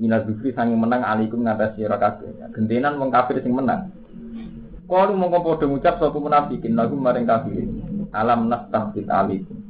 Minaz 0.01 0.25
zikri 0.25 0.55
sange 0.55 0.73
menang 0.73 1.05
alikum 1.05 1.45
ngatas 1.45 1.77
sira 1.77 1.99
kabeh. 2.01 2.31
Gentenan 2.57 2.97
wong 2.97 3.13
kafir 3.13 3.37
sing 3.45 3.53
menang. 3.53 3.93
Kalu 4.89 5.13
mongko 5.13 5.37
padha 5.45 5.65
ngucap 5.69 5.95
sapa 6.01 6.17
munafikin 6.17 6.73
lagu 6.73 6.97
maring 6.97 7.29
kafirin. 7.29 7.69
Alam 8.09 8.49
nastahfid 8.49 9.05
alikum. 9.05 9.61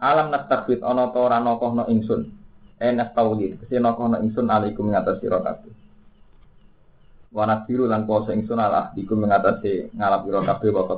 Alam 0.00 0.32
nastahfid 0.32 0.80
ana 0.80 1.12
ta 1.12 1.18
ora 1.20 1.36
nokohno 1.36 1.84
ingsun. 1.92 2.39
Enas 2.80 3.12
tauhid, 3.12 3.60
kese 3.60 3.76
nokohno 3.76 4.24
ingsun 4.24 4.48
alikum 4.48 4.88
ngatas 4.88 5.20
sira 5.20 5.36
kabeh. 5.44 5.68
Wana 7.28 7.68
biru 7.68 7.84
lan 7.84 8.08
kuasa 8.08 8.32
ingsun 8.32 8.56
ala 8.56 8.88
diku 8.96 9.20
mengatasi 9.20 9.92
ngalap 9.92 10.24
sira 10.24 10.40
kabeh 10.48 10.68
wa. 10.72 10.96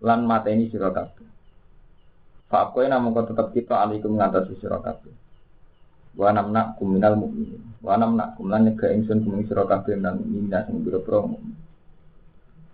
Lan 0.00 0.20
mateni 0.24 0.72
sira 0.72 0.88
kabeh. 0.96 1.28
Fa 2.48 2.72
kowe 2.72 2.88
namung 2.88 3.12
kok 3.12 3.36
tetep 3.36 3.52
kita 3.52 3.84
alaikum 3.84 4.16
mengatasi 4.16 4.56
sira 4.56 4.80
kabeh. 4.80 5.12
Wa 6.16 6.32
namna 6.32 6.72
kuminal 6.80 7.12
mukminin. 7.12 7.60
Wa 7.84 8.00
namna 8.00 8.32
kumlan 8.32 8.64
nyega 8.64 8.88
ingsun 8.88 9.28
kuming 9.28 9.44
sira 9.44 9.68
lan 9.68 10.24
minna 10.24 10.64
sing 10.64 10.88
biro-biro 10.88 11.36
mukmin. 11.36 11.52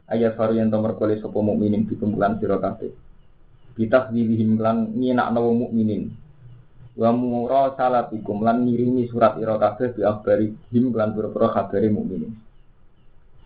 Ayat 0.06 0.38
faru 0.38 0.54
yang 0.54 0.70
tomar 0.70 0.94
kole 0.94 1.18
sapa 1.18 1.34
mukminin 1.34 1.90
dikumpulan 1.90 2.38
sira 2.38 2.62
kabeh. 2.62 2.94
Bitakdibihim 3.74 4.62
lan 4.62 4.94
nyenakno 4.94 5.50
mukminin 5.50 6.23
wa 6.94 7.10
mura 7.10 7.74
salatikum 7.74 8.46
lan 8.46 8.62
ngirimi 8.62 9.10
surat 9.10 9.34
ira 9.42 9.58
kabeh 9.58 9.98
bi 9.98 10.06
akhbari 10.06 10.54
him 10.70 10.94
lan 10.94 11.10
pira-pira 11.10 11.50
kabare 11.50 11.90
mukminin. 11.90 12.30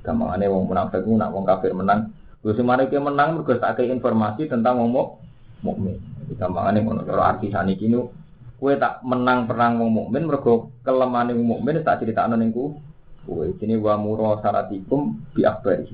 Gamane 0.04 0.46
wong 0.46 0.68
munafik 0.68 1.04
ku 1.04 1.16
nak 1.16 1.32
wong 1.32 1.48
kafir 1.48 1.72
menang, 1.72 2.12
wis 2.44 2.54
semare 2.54 2.86
ki 2.86 3.00
menang 3.00 3.40
mergo 3.40 3.56
tak 3.56 3.80
informasi 3.80 4.46
tentang 4.46 4.78
wong 4.78 5.16
mukmin. 5.64 5.96
Gampangane 6.38 6.84
ngono 6.84 7.02
cara 7.08 7.34
arti 7.34 7.48
saniki 7.48 7.88
nu 7.88 8.12
kowe 8.60 8.72
tak 8.76 9.00
menang 9.02 9.48
perang 9.48 9.80
wong 9.80 9.90
mukmin 9.90 10.28
mergo 10.28 10.68
kelemane 10.84 11.32
wong 11.32 11.58
mukmin 11.58 11.80
tak 11.80 12.04
critakno 12.04 12.36
ning 12.36 12.52
ku 12.52 12.76
kowe. 13.24 13.48
Jenenge 13.56 13.80
wa 13.80 13.96
mura 13.96 14.38
salatikum 14.44 15.18
bi 15.32 15.42
akhbari. 15.48 15.88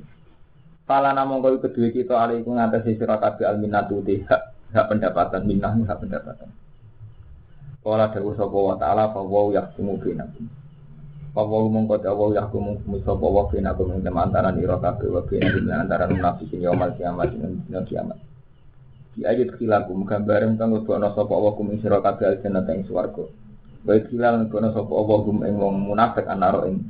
Pala 0.85 1.15
namung 1.15 1.39
kowe 1.39 1.55
kedue 1.63 1.95
kita 1.95 2.19
alaikum 2.19 2.59
ngatasi 2.59 2.99
sira 2.99 3.17
kabeh 3.23 3.47
alminatu 3.47 4.03
hak 4.03 4.43
hak 4.75 4.85
pendapatan 4.91 5.47
minah 5.47 5.71
hak 5.87 6.03
pendapatan. 6.03 6.51
Kala 7.85 8.09
dawu 8.09 8.33
sapa 8.33 8.57
wa 8.57 8.81
ta'ala 8.81 9.13
fa 9.13 9.21
wa 9.21 9.53
yahkumu 9.53 10.01
bainakum. 10.01 10.49
Fa 11.37 11.45
wa 11.45 11.69
mongko 11.69 12.01
dawu 12.01 12.33
yahkumu 12.33 12.81
sapa 13.05 13.27
wa 13.29 13.45
bainakum 13.45 13.93
ing 13.93 14.09
antara 14.09 14.57
ira 14.57 14.81
kabeh 14.81 15.13
wa 15.13 15.21
bainakum 15.21 15.69
antara 15.69 16.09
munafikin 16.09 16.65
yaumul 16.65 16.97
kiamat 16.97 17.29
ing 17.37 17.61
dina 17.69 17.85
kiamat. 17.85 18.17
Di 19.13 19.29
ayat 19.29 19.53
khilakum 19.61 20.09
gambaran 20.09 20.57
kang 20.57 20.73
lebono 20.73 21.13
sapa 21.13 21.35
wa 21.37 21.53
kum 21.53 21.77
ing 21.77 21.85
sira 21.85 22.01
kabeh 22.01 22.41
aljannah 22.41 22.65
ing 22.73 22.89
swarga. 22.89 23.29
Wa 23.85 23.93
khilal 24.01 24.49
kono 24.49 24.73
sapa 24.73 24.89
wa 24.97 25.17
kum 25.21 25.45
ing 25.45 25.55
wong 25.61 25.77
munafik 25.85 26.25
anaro 26.25 26.65
ing 26.65 26.89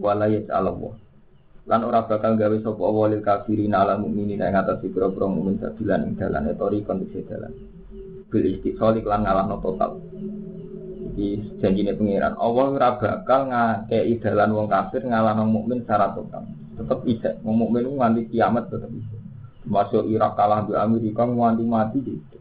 wala 0.00 0.24
ya'lamu. 0.24 0.96
lan 1.68 1.84
ora 1.84 2.08
bakal 2.08 2.34
gawe 2.40 2.56
sapa 2.64 2.80
wa 2.80 3.06
lil 3.12 3.20
kafirin 3.20 3.76
ala 3.76 4.00
mukminin 4.00 4.40
ing 4.40 4.56
atas 4.56 4.80
pira-pira 4.80 5.28
mukmin 5.28 5.60
sabilan 5.60 6.08
ing 6.08 6.14
dalan 6.16 6.48
etori 6.48 6.80
kondisi 6.80 7.20
dalan 7.28 7.52
bil 8.30 8.46
istiqol 8.46 8.96
iklan 9.02 9.26
ngalahno 9.26 9.58
total. 9.58 9.98
Iki 11.10 11.60
janjine 11.60 11.98
pangeran. 11.98 12.38
Allah 12.38 12.66
ora 12.70 12.88
bakal 12.96 13.50
ngakei 13.50 14.16
dalan 14.22 14.54
wong 14.54 14.66
kafir 14.70 15.02
ngalahno 15.02 15.44
mukmin 15.50 15.82
secara 15.82 16.14
total. 16.14 16.46
Tetep 16.78 16.98
bisa. 17.02 17.30
Wong 17.42 17.66
mukmin 17.66 17.90
nganti 17.90 18.30
kiamat 18.30 18.70
tetep 18.70 18.88
bisa. 18.88 19.16
Masuk 19.66 20.06
Irak 20.08 20.38
kalah 20.38 20.64
di 20.64 20.72
Amerika 20.78 21.26
nganti 21.26 21.64
mati 21.66 21.98
gitu. 22.00 22.38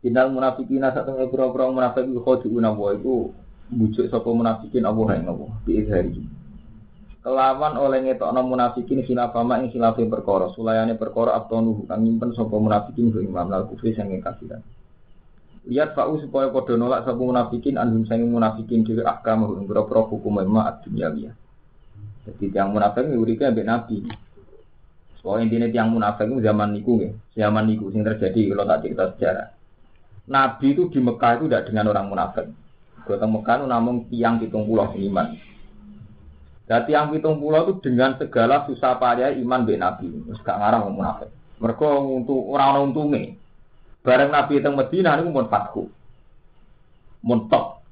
Innal 0.00 0.32
munafikina 0.32 0.90
satu 0.90 1.12
ngepura-pura 1.12 1.68
munafik 1.68 2.08
iku 2.08 2.24
khodiuna 2.24 2.72
iku 2.72 3.36
bujuk 3.70 4.10
sapa 4.10 4.26
munafikin 4.32 4.88
Allah 4.88 5.08
ing 5.14 5.28
Allah 5.30 5.50
bi 5.62 5.78
izhari 5.78 6.24
kelawan 7.20 7.76
oleh 7.76 8.00
ngetokno 8.04 8.40
munafikin 8.44 9.04
khilafama 9.04 9.60
ing 9.60 9.68
khilafe 9.68 10.04
perkara 10.08 10.48
sulayane 10.56 10.96
perkara 10.96 11.36
abtonu 11.36 11.84
kang 11.84 12.00
nyimpen 12.00 12.32
sapa 12.32 12.56
munafikin 12.56 13.12
ing 13.12 13.28
imam 13.28 13.52
lal 13.52 13.68
kufri 13.68 13.92
sing 13.92 14.08
kafiran 14.24 14.64
lihat 15.68 15.92
fa'u 15.92 16.16
supaya 16.24 16.48
padha 16.48 16.80
nolak 16.80 17.04
sapa 17.04 17.20
munafikin 17.20 17.76
anhum 17.76 18.08
sing 18.08 18.24
munafikin 18.24 18.88
dhewe 18.88 19.04
ahkam 19.04 19.44
ing 19.60 19.68
pira-pira 19.68 20.00
hukum 20.08 20.40
ma 20.48 20.72
ad-dunyawiyah 20.72 21.36
jadi 22.20 22.46
yang 22.52 22.72
munafik 22.76 23.04
urike 23.08 23.48
ambek 23.48 23.64
nabi 23.68 24.04
Soalnya 25.20 25.52
intinya 25.52 25.68
tiang 25.68 25.88
munafik 25.92 26.32
zaman 26.40 26.72
niku 26.72 27.04
ya, 27.04 27.12
zaman 27.44 27.68
niku 27.68 27.92
sing 27.92 28.00
terjadi 28.00 28.56
kalau 28.56 28.64
tak 28.64 28.80
cerita 28.88 29.04
sejarah. 29.12 29.48
Nabi 30.32 30.66
itu 30.72 30.88
di 30.88 31.00
Mekah 31.04 31.32
itu 31.36 31.44
tidak 31.44 31.64
dengan 31.68 31.92
orang 31.92 32.06
munafik. 32.08 32.46
Kalau 33.04 33.28
Mekah 33.28 33.54
itu 33.60 33.66
namun 33.68 33.94
tiang 34.08 34.40
hitung 34.40 34.64
pulau 34.64 34.88
iman. 34.96 35.36
Jadi 36.70 36.94
yang 36.94 37.10
pitung 37.10 37.42
pulau 37.42 37.66
itu 37.66 37.82
dengan 37.82 38.14
segala 38.14 38.62
susah 38.62 38.94
payah 39.02 39.34
iman 39.42 39.66
be 39.66 39.74
Nabi. 39.74 40.06
Terus 40.06 40.38
gak 40.46 40.54
ngarang 40.54 40.86
ngomong 40.86 41.02
munafik. 41.02 41.30
Mereka 41.58 41.88
untuk 41.98 42.46
orang 42.46 42.94
untungnya. 42.94 43.34
Bareng 44.06 44.30
Nabi 44.30 44.62
itu 44.62 44.70
Medina 44.70 45.18
ini 45.18 45.34
pun 45.34 45.50
fatku. 45.50 45.90
Muntok. 47.26 47.82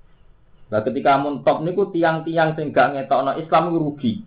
Nah 0.71 0.81
ketika 0.87 1.19
muntok 1.19 1.59
niku 1.67 1.91
tiang-tiang 1.91 2.55
sing 2.55 2.71
gak 2.71 2.95
ngetokno 2.95 3.35
Islam 3.43 3.75
rugi. 3.75 4.23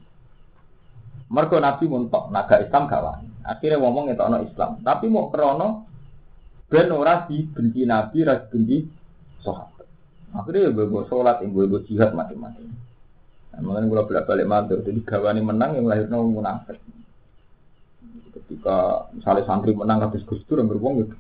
Mereka 1.32 1.64
Nabi 1.64 1.88
muntok, 1.88 2.28
naga 2.28 2.60
Islam 2.60 2.92
gak 2.92 3.04
wani. 3.08 3.32
Akhirnya 3.48 3.80
ngomong 3.80 4.12
ngetokno 4.12 4.38
Islam. 4.52 4.84
Tapi 4.84 5.08
mau 5.08 5.32
krono 5.32 5.88
Ben 6.68 6.92
ora 6.92 7.24
dibenci 7.24 7.88
Nabi, 7.88 8.24
ora 8.28 8.36
dibenci 8.48 8.84
sahabat. 9.44 9.88
Akhirnya 10.32 10.72
ya 10.72 11.04
sholat, 11.08 11.44
yang 11.44 11.52
bawa 11.52 11.84
jihad 11.84 12.16
macam-macam. 12.16 12.81
Makanya 13.60 13.88
kalau 13.92 14.08
bolak 14.08 14.26
balik 14.32 14.48
matur, 14.48 14.80
jadi 14.80 15.00
gawane 15.04 15.42
menang 15.44 15.76
yang 15.76 15.86
lahirnya 15.92 16.18
munafik. 16.24 16.80
Ketika 18.32 19.12
misalnya 19.12 19.44
santri 19.44 19.76
menang 19.76 20.00
habis 20.08 20.24
Gus 20.24 20.40
Dur 20.48 20.64
yang 20.64 20.72
beruang 20.72 21.04
gitu. 21.04 21.16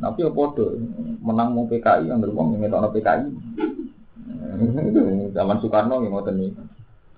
Tapi 0.00 0.24
ya 0.24 0.32
podo 0.32 0.76
menang 1.20 1.52
mau 1.52 1.68
PKI 1.68 2.08
yang 2.08 2.20
beruang 2.20 2.56
yang 2.56 2.68
ngetok 2.68 3.00
PKI. 3.00 3.26
Zaman 5.32 5.56
Soekarno 5.60 6.04
yang 6.04 6.12
mau 6.12 6.24
nih. 6.24 6.52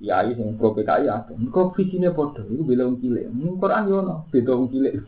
Kiai 0.02 0.34
sing 0.34 0.58
pro 0.58 0.74
PKI 0.74 1.06
ada. 1.06 1.30
Kok 1.30 1.78
visinya 1.78 2.10
podo? 2.10 2.42
Itu 2.42 2.66
bela 2.66 2.90
wong 2.90 2.98
cilik. 2.98 3.30
Ning 3.30 3.54
Quran 3.62 3.86
yo 3.86 4.02
ono, 4.02 4.26
beda 4.34 4.50
wong 4.50 4.66
cilik. 4.74 4.98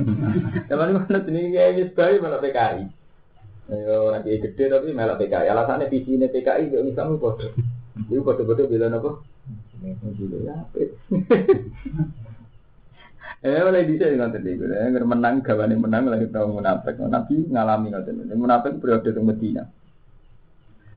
Zaman 0.68 0.92
iku 0.92 0.98
ana 1.08 1.24
jenenge 1.24 1.48
kiai 1.56 1.76
wis 1.80 1.90
bae 1.96 2.20
malah 2.20 2.40
PKI. 2.44 2.82
Ayo 3.72 4.12
nanti 4.12 4.36
gede 4.36 4.64
tapi 4.68 4.92
malah 4.92 5.16
PKI. 5.16 5.48
Alasannya 5.48 5.88
visinya 5.88 6.28
PKI 6.28 6.76
yo 6.76 6.84
Islam 6.84 7.16
podo. 7.16 7.56
Iku 8.06 8.22
padha-padha 8.22 8.70
bela 8.70 8.86
napa? 8.86 9.18
Eh 13.38 13.62
oleh 13.62 13.86
bisa 13.86 14.10
ya 14.10 14.18
nanti 14.18 14.42
deh, 14.42 14.58
gue 14.58 14.98
menang, 15.06 15.46
gawane 15.46 15.78
menang, 15.78 16.10
lagi 16.10 16.26
tau 16.26 16.50
munafik, 16.50 16.98
nanti 16.98 17.38
ngalami 17.46 17.94
nanti 17.94 18.10
nanti 18.10 18.34
munafik 18.34 18.82
periode 18.82 19.14
itu 19.14 19.22
Medina. 19.22 19.62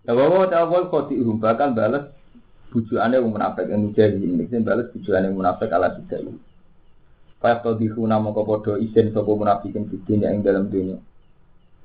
Ya 0.02 0.18
bawa 0.18 0.50
tau 0.50 0.66
gue 0.74 0.90
kau 0.90 1.06
di 1.06 1.22
rumah 1.22 1.54
kan 1.54 1.78
balas 1.78 2.10
bujuannya 2.74 3.22
gue 3.22 3.30
munafik, 3.30 3.70
yang 3.70 3.94
jadi 3.94 4.18
ini 4.18 4.50
sih 4.50 4.58
balas 4.66 4.90
bujuannya 4.90 5.30
munafik 5.30 5.70
ala 5.70 5.94
tiga 6.02 6.18
ini. 6.18 6.34
Kayak 7.38 7.62
tau 7.62 7.78
di 7.78 7.86
rumah 7.94 8.18
mau 8.18 8.34
kau 8.34 8.42
bodoh, 8.42 8.82
sopo 8.90 9.32
munafik 9.38 9.78
yang 9.78 9.86
bikin 9.86 10.26
yang 10.26 10.42
dalam 10.42 10.66
dunia. 10.66 10.98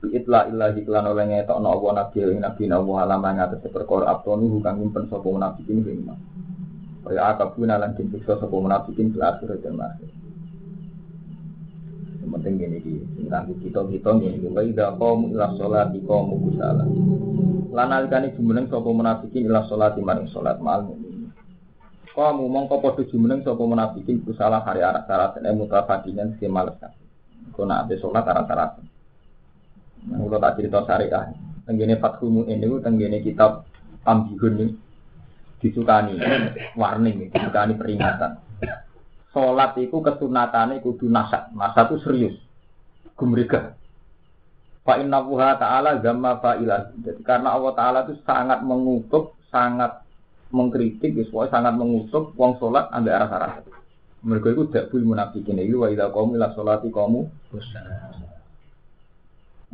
Itla 0.05 0.53
illahi 0.53 0.85
klan 0.85 1.09
oleh 1.09 1.25
ngetokno 1.25 1.69
apa 1.73 1.87
nabi 1.97 2.19
ing 2.21 2.41
nabi 2.45 2.63
nawa 2.69 3.09
alama 3.09 3.33
ngates 3.33 3.65
perkara 3.73 4.13
abtonu 4.13 4.61
kang 4.61 4.77
nyimpen 4.77 5.09
sapa 5.09 5.25
munafikin 5.25 5.83
ing 5.83 6.05
iman. 6.05 6.19
Kaya 7.01 7.33
akabuna 7.33 7.81
lan 7.81 7.97
disiksa 7.97 8.37
sapa 8.37 8.53
munafikin 8.53 9.17
fil 9.17 9.25
akhirat 9.25 9.65
dan 9.65 9.81
akhir 9.81 10.11
penting 12.37 12.61
gini 12.61 12.79
di 12.85 12.93
nganggu 13.27 13.57
kita 13.65 13.81
kita 13.89 14.11
gini 14.21 14.37
di 14.45 14.49
wa 14.53 14.61
idza 14.61 14.93
qamu 15.01 15.33
ila 15.33 15.57
sholati 15.57 15.99
qamu 16.05 16.35
kusala. 16.45 16.85
Lan 17.73 17.89
alikane 17.91 18.37
jumeneng 18.37 18.69
sapa 18.69 18.89
munafikin 18.93 19.49
ila 19.49 19.65
sholati 19.65 20.05
maring 20.05 20.29
salat 20.31 20.61
mal 20.61 20.85
kamu 22.13 22.45
mongko 22.49 22.81
padha 22.85 23.03
jumeneng 23.09 23.41
sapa 23.41 23.63
munafikin 23.65 24.21
kusala 24.23 24.61
hari 24.61 24.85
arah 24.85 25.09
syarat 25.09 25.41
ene 25.41 25.57
mutafadinan 25.57 26.37
sing 26.37 26.53
males. 26.53 26.77
Kono 27.57 27.73
ate 27.73 27.97
salat 27.97 28.29
arah 28.29 28.45
syarat 28.45 28.71
nah 30.07 30.17
kula 30.23 30.39
tak 30.39 30.63
cerita 30.63 30.87
syariah 30.87 31.35
tenggene 31.67 31.99
fathumu 31.99 32.47
ini 32.47 32.67
tenggene 32.83 33.19
kitab 33.23 33.67
ambihun 34.07 34.55
ini 34.59 34.67
disukani 35.59 36.17
warning 36.79 37.27
disukani 37.31 37.75
peringatan 37.75 38.47
sholat 39.37 39.77
itu 39.77 40.01
kesunatannya 40.01 40.81
kudu 40.81 41.13
nasat. 41.13 41.53
Nasat 41.53 41.93
itu 41.93 41.97
serius. 42.01 42.37
Gumrega. 43.21 43.77
Fa 44.81 44.97
inna 44.97 45.21
wuha 45.21 45.61
ta'ala 45.61 46.01
gamma 46.01 46.41
fa'ilah. 46.41 46.97
Jadi 47.05 47.21
karena 47.21 47.53
Allah 47.53 47.77
Ta'ala 47.77 47.99
itu 48.09 48.17
sangat 48.25 48.65
mengutuk, 48.65 49.37
sangat 49.53 50.01
mengkritik, 50.49 51.13
sesuai 51.13 51.53
sangat 51.53 51.77
mengutuk 51.77 52.33
wong 52.33 52.57
sholat 52.57 52.89
ambil 52.97 53.13
arah 53.13 53.31
arah. 53.37 53.53
Mereka 54.25 54.57
itu 54.57 54.63
tidak 54.73 54.89
boleh 54.89 55.07
munafikin 55.13 55.61
ini. 55.61 55.77
Wa 55.77 55.93
idha 55.93 56.09
kamu 56.09 56.41
ila 56.41 56.55
sholati 56.57 56.89
kamu. 56.89 57.21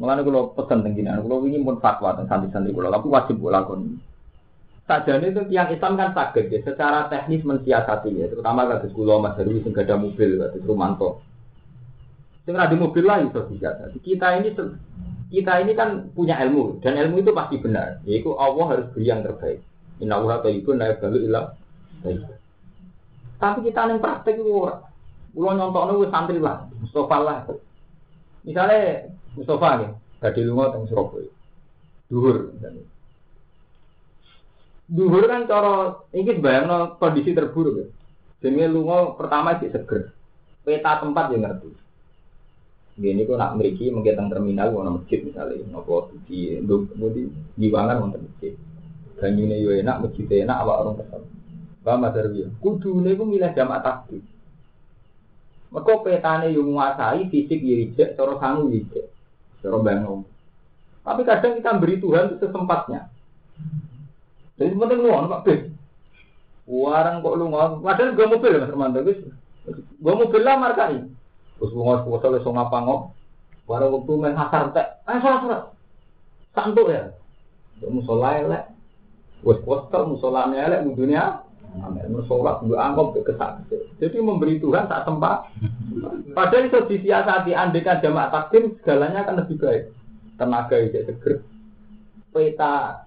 Mulanya 0.03 0.26
kalau 0.26 0.50
pesan 0.59 0.82
tingginya, 0.82 1.14
kalau 1.22 1.46
ingin 1.46 1.62
pun 1.62 1.78
fatwa 1.78 2.18
tentang 2.18 2.50
santri-santri 2.50 2.74
kalau, 2.74 2.90
tapi 2.90 3.07
wajib 3.07 3.38
lakukan 3.38 4.03
Sajane 4.82 5.30
itu 5.30 5.46
tiang 5.46 5.70
Islam 5.70 5.94
kan 5.94 6.11
sakit 6.11 6.50
ya, 6.50 6.59
secara 6.66 7.07
teknis 7.07 7.46
mensiasati 7.46 8.11
ya, 8.18 8.26
terutama 8.26 8.66
kados 8.66 8.90
kula 8.90 9.22
Mas 9.22 9.38
Heru 9.38 9.62
sing 9.62 9.70
ada 9.78 9.94
mobil 9.94 10.42
kados 10.42 10.66
Rumanto. 10.66 11.22
Sing 12.42 12.59
ada 12.59 12.74
mobil 12.74 13.07
lah 13.07 13.22
itu 13.22 13.38
bisa. 13.46 13.78
Kita 14.03 14.42
ini 14.42 14.50
kita 15.30 15.53
ini 15.62 15.72
kan 15.78 16.11
punya 16.11 16.34
ilmu 16.42 16.82
dan 16.82 16.98
ilmu 16.98 17.22
itu 17.22 17.30
pasti 17.30 17.62
benar. 17.62 18.03
Yaitu 18.03 18.34
Allah 18.34 18.74
harus 18.74 18.90
beri 18.90 19.07
yang 19.07 19.22
terbaik. 19.22 19.62
Inna 20.03 20.18
Allah 20.18 20.42
taibun 20.42 20.82
la 20.82 20.90
yabalu 20.90 21.18
illa 21.30 21.55
Tapi 23.38 23.59
kita 23.70 23.86
yang 23.86 24.03
praktek 24.03 24.34
itu 24.34 24.50
ora. 24.50 24.82
Kulo 25.30 25.55
nyontokno 25.55 26.11
santri 26.11 26.42
lah, 26.42 26.66
Mustafa 26.82 27.18
lah. 27.22 27.38
Misalnya 28.42 29.09
Mustafa 29.33 29.68
nih, 29.80 29.91
tadi 30.20 30.41
lunga 30.45 30.76
teng 30.76 30.85
Surabaya. 30.89 31.30
Duhur. 32.12 32.53
Duhur 34.93 35.24
kan 35.24 35.49
cara 35.49 36.05
ini 36.12 36.37
bayang 36.37 37.01
kondisi 37.01 37.33
terburuk 37.33 37.80
ya. 37.80 37.87
Jadi 38.45 38.68
lunga 38.68 39.16
pertama 39.16 39.57
sih 39.57 39.72
seger. 39.72 40.12
Peta 40.62 41.01
tempat 41.01 41.33
yang 41.33 41.49
ngerti. 41.49 41.70
Gini 42.93 43.24
kok 43.24 43.41
nak 43.41 43.57
meriki 43.57 43.89
menggiatan 43.89 44.28
terminal 44.28 44.68
mau 44.68 45.01
masjid 45.01 45.24
misalnya, 45.24 45.64
nopo 45.72 46.12
di 46.28 46.61
di 46.61 47.22
diwangan 47.57 48.05
mau 48.05 48.12
masjid. 48.12 48.53
Banyune 49.16 49.57
yo 49.64 49.72
enak, 49.72 50.05
masjid 50.05 50.45
enak, 50.45 50.61
awak 50.61 50.76
orang 50.85 50.97
kesel. 51.01 51.22
Bah 51.83 51.97
Mas 51.99 52.14
Arwi, 52.14 52.47
kudu 52.61 53.01
nih 53.01 53.16
milih 53.16 53.51
jamaah 53.57 53.83
takbir. 53.83 54.22
Mereka 55.72 56.05
petane 56.05 56.53
yang 56.53 56.68
menguasai 56.68 57.33
fisik 57.33 57.59
ya 57.64 57.76
ijek, 57.80 58.12
cara 58.14 58.37
sangu 58.37 58.68
ijek, 58.68 59.01
cara 59.63 59.79
bangun. 59.79 60.27
Tapi 61.03 61.21
kadang 61.27 61.59
kita 61.59 61.71
beri 61.79 61.97
Tuhan 61.99 62.39
sesempatnya. 62.39 63.11
Jadi 64.59 64.75
penting 64.79 64.99
lu 65.03 65.11
Pak 65.11 65.43
Bis. 65.47 65.63
Warang 66.63 67.27
kok 67.27 67.35
lu 67.35 67.51
ngomong, 67.51 67.83
padahal 67.83 68.15
gue 68.15 68.27
mobil 68.27 68.53
Mas 68.79 68.95
guys. 68.95 69.21
Gue 69.99 70.15
mobil 70.15 70.43
lah 70.47 70.55
marka 70.59 70.95
ini. 70.95 71.11
Terus 71.59 71.75
gue 71.75 71.83
ngomong 71.83 72.07
puasa 72.07 72.31
lu 72.31 72.39
ngapa 72.39 72.79
ngop. 72.87 73.01
Warang 73.67 73.91
waktu 73.95 74.13
main 74.19 74.39
hasar 74.39 74.71
tek, 74.75 75.03
eh 75.07 75.19
salah 75.19 75.39
salah. 75.43 75.63
Santuk 76.55 76.91
ya. 76.91 77.11
Musola 77.87 78.39
elek. 78.39 78.65
Wes 79.43 79.59
postal 79.67 80.07
musolane 80.07 80.55
elek 80.55 80.87
dunia. 80.95 81.43
Amin. 81.81 82.12
Musola 82.12 82.61
gue 82.61 82.77
anggap 82.77 83.16
kesak. 83.25 83.64
Jadi 83.97 84.16
memberi 84.20 84.61
Tuhan 84.61 84.93
tak 84.93 85.09
tempat. 85.09 85.49
Padahal 86.37 86.68
itu 86.68 86.79
disiasati 86.85 87.57
andekan 87.57 88.05
jamaah 88.05 88.29
takdim 88.29 88.77
segalanya 88.81 89.25
akan 89.25 89.41
lebih 89.45 89.57
baik. 89.57 89.83
Tenaga 90.37 90.77
itu 90.77 91.01
seger. 91.09 91.35
Peta 92.33 93.05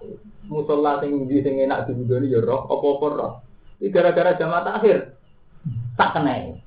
musola 0.50 0.98
sing 1.02 1.30
di 1.30 1.42
sing 1.42 1.62
enak 1.62 1.86
dibudoni 1.90 2.30
ya 2.30 2.42
roh 2.42 2.66
apa-apa 2.66 3.06
roh. 3.14 3.32
Ini 3.78 3.90
gara-gara 3.94 4.34
jamaah 4.34 4.64
takhir 4.66 5.14
tak 5.94 6.10
kena. 6.18 6.58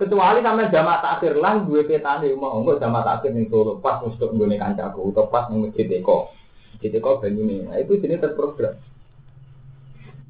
Kecuali 0.00 0.40
sampai 0.40 0.72
jamaah 0.72 1.00
takhir 1.00 1.32
lah 1.36 1.60
dua 1.64 1.84
petane 1.84 2.32
mau 2.36 2.60
enggak 2.60 2.80
jamaah 2.80 3.04
takhir 3.04 3.36
ning 3.36 3.48
Solo 3.52 3.80
pas 3.80 4.00
mesti 4.00 4.24
nggone 4.24 4.56
kancaku 4.56 5.12
atau 5.12 5.28
pas 5.28 5.48
Masjid 5.52 5.88
Eko. 5.88 6.32
Masjid 6.76 6.92
Eko. 6.96 7.20
Nah 7.20 7.76
itu 7.80 8.00
jenis 8.00 8.20
terprogram. 8.20 8.76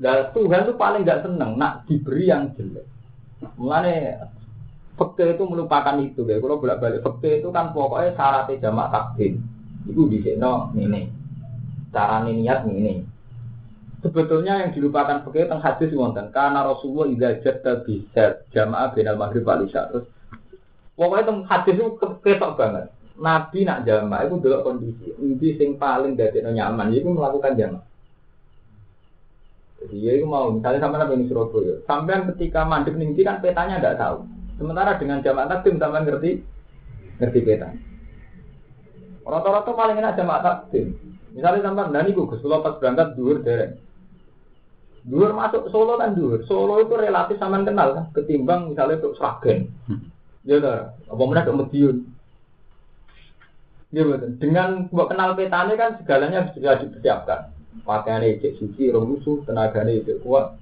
Nah 0.02 0.34
Tuhan 0.34 0.66
tuh 0.66 0.74
paling 0.74 1.06
gak 1.06 1.22
seneng 1.22 1.54
nak 1.54 1.86
diberi 1.86 2.26
yang 2.26 2.50
jelek. 2.58 2.82
Mulane 3.54 4.18
fakta 4.98 5.30
itu 5.30 5.46
melupakan 5.46 5.94
itu 6.02 6.26
ya. 6.26 6.42
Kalau 6.42 6.58
bolak 6.58 6.82
balik 6.82 7.06
fakta 7.06 7.38
itu 7.38 7.48
kan 7.54 7.70
pokoknya 7.70 8.18
syaratnya 8.18 8.58
jamaah 8.58 8.90
takdir. 8.90 9.38
Itu 9.86 10.10
di 10.10 10.18
sini 10.26 10.42
ini 10.82 11.02
cara 11.94 12.26
niat 12.26 12.66
ini. 12.66 13.06
Sebetulnya 14.02 14.66
yang 14.66 14.74
dilupakan 14.74 15.22
pakai 15.22 15.46
tentang 15.46 15.62
hadis 15.62 15.94
wonten 15.94 16.34
karena 16.34 16.66
Rasulullah 16.66 17.06
idza 17.06 17.30
jatta 17.38 17.86
bisa 17.86 18.42
jamaah 18.50 18.90
binal 18.90 19.14
maghrib 19.14 19.46
wal. 19.46 19.62
Terus 19.62 20.10
pokoknya 20.98 21.30
tentang 21.30 21.46
hadis 21.46 21.74
itu 21.78 21.94
ketok 22.26 22.58
banget. 22.58 22.90
Nabi 23.22 23.62
nak 23.62 23.86
jamaah 23.86 24.26
itu 24.26 24.34
dulu 24.42 24.58
kondisi. 24.66 25.14
Ini 25.14 25.48
sing 25.54 25.78
paling 25.78 26.18
dari 26.18 26.42
nyaman 26.42 26.90
itu 26.90 27.06
melakukan 27.06 27.54
jamaah. 27.54 27.91
Jadi 29.82 29.96
ya 29.98 30.12
itu 30.14 30.26
mau 30.30 30.54
misalnya 30.54 30.78
sampai 30.86 30.98
nabi 31.02 31.26
Surabaya, 31.26 31.74
sampai 31.90 32.22
ketika 32.34 32.62
mandek 32.62 32.94
nih 32.94 33.26
kan 33.26 33.42
petanya 33.42 33.82
tidak 33.82 33.98
tahu. 33.98 34.16
Sementara 34.54 34.94
dengan 34.94 35.18
jamaah 35.18 35.48
takdim 35.50 35.82
sampai 35.82 36.06
ngerti 36.06 36.30
ngerti 37.18 37.38
peta. 37.42 37.68
Rata-rata 39.26 39.70
paling 39.74 39.98
enak 39.98 40.14
jamaah 40.14 40.42
takdim. 40.42 40.94
Misalnya 41.32 41.66
sampai 41.66 41.90
nani 41.90 42.12
gue 42.12 42.38
Solo 42.38 42.60
pas 42.60 42.76
berangkat 42.76 43.16
duhur 43.16 43.40
dereng. 43.40 43.80
Duhur 45.02 45.34
masuk 45.34 45.66
Solo 45.72 45.98
kan 45.98 46.14
duhur. 46.14 46.46
Solo 46.46 46.78
itu 46.84 46.94
relatif 46.94 47.40
sama 47.42 47.64
kenal 47.66 47.96
kan, 47.96 48.04
ketimbang 48.14 48.70
misalnya 48.70 49.02
untuk 49.02 49.18
Sragen. 49.18 49.72
Hmm. 49.88 50.12
Ya 50.46 50.58
udah, 50.58 50.94
apa 51.10 51.22
mana 51.22 51.46
ke 51.46 51.52
Medion. 51.54 51.96
Ya 53.92 54.02
betul. 54.08 54.30
Dengan 54.40 54.88
buat 54.88 55.12
kenal 55.12 55.36
petanya 55.36 55.74
kan 55.76 55.90
segalanya 56.00 56.50
sudah 56.54 56.80
dipersiapkan. 56.80 57.40
Pakaiannya 57.82 58.38
cek 58.38 58.62
suci, 58.62 58.92
rong 58.92 59.10
musuh, 59.10 59.42
tenaganya 59.42 60.04
cek 60.06 60.22
kuat, 60.22 60.54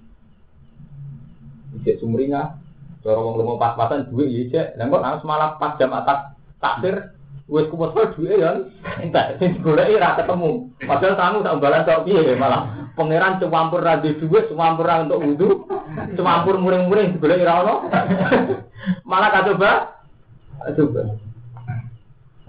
cek 1.84 2.00
sumringah, 2.00 2.56
cara 3.04 3.18
wong 3.20 3.36
lemah 3.36 3.56
pas-pasan 3.60 4.08
duit 4.08 4.30
ya 4.30 4.42
cek. 4.48 4.66
Dan 4.80 4.88
kok 4.88 5.04
harus 5.04 5.26
malah 5.28 5.60
pas 5.60 5.76
jam 5.76 5.92
atas 5.92 6.32
takdir 6.60 7.12
wis 7.50 7.66
kuwat 7.66 7.98
duwe 8.14 8.38
ya 8.38 8.62
entek 9.02 9.42
sing 9.42 9.58
digoleki 9.58 9.98
ra 9.98 10.14
ketemu. 10.14 10.70
Padahal 10.86 11.18
sangu 11.18 11.38
tak 11.42 11.58
balan 11.58 11.82
tok 11.82 12.06
piye 12.06 12.38
malah 12.38 12.94
pangeran 12.94 13.42
cuwampur 13.42 13.82
ra 13.82 13.98
duwe 13.98 14.14
dhuwit, 14.22 14.44
cuwampur 14.54 14.86
ra 14.86 15.02
untuk 15.02 15.18
wudu, 15.18 15.48
cuwampur 16.14 16.62
muring-muring 16.62 17.18
digoleki 17.18 17.42
ra 17.42 17.66
ono. 17.66 17.74
malah 19.10 19.34
kacoba 19.34 19.98
coba. 20.78 21.02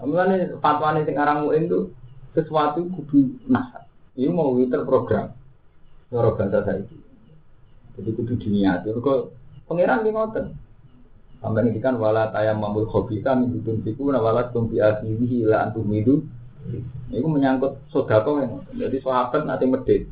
Mulane 0.02 0.58
fatwane 0.62 1.02
sing 1.06 1.18
aran 1.18 1.46
muin 1.46 1.66
itu 1.66 1.90
sesuatu 2.34 2.86
kudu 2.94 3.42
nasab. 3.50 3.81
Ini 4.12 4.28
mau 4.28 4.52
terprogram. 4.60 5.32
Cara 6.12 6.30
bahasa 6.36 6.60
saiki. 6.68 6.96
Jadi 7.96 8.10
kudu 8.12 8.34
diniati. 8.36 8.92
Kok 8.92 9.18
pangeran 9.64 10.04
ki 10.04 10.12
ngoten. 10.12 10.46
Sampai 11.40 11.66
ini 11.66 11.80
kan 11.82 11.98
wala 11.98 12.28
tayam 12.30 12.60
mamul 12.62 12.86
khobita 12.86 13.34
min 13.34 13.50
dudun 13.50 13.82
fiku 13.82 14.12
na 14.12 14.22
wala 14.22 14.52
tumpi 14.52 14.78
asihi 14.78 15.48
ila 15.48 15.64
antum 15.64 15.88
itu. 15.90 16.22
Itu 17.10 17.26
menyangkut 17.26 17.88
sodako 17.90 18.38
yang 18.38 18.62
Jadi 18.76 19.00
sahabat 19.00 19.48
nanti 19.48 19.64
medit. 19.66 20.02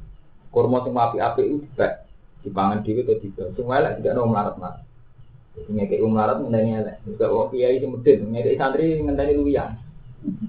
Kurma 0.51 0.83
sing 0.83 0.97
api-api 0.97 1.43
itu 1.47 1.57
juga 1.71 2.03
dipangan 2.43 2.83
dhewe 2.83 3.07
atau 3.07 3.21
tidak. 3.23 3.47
Semua 3.55 3.79
elek 3.79 4.03
tidak 4.03 4.13
ada 4.17 4.27
melarat 4.27 4.55
mas. 4.59 4.77
Jadi 5.55 5.71
ngekei 5.77 6.03
melarat 6.03 6.43
ngenteni 6.43 6.71
elek. 6.83 6.97
Juga 7.07 7.27
oh 7.31 7.47
kiai 7.53 7.79
sing 7.79 7.91
medit, 7.95 8.19
ngekei 8.25 8.59
santri 8.59 8.99
ngenteni 8.99 9.39
luwian. 9.39 9.79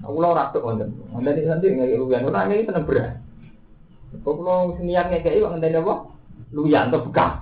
Aku 0.02 0.18
lo 0.18 0.34
ratuk 0.34 0.66
wonten. 0.66 0.90
Ngenteni 1.14 1.46
santri 1.46 1.76
ngekei 1.78 2.00
luwian. 2.00 2.26
Ora 2.26 2.50
ngekei 2.50 2.66
seneng 2.66 2.88
beras. 2.88 3.14
Kok 4.20 4.36
lo 4.44 4.76
niat 4.76 5.08
ngekei 5.08 5.40
kok 5.40 5.52
ngenteni 5.56 5.80
apa? 5.80 5.94
Luwian 6.52 6.92
atau 6.92 7.08
bekas. 7.08 7.40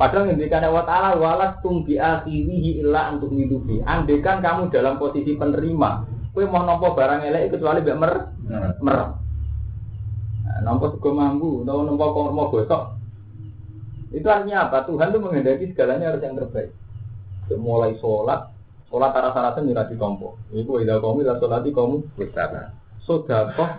Padahal 0.00 0.32
ngendikan 0.32 0.64
Allah 0.64 0.88
Ta'ala 0.88 1.08
walas 1.20 1.60
tumbi 1.60 2.00
akhirihi 2.00 2.80
illa 2.80 3.12
untuk 3.12 3.36
hidupi. 3.36 3.84
Andekan 3.84 4.40
kamu 4.40 4.72
dalam 4.72 4.96
posisi 4.96 5.36
penerima, 5.36 6.08
kue 6.32 6.48
mau 6.48 6.64
nompo 6.64 6.96
barang 6.96 7.20
elek 7.20 7.52
kecuali 7.52 7.84
biar 7.84 8.00
mer 8.00 8.12
mer. 8.80 8.98
Nah, 10.40 10.58
nompo 10.64 10.88
sego 10.96 11.12
mambu, 11.12 11.68
nompo 11.68 11.84
nompo 11.84 12.04
kormo 12.16 12.48
gosok. 12.48 12.96
Itu 14.10 14.24
artinya 14.26 14.72
apa? 14.72 14.88
Tuhan 14.88 15.12
itu 15.12 15.20
menghendaki 15.20 15.70
segalanya 15.70 16.10
harus 16.10 16.24
yang 16.24 16.34
terbaik. 16.34 16.72
Mulai 17.52 17.94
sholat, 18.00 18.50
sholat 18.88 19.12
arah 19.12 19.36
syaratan 19.36 19.68
juga 19.68 19.84
ditompo. 19.84 20.40
Iku 20.50 20.80
ida 20.80 20.96
kamu 20.96 21.28
ida 21.28 21.36
sholat 21.38 21.60
di 21.60 21.76
kamu 21.76 22.08
bersama. 22.16 22.72
Sodakoh 23.04 23.70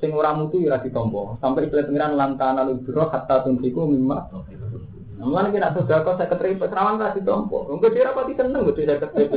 sing 0.00 0.10
ora 0.16 0.32
mutu 0.32 0.60
ora 0.64 0.80
ditompo. 0.80 1.36
Sampai 1.38 1.68
ikhlas 1.68 1.86
pengiran 1.86 2.16
lantana 2.16 2.64
lubiro 2.64 3.10
hatta 3.12 3.44
tuntiku 3.44 3.84
mimma 3.86 4.32
Mulane 5.20 5.52
kira 5.52 5.76
kok 5.76 6.16
saya 6.16 6.32
keterima 6.32 6.64
serawan 6.64 6.96
lah 6.96 7.12
di 7.12 7.20
tompo. 7.20 7.68
Enggak 7.68 7.92
dia 7.92 8.08
rapati 8.08 8.32
seneng 8.32 8.64
gede 8.72 8.88
saya 8.88 9.04
keterima. 9.04 9.36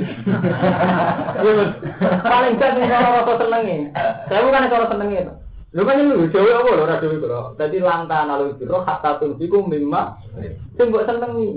Paling 2.24 2.56
kan 2.56 2.72
nih 2.80 2.88
kalau 2.88 3.12
rasa 3.20 3.34
senengnya. 3.44 3.92
Saya 4.32 4.48
bukan 4.48 4.72
kalau 4.72 4.88
senengnya 4.88 5.20
itu. 5.28 5.34
Lu 5.76 5.82
kan 5.84 6.00
lu 6.00 6.30
jauh 6.32 6.56
apa 6.56 6.70
lo 6.72 6.84
rasa 6.88 7.04
itu 7.04 7.28
lo. 7.28 7.52
Jadi 7.60 7.78
lantan 7.84 8.32
lalu 8.32 8.56
itu 8.56 8.64
lo 8.64 8.88
hatta 8.88 9.20
tunjiku 9.20 9.68
mimma. 9.68 10.24
Sing 10.80 10.88
mbok 10.88 11.04
senengi. 11.04 11.50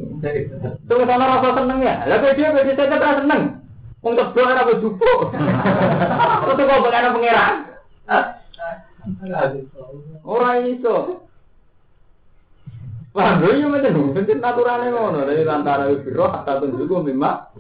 Tunggu 0.91 1.07
sana 1.07 1.25
rasa 1.39 1.49
senengnya. 1.63 1.95
Lah 2.11 2.19
dia 2.19 2.51
beda 2.51 2.73
saya 2.75 2.91
keterima 2.91 3.21
seneng. 3.23 3.43
Wong 4.07 4.15
tebel 4.15 4.47
ora 4.47 4.63
berjupo. 4.63 5.11
Terus 6.47 6.63
kok 6.63 6.79
bukan 6.79 7.11
pangeran. 7.11 7.55
Ora 10.23 10.51
iso. 10.63 11.27
Wah, 13.11 13.41
gue 13.41 13.59
yang 13.59 13.73
macam 13.73 14.13
itu, 14.13 14.29
itu 14.29 14.33
naturalnya 14.39 14.95
ngono. 14.95 15.27
Antara 15.27 15.91
biro, 15.91 16.31
kata 16.31 16.63
tunjuk 16.63 17.03
memang. 17.03 17.51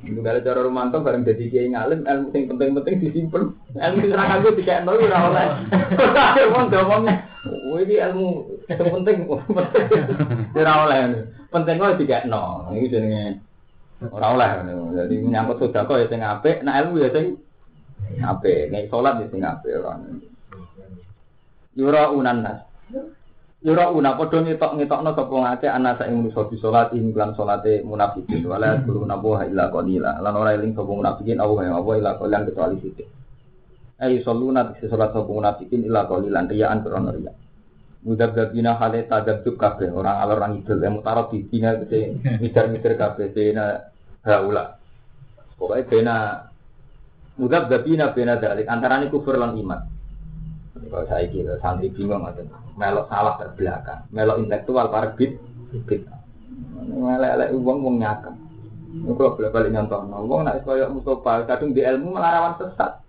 Itu 0.00 0.18
kalau 0.24 0.40
cara 0.40 0.60
romanto 0.64 0.98
bareng 1.04 1.28
jadi 1.28 1.44
kiai 1.52 1.70
ngalim, 1.70 2.08
ilmu 2.08 2.32
yang 2.32 2.56
penting-penting 2.56 2.94
disimpan. 3.04 3.52
Ilmu 3.76 4.00
yang 4.00 4.10
serang 4.16 4.30
aku 4.32 4.56
tiga 4.56 4.80
nol 4.80 4.96
udah 4.96 5.20
oleh. 5.28 5.46
Ada 6.00 6.42
mau 6.48 6.64
ngomongnya, 6.72 7.14
oh 7.44 7.76
ini 7.84 8.00
ilmu 8.00 8.28
penting, 8.64 9.28
udah 10.56 10.76
oleh. 10.88 11.28
Penting 11.52 11.76
kok 11.76 12.24
nol. 12.32 12.72
Ini 12.72 13.36
orang 14.08 14.32
oleh. 14.40 14.50
Jadi 14.96 15.14
menyangkut 15.20 15.68
kok 15.68 16.00
ya 16.00 16.06
sing 16.08 16.24
apik, 16.24 16.64
nah 16.64 16.80
ilmu 16.80 17.04
ya 17.04 17.12
sing 17.12 17.36
apik. 18.24 18.72
Nek 18.72 18.88
sholat 18.88 19.20
ya 19.20 19.26
sing 19.28 19.44
apik 19.44 19.76
orang. 19.76 20.24
Yura 21.76 22.08
unan 22.10 22.38
nas. 22.40 22.58
Yura 23.60 23.92
una 23.92 24.16
padha 24.16 24.40
ngetok-ngetokno 24.40 25.12
sapa 25.12 25.34
ngake 25.36 25.68
ana 25.68 25.92
sak 25.92 26.08
manusa 26.08 26.48
di 26.48 26.56
salat 26.56 26.96
ing 26.96 27.12
lan 27.12 27.36
salate 27.36 27.84
munafikin 27.84 28.40
wala 28.48 28.80
guru 28.80 29.04
nabuha 29.04 29.44
illa 29.44 29.68
qalila 29.68 30.16
lan 30.16 30.32
ora 30.32 30.56
eling 30.56 30.72
sapa 30.72 30.88
munafikin 30.88 31.36
awu 31.44 31.60
ya 31.60 31.76
apa 31.76 31.90
illa 32.00 32.16
qalilan 32.16 32.48
kecuali 32.48 32.80
sithik. 32.80 33.08
Ai 34.00 34.16
saluna 34.24 34.72
di 34.72 34.80
salat 34.88 35.12
sapa 35.12 35.28
munafikin 35.28 35.84
illa 35.84 36.08
qalilan 36.08 36.48
riyaan 36.48 36.80
krono 36.80 37.12
riya. 37.12 37.32
Mudah 38.00 38.32
gabina 38.32 38.80
hale 38.80 39.04
tadabjuk 39.04 39.60
kabeh 39.60 39.92
orang 39.92 40.16
alor 40.24 40.40
orang 40.40 40.64
idul 40.64 40.80
yang 40.80 40.96
mutarab 40.96 41.28
di 41.28 41.44
bina 41.44 41.76
kese 41.84 42.16
mitar-mitar 42.40 42.96
kabeh 42.96 43.28
haula. 44.24 44.76
Pokoknya 45.56 45.88
bena 45.88 46.16
mudah 47.36 47.68
gabina 47.68 48.12
bena 48.12 48.40
dalik 48.40 48.68
antarane 48.68 49.12
kufur 49.12 49.36
lan 49.36 49.56
iman. 49.56 49.80
Kalau 50.80 51.06
saya 51.06 51.28
kira 51.28 51.60
santri 51.60 51.92
bingung 51.92 52.24
atau 52.24 52.42
melok 52.74 53.06
salah 53.12 53.36
terbelakang, 53.36 54.08
melok 54.10 54.40
intelektual 54.40 54.88
para 54.88 55.12
bid, 55.12 55.36
bid. 55.86 56.02
Melek 56.88 57.30
elek 57.36 57.48
uang 57.54 57.78
uang 57.84 57.96
nyakam. 58.00 58.34
Kalau 58.90 59.36
boleh 59.38 59.50
balik 59.54 59.70
nyontoh, 59.70 60.02
uang 60.02 60.40
nak 60.42 60.66
kaya 60.66 60.90
Mustafa, 60.90 61.46
kadung 61.46 61.76
di 61.76 61.84
ilmu 61.84 62.16
melarawan 62.16 62.58
sesat. 62.58 63.04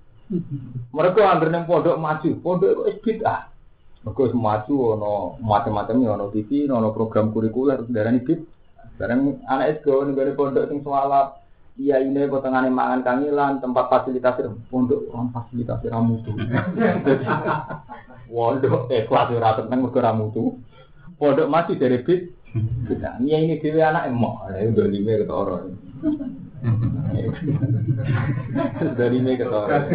Mereka 0.94 1.26
hampir 1.26 1.50
neng 1.50 1.66
pondok 1.66 1.98
maju, 1.98 2.30
pondok 2.40 2.88
itu 2.88 3.02
bid'ah. 3.02 3.50
Mereka 4.06 4.32
maju, 4.38 4.76
ono 4.96 5.14
macam-macamnya, 5.42 6.14
ono 6.16 6.26
TV, 6.30 6.70
ono 6.70 6.94
program 6.94 7.34
kurikuler, 7.34 7.82
darah 7.90 8.14
ini 8.14 8.22
bid. 8.22 8.40
Sekarang 8.96 9.40
anak 9.48 9.82
SGO 9.82 10.06
nih 10.06 10.36
pondok 10.36 10.68
sing 10.68 10.80
soalap, 10.86 11.42
Iya 11.80 12.04
ini 12.04 12.28
potongan 12.28 12.68
mangan 12.68 13.02
kangilan, 13.02 13.64
tempat 13.64 13.88
fasilitasi 13.88 14.44
pondok 14.68 15.08
orang 15.16 15.32
fasilitasi 15.32 15.88
ramu 15.88 16.20
tuh. 16.22 16.36
Pondok 18.28 18.92
eh 18.92 19.08
kelas 19.08 19.32
ora 19.32 19.56
tenang 19.56 19.88
mergo 19.88 20.00
ramu 20.04 20.26
tuh. 20.36 20.60
Pondok 21.16 21.48
masih 21.48 21.80
dari 21.80 22.04
bit. 22.04 22.36
Nah, 23.00 23.16
ini 23.24 23.64
dewe 23.64 23.80
anak 23.80 24.12
emok, 24.12 24.52
ya 24.52 24.68
udah 24.76 24.88
lima 24.92 25.24
ke 25.24 25.32
orang. 25.32 25.72
Dari 29.00 29.16
lima 29.16 29.32
ke 29.40 29.46
orang. 29.48 29.86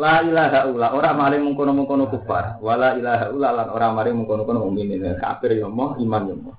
La 0.00 0.24
ilaha 0.24 0.64
illa 0.72 0.88
ora 0.96 1.12
maring 1.12 1.44
mengkono-mengkono 1.44 2.08
kufar, 2.08 2.56
wala 2.64 2.96
ilaha 2.96 3.28
illa 3.36 3.48
lan 3.52 3.68
ora 3.68 3.92
maring 3.92 4.24
mengkono-mengkono 4.24 4.64
mukminin. 4.64 5.20
Kafir 5.20 5.60
yo 5.60 5.68
moh, 5.68 6.00
iman 6.00 6.24
yo 6.24 6.36
moh. 6.40 6.56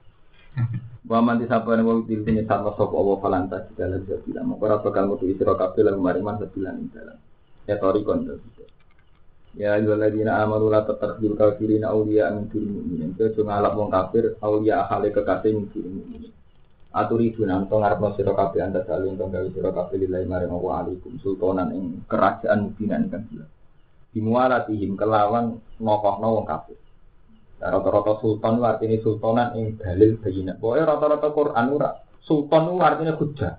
Wa 1.11 1.19
man 1.19 1.43
disapane 1.43 1.83
wong 1.83 2.07
dil 2.07 2.23
dene 2.23 2.47
sama 2.47 2.71
sapa 2.77 2.95
Allah 2.95 3.17
falanta 3.19 3.57
segala 3.67 3.99
sabila. 4.05 4.47
Moko 4.47 4.63
ora 4.63 4.77
bakal 4.79 5.11
metu 5.11 5.27
isra 5.27 5.59
kabeh 5.59 5.83
lan 5.83 5.99
mariman 5.99 6.39
sebilan 6.39 6.79
ing 6.79 6.87
dalam. 6.95 7.19
Ya 7.67 7.75
tori 7.75 7.99
kon 8.07 8.23
Ya 9.51 9.75
ayyuhalladzina 9.75 10.39
amanu 10.47 10.71
la 10.71 10.87
tattakhidul 10.87 11.35
kafirina 11.35 11.91
awliya 11.91 12.31
min 12.31 12.47
dunil 12.47 12.71
mu'minin. 12.71 13.11
Kejo 13.19 13.43
ngalap 13.43 13.75
wong 13.75 13.91
kafir 13.91 14.39
awliya 14.39 14.87
ahale 14.87 15.11
kekasih 15.11 15.51
min 15.51 15.67
dunil 15.67 15.91
mu'minin. 15.99 16.31
Aturi 16.95 17.35
dunan 17.35 17.67
to 17.67 17.75
ngarepno 17.75 18.15
sira 18.15 18.31
kabeh 18.31 18.63
anda 18.63 18.83
saling 18.87 19.19
to 19.19 19.27
gawe 19.27 19.47
sira 19.51 19.71
kabeh 19.75 19.95
lillahi 19.95 20.27
maring 20.27 20.51
Allah 20.55 20.87
alaikum 20.87 21.19
sultanan 21.19 21.75
ing 21.75 22.03
kerajaan 22.07 22.71
mubinan 22.71 23.11
kan 23.11 23.27
jelas. 23.27 23.51
Dimualatihim 24.15 24.95
kelawan 24.95 25.59
nokohno 25.79 26.27
wong 26.39 26.47
kafir. 26.47 26.79
Rata-rata 27.61 28.17
sultan 28.25 28.57
itu 28.57 28.65
artinya 28.65 28.97
sultanan 29.05 29.47
yang 29.53 29.77
dalil 29.77 30.17
bayinat. 30.17 30.57
Pokoknya 30.57 30.83
rata-rata 30.89 31.29
Quran 31.29 31.65
ora. 31.69 31.89
Sultan 32.25 32.61
itu 32.73 32.81
artinya 32.81 33.13
hujah. 33.13 33.53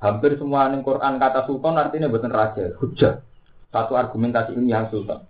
Hampir 0.00 0.40
semua 0.40 0.72
yang 0.72 0.80
Quran 0.80 1.20
kata 1.20 1.44
sultan 1.44 1.76
artinya 1.76 2.08
bukan 2.08 2.32
raja, 2.32 2.72
hujah. 2.80 3.20
Satu 3.68 3.92
argumentasi 3.92 4.56
ini 4.56 4.72
yang 4.72 4.88
sultan. 4.88 5.28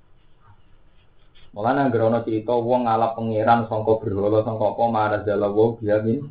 Mulanya 1.52 1.90
gerono 1.90 2.22
cerita 2.24 2.56
wong 2.56 2.88
ngalap 2.88 3.18
pangeran 3.18 3.68
songko 3.68 4.00
berhala 4.00 4.40
songko 4.40 4.64
apa 4.72 4.84
mana 4.88 5.18
jalawo 5.26 5.76
biamin 5.82 6.22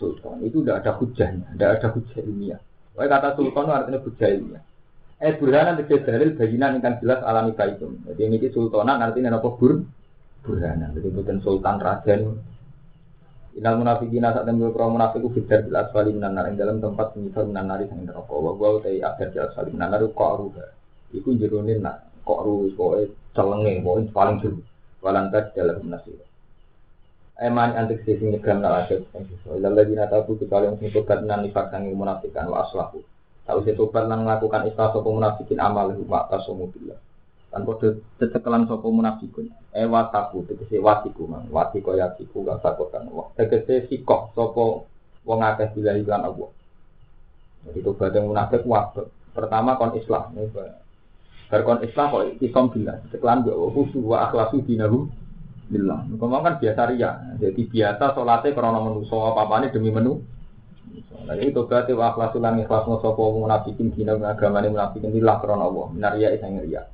sultan. 0.00 0.40
Itu 0.40 0.64
udah 0.64 0.80
ada 0.80 0.96
hujahnya, 0.96 1.52
udah 1.52 1.68
ada 1.76 1.88
hujah 1.92 2.20
ilmiah. 2.24 2.60
Pokoknya 2.96 3.12
kata 3.12 3.28
sultan 3.36 3.64
itu 3.68 3.72
artinya 3.76 3.98
hujah 4.00 4.28
ilmiah. 4.32 4.62
Eh 5.16 5.32
burhanan 5.36 5.80
tegese 5.80 6.04
dalil 6.04 6.32
bayinan 6.36 6.80
yang 6.80 6.96
jelas 7.00 7.20
alami 7.24 7.52
kaitum. 7.56 8.04
Jadi 8.08 8.20
ini 8.24 8.36
sultanan 8.52 9.00
artinya 9.00 9.36
apa? 9.36 9.48
Burhana. 10.46 10.94
Jadi 10.94 11.08
bukan 11.10 11.42
sultan 11.42 11.82
raja 11.82 12.14
Inal 13.56 13.80
munafikin 13.80 14.20
saat 14.20 14.44
tembil 14.44 14.68
kro 14.68 14.92
munafik 14.92 15.24
itu 15.24 15.40
fidar 15.40 15.64
bil 15.64 15.80
asfali 15.80 16.12
minan 16.12 16.36
nar 16.36 16.52
dalam 16.52 16.76
tempat 16.76 17.16
penyisal 17.16 17.48
minan 17.48 17.72
nari 17.72 17.88
sang 17.88 18.04
neraka. 18.04 18.36
Wa 18.36 18.52
gua 18.52 18.76
utai 18.76 19.00
akhir 19.00 19.32
di 19.32 19.40
asfali 19.40 19.72
minan 19.72 19.96
nar 19.96 20.04
kok 20.04 20.32
ruha. 20.36 20.66
Iku 21.16 21.40
jeronin 21.40 21.80
nak 21.80 22.04
kok 22.20 22.44
ru 22.44 22.68
pokoke 22.76 23.16
celenge 23.32 23.80
pokoke 23.80 24.12
paling 24.12 24.36
jero. 24.44 24.60
Walantas 25.00 25.56
dalam 25.56 25.88
nasib. 25.88 26.20
Eman 27.40 27.72
antik 27.76 28.04
sisi 28.04 28.28
nyegam 28.28 28.64
nak 28.64 28.88
asyik 28.88 29.12
Ilal 29.44 29.76
lagi 29.76 29.92
natabu 29.92 30.40
kecuali 30.40 30.72
yang 30.72 30.80
tobat 30.80 31.20
nan 31.20 31.44
nifak 31.44 31.68
sangi 31.68 31.92
munafikan 31.92 32.48
wa 32.48 32.64
aslahu 32.64 33.04
Tahu 33.44 33.60
tobat 33.76 34.08
nan 34.08 34.24
melakukan 34.24 34.64
istilah 34.64 34.88
sopo 34.96 35.12
munafikin 35.12 35.60
amal 35.60 35.92
Wa 36.08 36.32
tasomu 36.32 36.72
billah 36.72 36.96
Dan 37.56 37.64
kode 37.64 38.04
cecekelan 38.20 38.68
sopo 38.68 38.92
munafikun 38.92 39.48
E 39.72 39.88
wataku, 39.88 40.44
tegesi 40.44 40.76
watiku 40.76 41.24
man 41.24 41.48
Watiko 41.48 41.96
yakiku 41.96 42.44
gak 42.44 42.60
sakotan 42.60 43.08
Tegesi 43.32 43.88
sikoh 43.88 44.28
sopo 44.36 44.84
Wong 45.24 45.40
akeh 45.40 45.72
bila 45.72 45.96
iklan 45.96 46.28
Allah 46.28 46.52
Jadi 47.64 47.80
tobat 47.80 48.12
yang 48.12 48.28
munafik 48.28 48.60
waktu 48.68 49.08
Pertama 49.32 49.80
kon 49.80 49.96
islah 49.96 50.28
Berkon 51.48 51.80
islah 51.80 52.12
kok 52.12 52.24
isom 52.44 52.68
bila 52.68 53.00
Cecekelan 53.08 53.48
gak 53.48 53.56
khusus 53.72 54.04
wa 54.04 54.28
akhlasu 54.28 54.60
dinahu 54.60 55.08
Billah. 55.66 56.06
Ngomong 56.14 56.42
kan 56.46 56.54
biasa 56.62 56.94
ria. 56.94 57.10
Jadi 57.42 57.66
biasa 57.66 58.14
sholatnya 58.14 58.54
karena 58.54 58.78
menuso 58.78 59.18
apa-apa 59.18 59.66
ini 59.66 59.74
demi 59.74 59.90
menu. 59.90 60.22
Nah 61.26 61.34
itu 61.42 61.58
berarti 61.66 61.90
wa 61.90 62.14
akhlasul 62.14 62.38
lan 62.38 62.62
ikhlas 62.62 62.86
sapa 62.86 63.18
munafikin 63.18 63.90
dina 63.90 64.14
agamane 64.14 64.70
munafikin 64.70 65.10
lillah 65.10 65.42
karena 65.42 65.66
Allah. 65.66 65.86
Naria 65.98 66.28
isang 66.38 66.62
ria. 66.62 66.86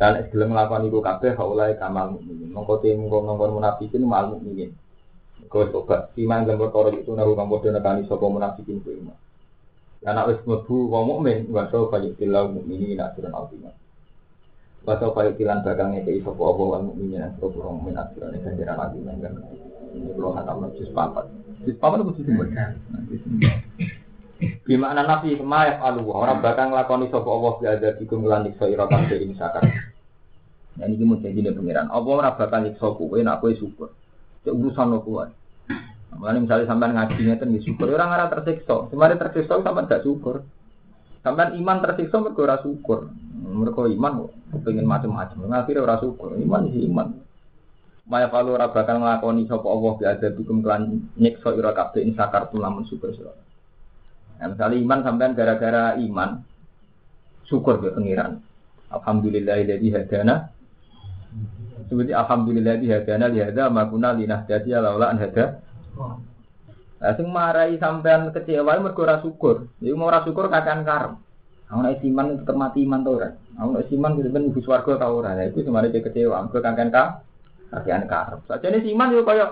Dan 0.00 0.24
gelem 0.32 0.56
nglakoni 0.56 0.88
iku 0.88 1.04
kabeh 1.04 1.36
haulai 1.36 1.76
kamal 1.76 2.16
mukminin. 2.16 2.56
Mongko 2.56 2.80
te 2.80 2.96
mongko 2.96 3.20
nongkon 3.20 3.52
munafikin 3.60 4.08
mal 4.08 4.32
mukminin. 4.32 4.72
Kau 5.52 5.68
coba 5.68 6.08
iman 6.16 6.48
dan 6.48 6.56
berkorok 6.56 6.96
itu 6.96 7.12
nahu 7.12 7.36
kamu 7.36 7.50
bodoh 7.52 7.68
nekani 7.68 8.08
sapa 8.08 8.24
munafikin 8.24 8.80
ku 8.80 8.96
iman. 8.96 9.18
Anak 10.08 10.32
wis 10.32 10.40
mlebu 10.48 10.88
wong 10.88 11.04
mukmin 11.04 11.44
wa 11.52 11.68
sawfa 11.68 12.00
yutillahu 12.00 12.56
mukminin 12.56 12.96
aturan 12.96 13.36
azimah. 13.36 13.76
Baca 14.80 15.12
kaya 15.12 15.36
tilan 15.36 15.60
bakal 15.60 15.92
ngekei 15.92 16.24
sopo 16.24 16.40
Allah 16.56 16.80
wal 16.80 16.84
mu'minin 16.88 17.20
yang 17.20 17.36
sopo 17.36 17.60
orang 17.60 17.84
mu'min 17.84 18.00
akhirnya 18.00 18.40
ganjaran 18.40 18.76
lagi 18.80 18.98
nenggan 19.04 19.32
Ini 19.92 20.08
kalau 20.16 20.32
kata 20.32 20.50
Allah 20.56 20.68
jus 20.72 20.88
papat 20.96 21.24
Jus 21.68 21.76
papat 21.76 22.00
itu 22.00 22.24
jus 22.24 23.52
Gimana 24.64 25.04
nabi 25.04 25.36
kemayaf 25.36 25.84
alu 25.84 26.08
Orang 26.08 26.40
bakal 26.40 26.72
ngelakoni 26.72 27.12
sopo 27.12 27.28
Allah 27.28 27.52
Biada 27.60 27.88
bikum 28.00 28.24
ngelandik 28.24 28.56
so'ira 28.56 28.88
kabeh 28.88 29.20
ini 29.20 29.36
sakar 29.36 29.68
Nah 30.80 30.88
ini 30.88 31.04
mau 31.04 31.20
jadi 31.20 31.36
nih 31.36 31.52
pengiran 31.52 31.92
Allah 31.92 32.12
orang 32.24 32.34
bakal 32.40 32.64
nyiksa 32.64 32.88
kowe 32.96 33.18
nak 33.20 33.44
kowe 33.44 33.52
syukur 33.52 33.92
Cek 34.48 34.56
urusan 34.56 34.88
lo 34.88 35.04
kuat 35.04 35.28
Makanya 36.16 36.40
misalnya 36.40 36.66
sampai 36.66 36.96
ngajinya 36.96 37.36
kan 37.36 37.52
syukur 37.60 37.86
Orang 37.92 38.16
arah 38.16 38.32
tersiksa 38.32 38.88
Sebenarnya 38.88 39.20
tersiksa 39.20 39.60
sampai 39.60 39.84
gak 39.84 40.02
syukur 40.08 40.40
Sampai 41.20 41.52
iman 41.60 41.78
tersiksa 41.84 42.16
mereka 42.16 42.40
ora 42.48 42.56
syukur. 42.64 43.12
Mereka 43.44 43.92
iman 43.92 44.12
pengen 44.64 44.88
macam-macam. 44.88 45.52
Akhirnya 45.52 45.84
ora 45.84 45.96
syukur. 46.00 46.32
Iman 46.40 46.72
sih 46.72 46.88
iman. 46.88 47.12
Maya 48.08 48.32
kalau 48.32 48.56
ora 48.56 48.72
bakal 48.72 48.98
nglakoni 48.98 49.44
sapa 49.46 49.68
Allah 49.68 50.16
ada 50.16 50.28
bikum 50.32 50.64
kelan 50.64 51.12
nyiksa 51.20 51.54
ira 51.54 51.76
kabeh 51.76 52.02
in 52.02 52.16
sakartum 52.16 52.58
lamun 52.58 52.88
syukur 52.88 53.12
sira. 53.14 53.36
Nah, 54.40 54.56
misalnya 54.56 54.76
iman 54.80 55.00
sampean 55.04 55.36
gara-gara 55.36 55.94
iman 56.00 56.40
syukur 57.46 57.78
ke 57.84 57.92
pengiran. 57.92 58.40
Alhamdulillahilladzi 58.88 59.88
hadana. 59.92 60.48
Seperti 61.90 62.14
alhamdulillah 62.14 62.78
di 62.78 62.86
hadana 62.86 63.26
li 63.26 63.42
hada 63.42 63.66
ma 63.66 63.82
kunna 63.90 64.14
linahtadiya 64.14 64.78
laula 64.78 65.10
an 65.10 65.18
hada. 65.18 65.58
Lah 67.02 67.12
sing 67.18 67.26
marai 67.26 67.74
sampean 67.82 68.30
kecewa 68.30 68.78
mergo 68.78 69.02
ora 69.02 69.18
syukur. 69.18 69.66
Iku 69.82 69.98
mau 69.98 70.06
ora 70.06 70.22
syukur 70.22 70.46
kakan 70.46 70.86
karep. 70.86 71.18
Aku 71.66 71.82
nek 71.82 71.98
iman 72.06 72.38
tetep 72.38 72.54
mati 72.54 72.86
iman 72.86 73.02
to 73.02 73.10
ora. 73.18 73.34
Aku 73.58 73.74
nek 73.74 73.90
iman 73.90 74.10
kudu 74.14 74.30
ben 74.30 74.54
ibu 74.54 74.62
swarga 74.62 75.02
ta 75.02 75.10
ora. 75.10 75.34
Lah 75.34 75.50
iku 75.50 75.66
semare 75.66 75.90
kecewa 75.90 76.46
mergo 76.46 76.62
kakan 76.62 76.94
ka 76.94 77.26
kakan 77.74 78.06
karep. 78.06 78.40
Sajane 78.46 78.86
iman 78.86 79.10
yo 79.10 79.26
kaya 79.26 79.46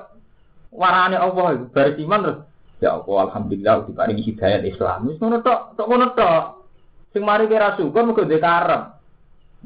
warane 0.70 1.18
Allah 1.18 1.58
iku 1.58 1.64
bar 1.74 1.90
iman 1.90 2.20
terus 2.22 2.38
ya 2.78 2.94
Allah 2.94 3.18
alhamdulillah 3.26 3.74
diparingi 3.90 4.22
hidayah 4.22 4.62
Islam. 4.62 5.10
Wis 5.10 5.18
ngono 5.18 5.42
tok, 5.42 5.74
tok 5.74 5.88
ngono 5.90 6.06
tok. 6.14 6.44
Sing 7.10 7.26
mari 7.26 7.50
syukur 7.50 8.06
mergo 8.06 8.22
dhek 8.22 8.38
karep. 8.38 8.97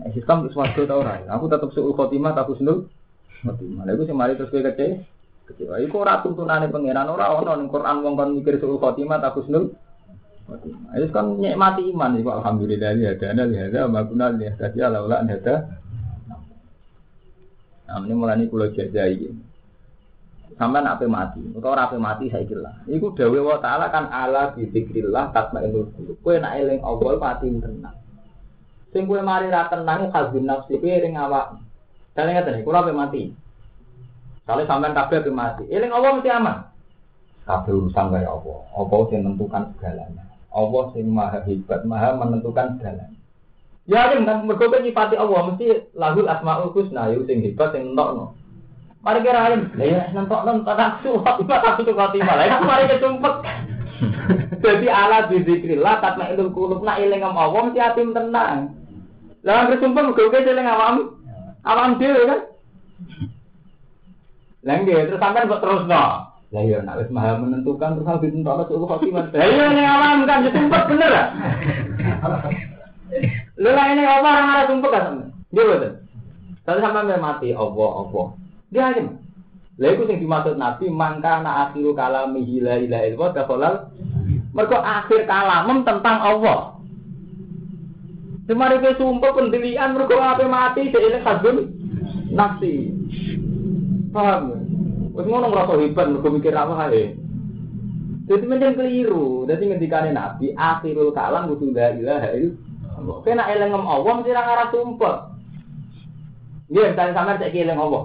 Nek 0.01 0.09
sistem 0.17 0.49
swarga 0.49 0.83
ta 0.89 0.95
ora. 0.97 1.21
Aku 1.29 1.53
tetep 1.53 1.69
suul 1.77 1.93
khotimah 1.93 2.33
tak 2.33 2.49
husnul 2.49 2.89
khotimah. 3.45 3.85
Lha 3.85 3.93
iku 3.93 4.09
sing 4.09 4.17
mari 4.17 4.41
terus 4.41 4.49
kowe 4.49 4.65
kecewa 4.65 5.05
kecewa. 5.45 5.75
Iku 5.85 6.01
ora 6.01 6.25
tuntunane 6.25 6.73
pangeran 6.73 7.13
ora 7.13 7.37
ono 7.37 7.53
ning 7.61 7.69
Quran 7.69 8.01
wong 8.01 8.15
kon 8.17 8.31
mikir 8.41 8.57
suul 8.57 8.81
khotimah 8.81 9.21
tak 9.21 9.37
husnul 9.37 9.77
khotimah. 10.49 10.97
Itu 10.97 11.13
kan 11.13 11.37
nikmati 11.37 11.93
iman 11.93 12.17
iku 12.17 12.31
alhamdulillah 12.41 12.91
ya 12.97 13.13
dana 13.21 13.45
ya 13.53 13.69
ada 13.69 13.81
maguna 13.85 14.33
ya 14.41 14.57
tadi 14.57 14.81
ala 14.81 15.05
ula 15.05 15.21
ada. 15.21 15.57
Nah, 17.93 18.01
ini 18.09 18.15
mulai 18.17 18.49
kula 18.49 18.73
jajai. 18.73 19.29
Sampai 20.57 20.85
ape 20.85 21.09
mati, 21.09 21.41
atau 21.57 21.73
ora 21.73 21.89
ape 21.89 21.97
mati 22.01 22.29
saya 22.33 22.45
kira. 22.45 22.73
Iku 22.89 23.13
dawe 23.13 23.39
wa 23.41 23.57
taala 23.61 23.93
kan 23.93 24.09
ala 24.09 24.53
bi 24.57 24.69
zikrillah 24.69 25.33
tatmainul 25.33 25.93
qulub. 25.97 26.17
Kowe 26.25 26.37
eling 26.37 26.81
Allah 26.81 27.13
mati 27.21 27.49
tenang. 27.53 28.02
Sing 28.93 29.09
kowe 29.09 29.19
mari 29.25 29.49
ra 29.49 29.73
tenang 29.73 30.13
hazin 30.13 30.45
nafsi 30.45 30.77
kowe 30.77 30.93
ring 31.01 31.17
awak. 31.17 31.57
Kalian 32.13 32.45
ngeten, 32.45 32.61
kula 32.61 32.85
ape 32.85 32.93
mati. 32.93 33.33
Kalau 34.45 34.69
sampean 34.69 34.93
kabeh 34.93 35.25
ape 35.25 35.33
mati, 35.33 35.65
eling 35.73 35.89
Allah 35.89 36.21
mesti 36.21 36.29
aman. 36.29 36.57
Kabeh 37.49 37.73
urusan 37.73 38.13
kaya 38.13 38.29
Allah. 38.29 38.59
Allah 38.77 39.01
sing 39.09 39.21
menentukan 39.25 39.73
segalanya. 39.81 40.25
Allah 40.53 40.83
sing 40.93 41.09
maha 41.09 41.41
hebat, 41.49 41.81
maha 41.89 42.13
menentukan 42.21 42.77
segalanya. 42.77 43.17
Ya 43.89 44.13
kan 44.13 44.47
mergo 44.47 44.71
nyifati 44.71 45.17
Allah 45.17 45.41
mesti 45.51 45.91
lahul 45.97 46.29
asmaul 46.29 46.71
husna 46.77 47.11
yo 47.11 47.25
sing 47.25 47.41
hebat 47.41 47.73
sing 47.73 47.97
entokno. 47.97 48.37
Mari 49.03 49.27
kira 49.27 49.51
lah 49.51 49.59
ya 49.83 50.15
nentok 50.15 50.47
nentok 50.47 50.79
tak 50.79 51.03
suwat, 51.03 51.43
tak 51.49 51.83
suwat 51.83 51.97
khotimah. 52.15 52.35
Lah 52.39 52.47
iku 52.47 52.63
mari 52.63 52.85
kesumpet. 52.87 53.35
Jadi 54.63 54.87
ala 54.87 55.27
bizikrillah 55.27 55.99
tatma 55.99 56.31
ilul 56.31 56.55
kulub 56.55 56.87
nak 56.87 57.03
eling 57.03 57.27
Allah 57.27 57.51
mesti 57.51 57.81
atim 57.83 58.15
tenang. 58.15 58.82
Lah 59.43 59.67
anggere 59.67 59.83
sumpah 59.83 60.03
muga-muga 60.07 60.39
eling 60.39 60.69
awam. 60.71 60.97
Awam 61.67 61.99
dhewe 61.99 62.23
kan. 62.31 62.41
Lah 64.63 64.75
nggih 64.79 65.11
terus 65.11 65.19
sampean 65.19 65.51
kok 65.51 65.63
terus 65.63 65.83
no. 65.91 66.03
Lah 66.53 66.63
iya 66.63 66.79
nek 66.87 67.03
wis 67.03 67.11
maha 67.11 67.41
menentukan 67.43 67.99
terus 67.99 68.07
harus 68.07 68.23
ditentukan 68.23 68.67
suul 68.71 68.87
khotimah. 68.87 69.35
Lah 69.35 69.47
iya 69.51 69.67
ning 69.75 69.87
awam 69.87 70.19
kan 70.31 70.47
sumpah 70.47 70.83
bener 70.87 71.11
lah. 71.11 71.27
Lha 73.59 73.71
lah 73.75 73.87
ini 73.93 74.03
apa 74.07 74.29
orang 74.31 74.53
arah 74.55 74.65
sumpah 74.71 74.91
kan 74.95 75.03
sampean? 75.11 75.29
Nggih 75.51 75.65
betul. 75.67 75.93
Tapi 76.63 76.79
sampean 76.79 77.19
mati 77.19 77.49
Allah 77.51 77.91
Allah. 77.99 78.27
Dia 78.71 78.83
aja. 78.95 79.03
Lha 79.83 79.87
iku 79.91 80.03
sing 80.07 80.19
dimaksud 80.23 80.55
Nabi 80.55 80.87
mangka 80.87 81.43
na 81.43 81.67
akhiru 81.67 81.99
kalamihi 81.99 82.63
la 82.63 82.79
ilaha 82.79 83.05
illallah 83.11 83.31
dakhalal 83.35 83.75
mergo 84.55 84.79
akhir 84.79 85.27
kalamem 85.27 85.83
tentang 85.83 86.19
Allah. 86.23 86.79
Semari 88.43 88.83
ke 88.83 88.99
sumpah 88.99 89.31
pendirian 89.39 89.95
mergo 89.95 90.19
ape 90.19 90.51
mati 90.51 90.91
dhek 90.91 90.99
ini 90.99 91.19
hasbun 91.23 91.57
nafsi. 92.35 92.91
Paham? 94.11 94.59
Wis 95.15 95.27
ngono 95.31 95.47
ngrasa 95.53 95.79
hebat 95.79 96.07
mergo 96.11 96.29
mikir 96.35 96.51
apa 96.51 96.91
ae. 96.91 97.15
Jadi 98.27 98.45
menjadi 98.47 98.79
keliru. 98.83 99.47
Jadi 99.47 99.63
ngendikane 99.71 100.11
Nabi 100.11 100.55
akhirul 100.59 101.15
kalam 101.15 101.55
kudu 101.55 101.71
la 101.71 101.95
ilaha 101.95 102.29
illallah. 102.35 103.17
Kena 103.23 103.47
elengem 103.47 103.85
Allah 103.87 104.13
mesti 104.19 104.35
ra 104.35 104.43
ngarah 104.43 104.69
sumpah. 104.75 105.17
Nggih, 106.73 106.87
misalnya 106.97 107.13
sampean 107.13 107.41
cek 107.43 107.55
eling 107.55 107.79
Allah. 107.79 108.05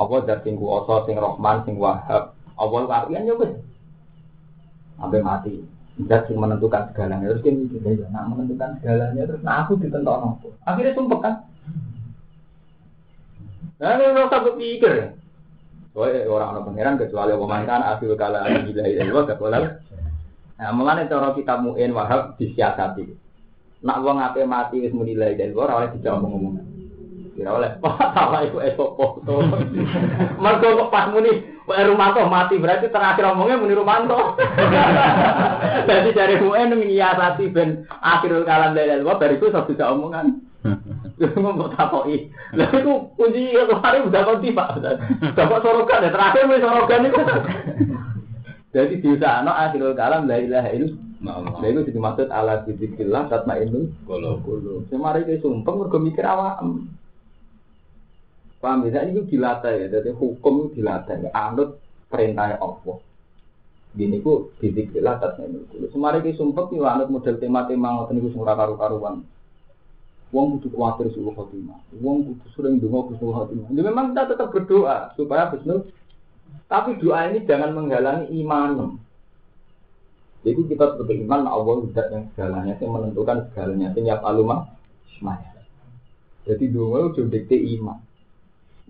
Allah 0.00 0.18
dat 0.24 0.42
sing 0.42 0.56
kuwasa, 0.56 1.06
sing 1.06 1.14
Rahman, 1.14 1.62
sing 1.62 1.76
Wahab. 1.78 2.34
Allah 2.58 2.80
kawian 2.88 3.28
yo 3.28 3.38
wis. 3.38 3.52
Sampai 5.00 5.24
mati. 5.24 5.79
Dat 6.06 6.30
sing 6.30 6.38
menentukan 6.38 6.88
segalanya. 6.92 7.34
Terus 7.34 7.42
dia 7.44 7.52
mikir, 7.52 7.80
ya, 7.82 8.06
nak 8.14 8.30
menentukan 8.30 8.78
segalanya 8.78 9.22
terus 9.26 9.42
nah 9.42 9.66
aku 9.66 9.76
ditentokno 9.76 10.38
apa? 10.38 10.48
Akhirnya 10.64 10.96
sumpah 10.96 11.20
kan. 11.20 11.34
Nah, 13.80 13.96
ini 13.96 14.12
rasa 14.12 14.44
berpikir. 14.44 14.92
Soalnya 15.90 16.28
orang 16.30 16.48
orang 16.54 16.64
pangeran 16.70 17.00
kecuali 17.00 17.32
pemangkan 17.34 17.82
akhir 17.82 18.12
kala 18.14 18.46
gila 18.62 18.84
itu 18.86 19.18
gak 19.26 19.40
boleh. 19.40 19.62
Nah, 20.60 20.70
mulane 20.76 21.08
cara 21.08 21.32
kita 21.32 21.58
muin 21.58 21.90
wahab 21.96 22.36
disiasati. 22.36 23.08
Nak 23.80 24.00
wong 24.04 24.20
ape 24.20 24.44
mati 24.44 24.84
wis 24.84 24.92
muni 24.92 25.16
la 25.16 25.32
ilaha 25.32 25.48
illallah 25.48 25.76
ora 25.80 25.88
dijawab 25.96 26.20
ngomong. 26.28 26.69
Kira 27.40 27.56
oleh, 27.56 27.72
wah 27.80 27.96
salah 28.12 28.44
iku 28.44 28.60
esok 28.60 29.00
foto. 29.00 29.40
Mergo 30.36 30.76
kok 30.76 30.92
pas 30.92 31.08
muni 31.08 31.40
Pak 31.64 31.88
Rumanto 31.88 32.20
mati 32.28 32.60
berarti 32.60 32.92
terakhir 32.92 33.32
omongnya 33.32 33.56
muni 33.56 33.72
Rumanto. 33.72 34.36
Jadi 35.88 36.12
dari 36.12 36.36
muen 36.36 36.76
nyiasati 36.76 37.48
ben 37.48 37.88
akhirul 37.88 38.44
kalam 38.44 38.76
dari 38.76 38.92
Allah 38.92 39.16
bariku 39.16 39.48
sok 39.48 39.72
bisa 39.72 39.88
omongan. 39.88 40.36
Ngomong 41.40 41.72
takoki. 41.80 42.28
Lah 42.52 42.68
iku 42.76 43.16
kunci 43.16 43.56
kemarin 43.56 44.12
udah 44.12 44.20
kau 44.20 44.36
tiba. 44.44 44.64
Dapat 45.32 45.60
sorogan 45.64 46.04
ya 46.04 46.12
terakhir 46.12 46.44
muni 46.44 46.60
sorogan 46.60 47.08
itu. 47.08 47.22
Jadi 48.76 49.00
diusahano 49.00 49.48
akhirul 49.48 49.96
kalam 49.96 50.28
la 50.28 50.36
ilaha 50.36 50.68
illallah. 50.76 51.08
Nah, 51.20 51.40
itu 51.64 51.88
dimaksud 51.88 52.32
ala 52.32 52.64
dzikrillah 52.64 53.28
tatmainul 53.28 53.92
Kalau 54.08 54.40
qulub. 54.40 54.88
Semari 54.88 55.24
ke 55.28 55.40
sumpah 55.40 55.72
mergo 55.72 56.00
mikir 56.00 56.24
awak. 56.24 56.64
Paham 58.60 58.84
ya? 58.92 59.08
Ini 59.08 59.24
dilatih 59.24 59.72
ya, 59.72 59.86
jadi 59.88 60.12
hukum 60.12 60.76
dilatih. 60.76 61.32
Anut 61.32 61.80
perintahnya 62.12 62.60
Allah. 62.60 63.00
Gini 63.90 64.22
ku 64.22 64.54
didiklah 64.60 65.18
atas 65.18 65.40
ini. 65.42 65.66
Semari 65.90 66.22
ki 66.22 66.38
sumpah 66.38 66.70
ki 66.70 66.78
anut 66.78 67.08
model 67.10 67.40
tema-tema 67.40 68.06
niku 68.12 68.30
sing 68.30 68.38
ora 68.44 68.54
karu-karuan. 68.54 69.26
Wong 70.30 70.62
kudu 70.62 70.70
kuatir 70.70 71.10
suhu 71.10 71.34
khotimah. 71.34 71.80
Wong 71.98 72.22
kudu 72.22 72.46
sering 72.54 72.78
donga 72.78 73.18
suhu 73.18 73.34
khotimah. 73.34 73.66
Jadi 73.66 73.82
memang 73.82 74.14
kita 74.14 74.30
tetap 74.30 74.54
berdoa 74.54 75.10
supaya 75.18 75.50
husnul. 75.50 75.90
Tapi 76.70 77.02
doa 77.02 77.34
ini 77.34 77.42
jangan 77.50 77.74
menghalangi 77.74 78.30
iman. 78.46 78.94
Jadi 80.46 80.60
kita 80.70 80.94
sebagai 80.94 81.26
iman 81.26 81.50
Allah 81.50 81.74
tidak 81.90 82.06
yang 82.14 82.24
segalanya, 82.30 82.74
yang 82.78 82.92
menentukan 82.94 83.38
segalanya. 83.50 83.90
Setiap 83.90 84.22
alumah, 84.22 84.70
Jadi 86.46 86.64
doa 86.70 87.10
itu 87.10 87.26
dikte 87.26 87.58
iman. 87.58 88.09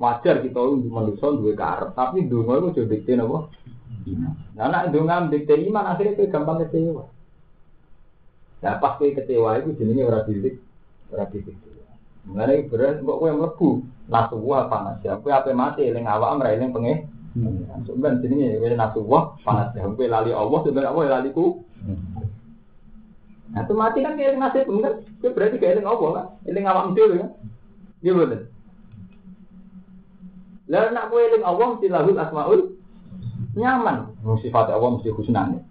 Wajar 0.01 0.41
kita 0.41 0.57
untuk 0.65 0.89
manusia 0.89 1.29
dua 1.29 1.53
karep, 1.53 1.93
tapi 1.93 2.25
doa 2.25 2.73
itu 2.73 2.89
dikte 2.89 3.21
apa? 3.21 3.53
iman. 4.07 4.33
Nah, 4.57 4.67
nak 4.73 4.89
donga 4.93 5.29
dikte 5.29 5.55
iman 5.69 5.85
akhirnya 5.93 6.17
itu 6.17 6.33
gampang 6.33 6.65
kecewa. 6.65 7.05
Nah, 8.61 8.77
pas 8.77 8.97
kowe 9.01 9.09
kecewa 9.09 9.61
itu 9.61 9.77
jenenge 9.77 10.05
ora 10.05 10.21
didik, 10.25 10.61
ora 11.13 11.25
didik. 11.29 11.57
Mengenai 12.29 12.69
beras 12.69 13.01
kok 13.01 13.19
kowe 13.21 13.31
mlebu 13.33 13.69
nasuwa 14.09 14.69
panas 14.69 15.01
ya. 15.01 15.17
Kowe 15.17 15.33
ape 15.33 15.57
mati 15.57 15.89
eling 15.89 16.05
awak 16.05 16.37
ora 16.41 16.53
eling 16.53 16.73
penge. 16.73 16.95
Sebenarnya 17.89 18.21
jenenge 18.21 18.61
kowe 18.61 18.69
nasuwa 18.77 19.21
panas 19.41 19.73
ya. 19.73 19.89
Kowe 19.89 20.07
lali 20.07 20.33
Allah 20.33 20.59
sebenarnya 20.65 20.93
apa 20.93 21.01
lali 21.09 21.31
ku. 21.33 21.65
Nah, 23.51 23.67
itu 23.67 23.75
mati 23.75 23.99
kan 24.05 24.15
kayak 24.15 24.39
nasib 24.39 24.69
kan? 24.69 24.95
Kowe 25.25 25.31
berarti 25.33 25.57
kayak 25.57 25.81
eling 25.81 25.89
Allah 25.89 26.11
kan? 26.13 26.27
Eling 26.45 26.65
awak 26.69 26.93
dhewe 26.93 27.15
kan? 27.21 27.31
Iya 28.01 28.13
betul. 28.17 28.43
Lalu 30.71 30.89
nak 30.95 31.09
kowe 31.11 31.19
eling 31.19 31.43
Allah 31.43 31.67
mesti 31.75 31.87
lahul 31.91 32.15
asmaul 32.15 32.61
nyaman. 33.59 34.15
Sifat 34.39 34.71
Allah 34.71 34.91
mesti 34.95 35.11
husnane. 35.11 35.67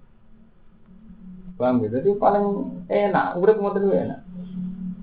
Paham 1.55 1.79
gitu? 1.83 1.95
Jadi 1.99 2.11
paling 2.19 2.45
enak, 2.91 3.39
urip 3.39 3.59
ngoten 3.59 3.87
enak. 3.87 4.19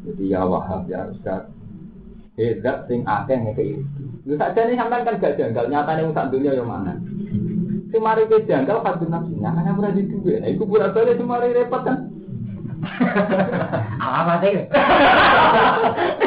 Jadi 0.05 0.33
ya 0.33 0.45
Wahab 0.45 0.85
ya 0.89 1.09
Ustaz. 1.09 1.49
Hedat 2.37 2.85
sing 2.89 3.09
akeh 3.09 3.37
ngeke 3.41 3.65
itu. 3.81 4.05
Lu 4.29 4.37
saja 4.37 4.69
nih 4.69 4.77
sampean 4.77 5.09
kan 5.09 5.17
gak 5.17 5.41
janggal, 5.41 5.73
nyatane 5.73 6.05
wong 6.05 6.13
sak 6.13 6.29
dunia 6.29 6.53
yang 6.53 6.69
mana. 6.69 7.01
Sing 7.89 8.01
mari 8.05 8.29
ke 8.29 8.45
janggal 8.45 8.85
kadung 8.85 9.09
nafsu, 9.09 9.33
nyatane 9.41 9.73
ora 9.73 9.97
di 9.97 10.05
duwe. 10.05 10.45
Nah 10.45 10.49
iku 10.53 10.69
pura 10.69 10.93
balik 10.93 11.17
sing 11.17 11.25
mari 11.25 11.57
repot 11.57 11.81
kan. 11.81 12.13
Apa 14.21 14.45
sih? 14.45 14.53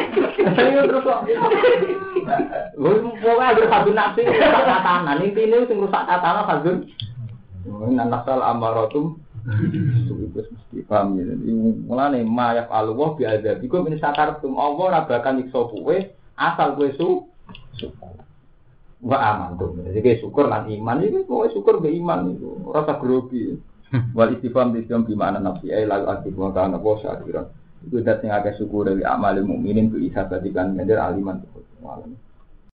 Ayo 0.60 0.82
terus 0.90 1.06
kadung 3.70 3.96
nafsu 3.96 4.22
rusak 4.24 4.64
tatanan. 4.66 5.22
Intine 5.24 5.58
sing 5.66 5.78
rusak 5.82 6.04
tatanan 6.06 6.46
kadung. 6.48 6.80
Nah, 7.70 8.08
nasal 8.08 8.40
amaratum 8.42 9.20
itu 9.46 10.14
mesti 10.34 10.80
paham 10.88 11.20
ya. 11.20 11.36
Mulane 11.86 12.24
mayaf 12.26 12.72
Allah 12.72 13.10
bi 13.16 13.24
ora 14.80 15.06
asal 16.40 16.70
kowe 16.80 16.90
su. 16.96 17.10
Wa 19.00 19.18
aman 19.20 19.56
tuh. 19.56 19.80
Jadi 19.96 20.20
syukur 20.20 20.52
lan 20.52 20.68
iman 20.68 21.04
itu 21.04 21.24
kowe 21.24 21.48
syukur 21.52 21.80
be 21.80 21.92
iman 22.00 22.36
itu. 22.36 22.52
Rasa 22.68 23.00
grogi. 23.00 23.60
Wal 24.14 24.38
istifham 24.38 24.76
istifham 24.76 25.08
di 25.08 25.18
mana 25.18 25.42
nafsi 25.42 25.72
lalu 25.72 26.06
aktif 26.08 26.34
wa 26.38 26.54
kana. 26.54 26.78
Itu 27.86 28.04
dat 28.04 28.20
sing 28.20 28.32
akeh 28.32 28.56
syukur 28.60 28.92
dari 28.92 29.04
amal 29.08 29.40
mukminin 29.40 29.92
ku 29.92 29.98
isabatikan 30.00 30.76
mendir 30.76 31.00
aliman. 31.00 31.44
Wallahi. 31.80 32.29